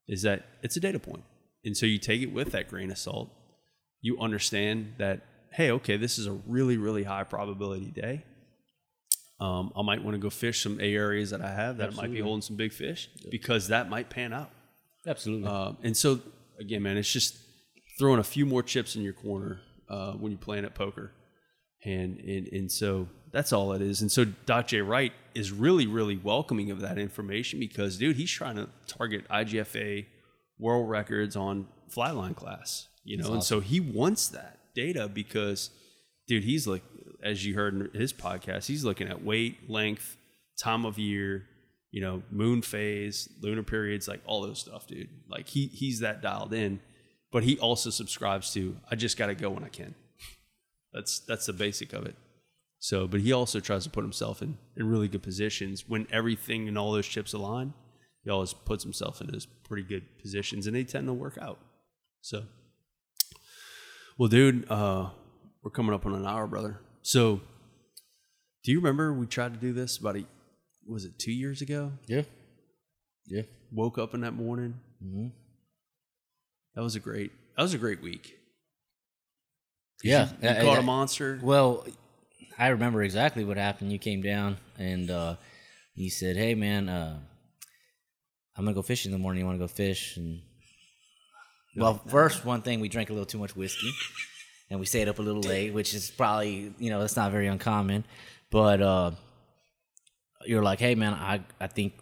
is 0.07 0.23
that 0.23 0.45
it's 0.63 0.75
a 0.77 0.79
data 0.79 0.99
point. 0.99 1.23
And 1.67 1.75
so 1.75 1.85
you 1.85 1.97
take 1.97 2.21
it 2.21 2.31
with 2.31 2.53
that 2.53 2.69
grain 2.69 2.91
of 2.91 2.97
salt. 2.97 3.29
You 3.99 4.17
understand 4.19 4.93
that, 4.99 5.19
hey, 5.51 5.69
okay, 5.71 5.97
this 5.97 6.17
is 6.17 6.25
a 6.25 6.31
really, 6.31 6.77
really 6.77 7.03
high 7.03 7.25
probability 7.25 7.91
day. 7.91 8.23
Um, 9.41 9.73
I 9.75 9.81
might 9.81 10.01
want 10.01 10.15
to 10.15 10.17
go 10.17 10.29
fish 10.29 10.63
some 10.63 10.79
A 10.79 10.95
areas 10.95 11.31
that 11.31 11.41
I 11.41 11.53
have 11.53 11.77
that 11.77 11.93
might 11.93 12.09
be 12.09 12.21
holding 12.21 12.41
some 12.41 12.55
big 12.55 12.71
fish 12.71 13.09
because 13.29 13.67
that 13.67 13.89
might 13.89 14.09
pan 14.09 14.31
out. 14.31 14.49
absolutely 15.05 15.49
Um, 15.49 15.77
and 15.83 15.95
so 15.95 16.21
again, 16.57 16.81
man, 16.83 16.95
it's 16.95 17.11
just 17.11 17.37
throwing 17.99 18.19
a 18.19 18.23
few 18.23 18.45
more 18.45 18.63
chips 18.63 18.95
in 18.95 19.01
your 19.01 19.13
corner 19.13 19.59
uh, 19.89 20.13
when 20.13 20.31
you're 20.31 20.39
playing 20.39 20.63
at 20.63 20.73
poker, 20.73 21.11
and 21.83 22.17
and 22.21 22.47
and 22.47 22.71
so 22.71 23.07
that's 23.31 23.53
all 23.53 23.73
it 23.73 23.81
is. 23.81 24.01
And 24.01 24.11
so 24.11 24.25
Doc 24.25 24.67
J 24.67 24.81
Wright 24.81 25.13
is 25.35 25.51
really 25.51 25.85
really 25.85 26.17
welcoming 26.17 26.71
of 26.71 26.79
that 26.81 26.97
information 26.97 27.59
because 27.59 27.97
dude, 27.97 28.15
he's 28.15 28.31
trying 28.31 28.55
to 28.55 28.69
target 28.87 29.27
IGFA 29.29 30.05
world 30.59 30.89
records 30.89 31.35
on 31.35 31.67
flatline 31.93 32.35
class, 32.35 32.87
you 33.03 33.17
know, 33.17 33.33
and 33.33 33.43
so 33.43 33.59
he 33.59 33.79
wants 33.79 34.27
that 34.29 34.59
data 34.75 35.07
because, 35.07 35.69
dude, 36.27 36.43
he's 36.43 36.67
like 36.67 36.83
as 37.23 37.45
you 37.45 37.55
heard 37.55 37.73
in 37.73 37.99
his 37.99 38.13
podcast, 38.13 38.67
he's 38.67 38.83
looking 38.83 39.07
at 39.07 39.23
weight, 39.23 39.69
length, 39.69 40.17
time 40.61 40.85
of 40.85 40.97
year, 40.97 41.45
you 41.91 42.01
know, 42.01 42.21
moon 42.31 42.61
phase, 42.61 43.29
lunar 43.41 43.63
periods, 43.63 44.07
like 44.07 44.21
all 44.25 44.41
those 44.41 44.59
stuff, 44.59 44.87
dude. 44.87 45.09
Like 45.29 45.47
he 45.47 45.67
he's 45.67 45.99
that 45.99 46.21
dialed 46.21 46.53
in, 46.53 46.79
but 47.31 47.43
he 47.43 47.57
also 47.59 47.89
subscribes 47.89 48.53
to 48.53 48.77
I 48.89 48.95
just 48.95 49.17
got 49.17 49.27
to 49.27 49.35
go 49.35 49.49
when 49.49 49.63
I 49.63 49.69
can. 49.69 49.95
That's 50.93 51.19
that's 51.19 51.45
the 51.45 51.53
basic 51.53 51.93
of 51.93 52.05
it. 52.05 52.15
So, 52.79 53.07
but 53.07 53.21
he 53.21 53.33
also 53.33 53.59
tries 53.59 53.83
to 53.85 53.89
put 53.89 54.03
himself 54.03 54.41
in 54.41 54.57
in 54.75 54.87
really 54.87 55.07
good 55.07 55.23
positions 55.23 55.87
when 55.87 56.07
everything 56.11 56.67
and 56.67 56.77
all 56.77 56.91
those 56.91 57.07
chips 57.07 57.33
align. 57.33 57.73
He 58.27 58.31
always 58.31 58.51
puts 58.51 58.83
himself 58.83 59.21
in 59.21 59.27
those 59.27 59.45
pretty 59.45 59.83
good 59.83 60.03
positions, 60.21 60.67
and 60.67 60.75
they 60.75 60.83
tend 60.83 61.07
to 61.07 61.13
work 61.13 61.37
out. 61.41 61.59
So, 62.19 62.43
well, 64.17 64.27
dude, 64.27 64.69
uh, 64.69 65.11
we're 65.63 65.71
coming 65.71 65.93
up 65.95 66.05
on 66.05 66.13
an 66.13 66.25
hour, 66.25 66.45
brother. 66.45 66.81
So, 67.03 67.39
do 68.65 68.71
you 68.73 68.79
remember 68.81 69.13
we 69.13 69.27
tried 69.27 69.53
to 69.53 69.59
do 69.61 69.71
this 69.71 69.95
about 69.97 70.17
a 70.17 70.25
was 70.85 71.05
it 71.05 71.17
two 71.17 71.31
years 71.31 71.61
ago? 71.61 71.93
yeah 72.07 72.23
yeah 73.27 73.43
woke 73.71 73.97
up 73.97 74.13
in 74.13 74.19
that 74.21 74.33
morning. 74.33 74.73
Mhm. 75.01 75.31
That 76.75 76.81
was 76.81 76.97
a 76.97 76.99
great. 76.99 77.31
That 77.55 77.63
was 77.63 77.73
a 77.73 77.77
great 77.77 78.01
week. 78.01 78.35
yeah 80.03 80.31
You 80.41 80.49
I- 80.49 80.61
caught 80.63 80.77
I- 80.79 80.81
a 80.81 80.83
monster. 80.83 81.39
Well, 81.41 81.85
I 82.57 82.67
remember 82.67 83.01
exactly 83.03 83.45
what 83.45 83.55
happened. 83.55 83.93
You 83.93 83.99
came 83.99 84.21
down 84.21 84.57
and 84.77 85.09
uh, 85.09 85.35
you 85.95 86.09
said, 86.09 86.35
"Hey, 86.35 86.55
man, 86.55 86.89
uh, 86.89 87.21
I'm 88.57 88.65
gonna 88.65 88.75
go 88.75 88.81
fishing 88.81 89.11
in 89.11 89.17
the 89.17 89.21
morning. 89.21 89.41
You 89.41 89.45
want 89.45 89.59
to 89.59 89.63
go 89.63 89.67
fish?" 89.67 90.17
And 90.17 90.41
well, 91.75 92.01
first 92.07 92.43
one 92.43 92.61
thing, 92.61 92.79
we 92.79 92.89
drank 92.89 93.09
a 93.09 93.13
little 93.13 93.25
too 93.25 93.37
much 93.37 93.55
whiskey, 93.55 93.91
and 94.69 94.79
we 94.79 94.85
stayed 94.85 95.07
up 95.07 95.19
a 95.19 95.21
little 95.21 95.41
late, 95.41 95.73
which 95.73 95.93
is 95.93 96.09
probably 96.09 96.73
you 96.79 96.89
know 96.89 96.99
that's 96.99 97.15
not 97.15 97.31
very 97.31 97.47
uncommon. 97.47 98.03
But 98.49 98.81
uh, 98.81 99.11
you're 100.45 100.63
like, 100.63 100.79
"Hey, 100.79 100.95
man, 100.95 101.13
I 101.13 101.41
I 101.59 101.67
think 101.67 101.93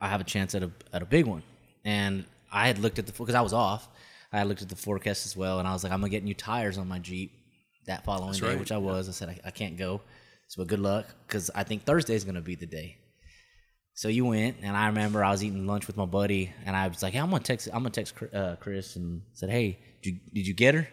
I 0.00 0.08
have 0.08 0.20
a 0.20 0.24
chance 0.24 0.54
at 0.54 0.62
a 0.62 0.70
at 0.92 1.02
a 1.02 1.06
big 1.06 1.26
one," 1.26 1.42
and 1.84 2.24
I 2.52 2.66
had 2.66 2.78
looked 2.78 2.98
at 2.98 3.06
the 3.06 3.12
because 3.12 3.34
I 3.34 3.40
was 3.40 3.52
off. 3.52 3.88
I 4.32 4.38
had 4.38 4.48
looked 4.48 4.62
at 4.62 4.68
the 4.68 4.76
forecast 4.76 5.26
as 5.26 5.36
well, 5.36 5.58
and 5.58 5.66
I 5.66 5.72
was 5.72 5.84
like, 5.84 5.92
"I'm 5.92 6.00
gonna 6.00 6.10
get 6.10 6.24
new 6.24 6.34
tires 6.34 6.76
on 6.76 6.88
my 6.88 6.98
Jeep 6.98 7.32
that 7.86 8.04
following 8.04 8.38
day," 8.38 8.48
right. 8.48 8.58
which 8.58 8.72
I 8.72 8.78
was. 8.78 9.08
I 9.08 9.12
said, 9.12 9.28
"I, 9.30 9.40
I 9.46 9.50
can't 9.50 9.76
go." 9.76 10.02
So, 10.48 10.64
good 10.64 10.80
luck 10.80 11.06
because 11.26 11.50
I 11.54 11.64
think 11.64 11.84
Thursday 11.84 12.14
is 12.14 12.24
gonna 12.24 12.42
be 12.42 12.54
the 12.54 12.66
day. 12.66 12.98
So 13.96 14.08
you 14.08 14.24
went, 14.24 14.56
and 14.62 14.76
I 14.76 14.88
remember 14.88 15.24
I 15.24 15.30
was 15.30 15.44
eating 15.44 15.68
lunch 15.68 15.86
with 15.86 15.96
my 15.96 16.04
buddy, 16.04 16.52
and 16.66 16.74
I 16.74 16.88
was 16.88 17.00
like, 17.00 17.12
hey, 17.12 17.20
"I'm 17.20 17.30
gonna 17.30 17.44
text, 17.44 17.68
I'm 17.72 17.80
gonna 17.84 17.90
text 17.90 18.16
Chris- 18.16 18.34
uh, 18.34 18.56
Chris," 18.58 18.96
and 18.96 19.22
said, 19.34 19.50
"Hey, 19.50 19.78
did 20.02 20.14
you, 20.14 20.20
did 20.32 20.46
you 20.48 20.54
get 20.54 20.74
her?" 20.74 20.88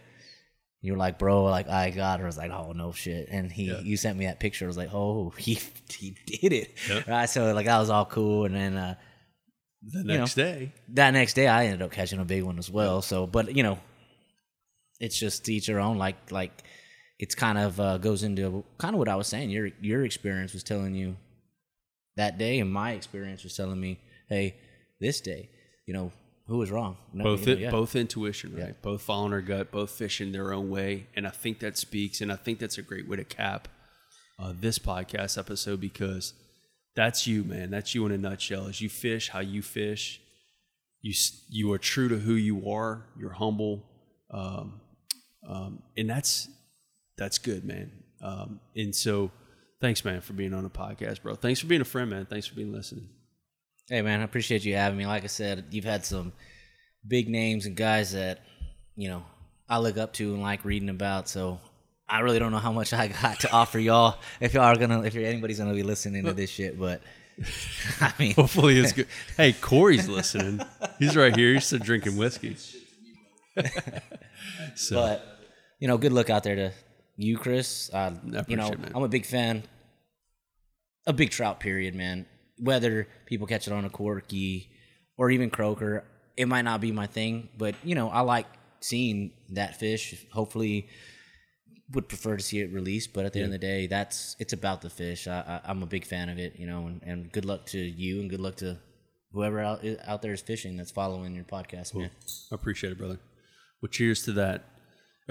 You 0.81 0.93
were 0.93 0.99
like, 0.99 1.17
"Bro, 1.17 1.45
like 1.45 1.67
I 1.67 1.89
got 1.89 2.19
her." 2.19 2.25
I 2.25 2.29
was 2.29 2.37
like, 2.37 2.51
"Oh 2.51 2.73
no, 2.73 2.91
shit!" 2.91 3.27
And 3.29 3.51
he, 3.51 3.75
you 3.81 3.97
sent 3.97 4.19
me 4.19 4.27
that 4.27 4.39
picture. 4.39 4.65
I 4.65 4.67
was 4.67 4.77
like, 4.77 4.93
"Oh, 4.93 5.29
he, 5.37 5.59
he 5.89 6.15
did 6.27 6.53
it." 6.53 6.75
Yeah. 6.87 7.01
Right. 7.07 7.29
So 7.29 7.53
like 7.53 7.65
that 7.65 7.79
was 7.79 7.89
all 7.89 8.05
cool, 8.05 8.45
and 8.45 8.53
then 8.53 8.77
uh, 8.77 8.95
the 9.81 10.03
know. 10.03 10.17
next 10.17 10.35
day, 10.35 10.71
that 10.89 11.09
next 11.09 11.33
day 11.33 11.47
I 11.47 11.65
ended 11.65 11.81
up 11.81 11.91
catching 11.91 12.19
a 12.19 12.25
big 12.25 12.43
one 12.43 12.59
as 12.59 12.69
well. 12.69 13.01
So, 13.01 13.25
but 13.25 13.55
you 13.55 13.63
know, 13.63 13.79
it's 14.99 15.17
just 15.17 15.45
to 15.45 15.53
each 15.53 15.65
their 15.65 15.79
own. 15.79 15.97
Like, 15.97 16.31
like 16.31 16.63
it's 17.17 17.33
kind 17.33 17.57
of 17.57 17.79
uh, 17.79 17.97
goes 17.97 18.21
into 18.21 18.63
kind 18.77 18.93
of 18.93 18.99
what 18.99 19.09
I 19.09 19.15
was 19.15 19.25
saying. 19.25 19.49
Your 19.49 19.69
your 19.81 20.05
experience 20.05 20.53
was 20.53 20.61
telling 20.61 20.93
you 20.93 21.17
that 22.17 22.37
day, 22.37 22.59
and 22.59 22.71
my 22.71 22.91
experience 22.91 23.43
was 23.43 23.55
telling 23.55 23.79
me, 23.79 23.99
hey, 24.29 24.55
this 24.99 25.21
day, 25.21 25.49
you 25.85 25.93
know, 25.93 26.11
who 26.47 26.57
was 26.57 26.69
wrong? 26.69 26.97
No, 27.13 27.23
both 27.23 27.47
you 27.47 27.55
know, 27.55 27.61
yeah. 27.61 27.71
both 27.71 27.95
intuition, 27.95 28.55
right? 28.55 28.79
Both 28.81 29.01
following 29.03 29.31
our 29.33 29.41
gut, 29.41 29.71
both 29.71 29.91
fishing 29.91 30.31
their 30.31 30.53
own 30.53 30.69
way, 30.69 31.07
and 31.15 31.25
I 31.25 31.29
think 31.29 31.59
that 31.59 31.77
speaks, 31.77 32.21
and 32.21 32.31
I 32.31 32.35
think 32.35 32.59
that's 32.59 32.77
a 32.77 32.81
great 32.81 33.07
way 33.07 33.17
to 33.17 33.23
cap 33.23 33.67
uh, 34.39 34.53
this 34.59 34.79
podcast 34.79 35.37
episode 35.37 35.79
because 35.79 36.33
that's 36.95 37.27
you, 37.27 37.43
man. 37.43 37.69
That's 37.69 37.95
you 37.95 38.05
in 38.05 38.11
a 38.11 38.17
nutshell. 38.17 38.67
As 38.67 38.81
you 38.81 38.89
fish, 38.89 39.29
how 39.29 39.39
you 39.39 39.61
fish, 39.61 40.19
you 41.01 41.13
you 41.49 41.71
are 41.71 41.77
true 41.77 42.09
to 42.09 42.17
who 42.17 42.33
you 42.33 42.69
are. 42.69 43.05
You're 43.17 43.33
humble, 43.33 43.85
um, 44.31 44.81
um, 45.47 45.83
and 45.95 46.09
that's 46.09 46.49
that's 47.17 47.37
good, 47.37 47.63
man. 47.63 47.91
Um, 48.21 48.59
and 48.75 48.95
so, 48.95 49.31
thanks, 49.81 50.05
man, 50.05 50.21
for 50.21 50.33
being 50.33 50.53
on 50.53 50.63
the 50.63 50.69
podcast, 50.69 51.21
bro. 51.21 51.35
Thanks 51.35 51.59
for 51.59 51.67
being 51.67 51.81
a 51.81 51.85
friend, 51.85 52.09
man. 52.09 52.25
Thanks 52.25 52.47
for 52.47 52.55
being 52.55 52.71
listening. 52.71 53.09
Hey 53.89 54.01
man, 54.01 54.21
I 54.21 54.23
appreciate 54.23 54.63
you 54.63 54.75
having 54.75 54.97
me. 54.97 55.05
Like 55.05 55.25
I 55.25 55.27
said, 55.27 55.65
you've 55.71 55.83
had 55.83 56.05
some 56.05 56.31
big 57.05 57.27
names 57.27 57.65
and 57.65 57.75
guys 57.75 58.13
that 58.13 58.39
you 58.95 59.09
know 59.09 59.25
I 59.67 59.79
look 59.79 59.97
up 59.97 60.13
to 60.13 60.33
and 60.33 60.41
like 60.41 60.63
reading 60.63 60.87
about. 60.87 61.27
So 61.27 61.59
I 62.07 62.19
really 62.19 62.39
don't 62.39 62.51
know 62.51 62.59
how 62.59 62.71
much 62.71 62.93
I 62.93 63.07
got 63.07 63.41
to 63.41 63.51
offer 63.51 63.79
y'all. 63.79 64.17
If 64.39 64.53
y'all 64.53 64.63
are 64.63 64.77
gonna, 64.77 65.01
if 65.01 65.15
anybody's 65.15 65.59
gonna 65.59 65.73
be 65.73 65.83
listening 65.83 66.23
to 66.25 66.33
this 66.33 66.49
shit, 66.49 66.79
but 66.79 67.01
I 67.99 68.13
mean, 68.19 68.33
Hopefully 68.35 68.77
it's 68.79 68.93
good. 68.93 69.07
Hey, 69.37 69.53
Corey's 69.53 70.07
listening. 70.07 70.61
He's 70.99 71.17
right 71.17 71.35
here. 71.35 71.53
He's 71.53 71.65
still 71.65 71.79
drinking 71.79 72.15
whiskey. 72.15 72.55
so 74.75 74.95
but 74.95 75.25
you 75.79 75.87
know, 75.87 75.97
good 75.97 76.13
luck 76.13 76.29
out 76.29 76.43
there 76.43 76.55
to 76.55 76.71
you, 77.21 77.37
Chris. 77.37 77.89
Uh, 77.93 78.15
you 78.47 78.55
know, 78.55 78.69
it. 78.69 78.79
I'm 78.93 79.03
a 79.03 79.09
big 79.09 79.25
fan. 79.25 79.63
A 81.07 81.13
big 81.13 81.31
trout, 81.31 81.59
period, 81.59 81.95
man. 81.95 82.25
Whether 82.57 83.07
people 83.25 83.47
catch 83.47 83.67
it 83.67 83.73
on 83.73 83.85
a 83.85 83.89
corky 83.89 84.69
or 85.17 85.31
even 85.31 85.49
croaker, 85.49 86.03
it 86.37 86.47
might 86.47 86.61
not 86.63 86.81
be 86.81 86.91
my 86.91 87.07
thing, 87.07 87.49
but 87.57 87.75
you 87.83 87.95
know, 87.95 88.09
I 88.09 88.21
like 88.21 88.45
seeing 88.81 89.31
that 89.49 89.79
fish. 89.79 90.25
Hopefully, 90.31 90.87
would 91.93 92.07
prefer 92.07 92.37
to 92.37 92.43
see 92.43 92.59
it 92.59 92.71
released, 92.71 93.13
but 93.13 93.25
at 93.25 93.33
the 93.33 93.39
end 93.39 93.47
of 93.47 93.51
the 93.51 93.57
day, 93.57 93.87
that's 93.87 94.35
it's 94.39 94.53
about 94.53 94.81
the 94.81 94.89
fish. 94.89 95.27
I, 95.27 95.39
I, 95.39 95.69
I'm 95.69 95.83
a 95.83 95.85
big 95.85 96.05
fan 96.05 96.29
of 96.29 96.37
it, 96.37 96.57
you 96.57 96.67
know, 96.67 96.87
and, 96.87 97.01
and 97.03 97.31
good 97.31 97.45
luck 97.45 97.65
to 97.67 97.79
you 97.79 98.21
and 98.21 98.29
good 98.29 98.39
luck 98.39 98.55
to 98.57 98.77
whoever 99.33 99.59
out, 99.59 99.83
out 100.05 100.21
there 100.21 100.33
is 100.33 100.41
fishing 100.41 100.77
that's 100.77 100.91
following 100.91 101.35
your 101.35 101.45
podcast, 101.45 101.95
man. 101.95 102.11
I 102.51 102.55
appreciate 102.55 102.91
it, 102.91 102.97
brother. 102.97 103.19
Well, 103.81 103.89
cheers 103.89 104.23
to 104.23 104.33
that. 104.33 104.65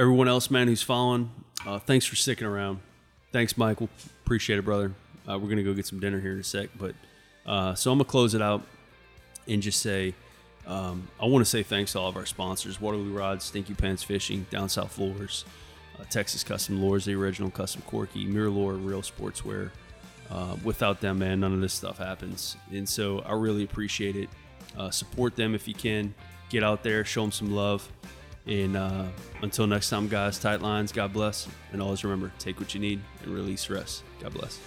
Everyone 0.00 0.28
else, 0.28 0.50
man, 0.50 0.66
who's 0.66 0.80
following, 0.80 1.30
uh, 1.66 1.78
thanks 1.78 2.06
for 2.06 2.16
sticking 2.16 2.46
around. 2.46 2.80
Thanks, 3.32 3.58
Michael. 3.58 3.90
Appreciate 4.24 4.58
it, 4.58 4.64
brother. 4.64 4.94
Uh, 5.28 5.38
we're 5.38 5.50
gonna 5.50 5.62
go 5.62 5.74
get 5.74 5.84
some 5.84 6.00
dinner 6.00 6.18
here 6.18 6.32
in 6.32 6.40
a 6.40 6.42
sec, 6.42 6.70
but 6.78 6.94
uh, 7.44 7.74
so 7.74 7.92
I'm 7.92 7.98
gonna 7.98 8.08
close 8.08 8.32
it 8.32 8.40
out 8.40 8.62
and 9.46 9.60
just 9.60 9.82
say 9.82 10.14
um, 10.66 11.06
I 11.20 11.26
want 11.26 11.44
to 11.44 11.50
say 11.50 11.62
thanks 11.62 11.92
to 11.92 11.98
all 11.98 12.08
of 12.08 12.16
our 12.16 12.24
sponsors: 12.24 12.80
Waterloo 12.80 13.12
Rods, 13.12 13.44
Stinky 13.44 13.74
Pants 13.74 14.02
Fishing, 14.02 14.46
Down 14.50 14.70
South 14.70 14.90
Floors, 14.90 15.44
uh, 15.98 16.04
Texas 16.08 16.42
Custom 16.42 16.82
Lures, 16.82 17.04
the 17.04 17.14
original 17.14 17.50
Custom 17.50 17.82
Corky, 17.86 18.26
MirrOlure, 18.26 18.82
Real 18.82 19.02
Sportswear. 19.02 19.70
Uh, 20.30 20.56
without 20.64 21.02
them, 21.02 21.18
man, 21.18 21.40
none 21.40 21.52
of 21.52 21.60
this 21.60 21.74
stuff 21.74 21.98
happens. 21.98 22.56
And 22.72 22.88
so 22.88 23.18
I 23.26 23.34
really 23.34 23.64
appreciate 23.64 24.16
it. 24.16 24.30
Uh, 24.78 24.88
support 24.88 25.36
them 25.36 25.54
if 25.54 25.68
you 25.68 25.74
can. 25.74 26.14
Get 26.48 26.64
out 26.64 26.82
there, 26.82 27.04
show 27.04 27.20
them 27.20 27.32
some 27.32 27.50
love. 27.50 27.86
And 28.46 28.76
uh, 28.76 29.04
until 29.42 29.66
next 29.66 29.90
time, 29.90 30.08
guys, 30.08 30.38
tight 30.38 30.60
lines, 30.62 30.92
God 30.92 31.12
bless. 31.12 31.46
And 31.72 31.82
always 31.82 32.02
remember 32.04 32.32
take 32.38 32.58
what 32.58 32.74
you 32.74 32.80
need 32.80 33.00
and 33.22 33.32
release 33.32 33.68
rest. 33.70 34.02
God 34.20 34.34
bless. 34.34 34.58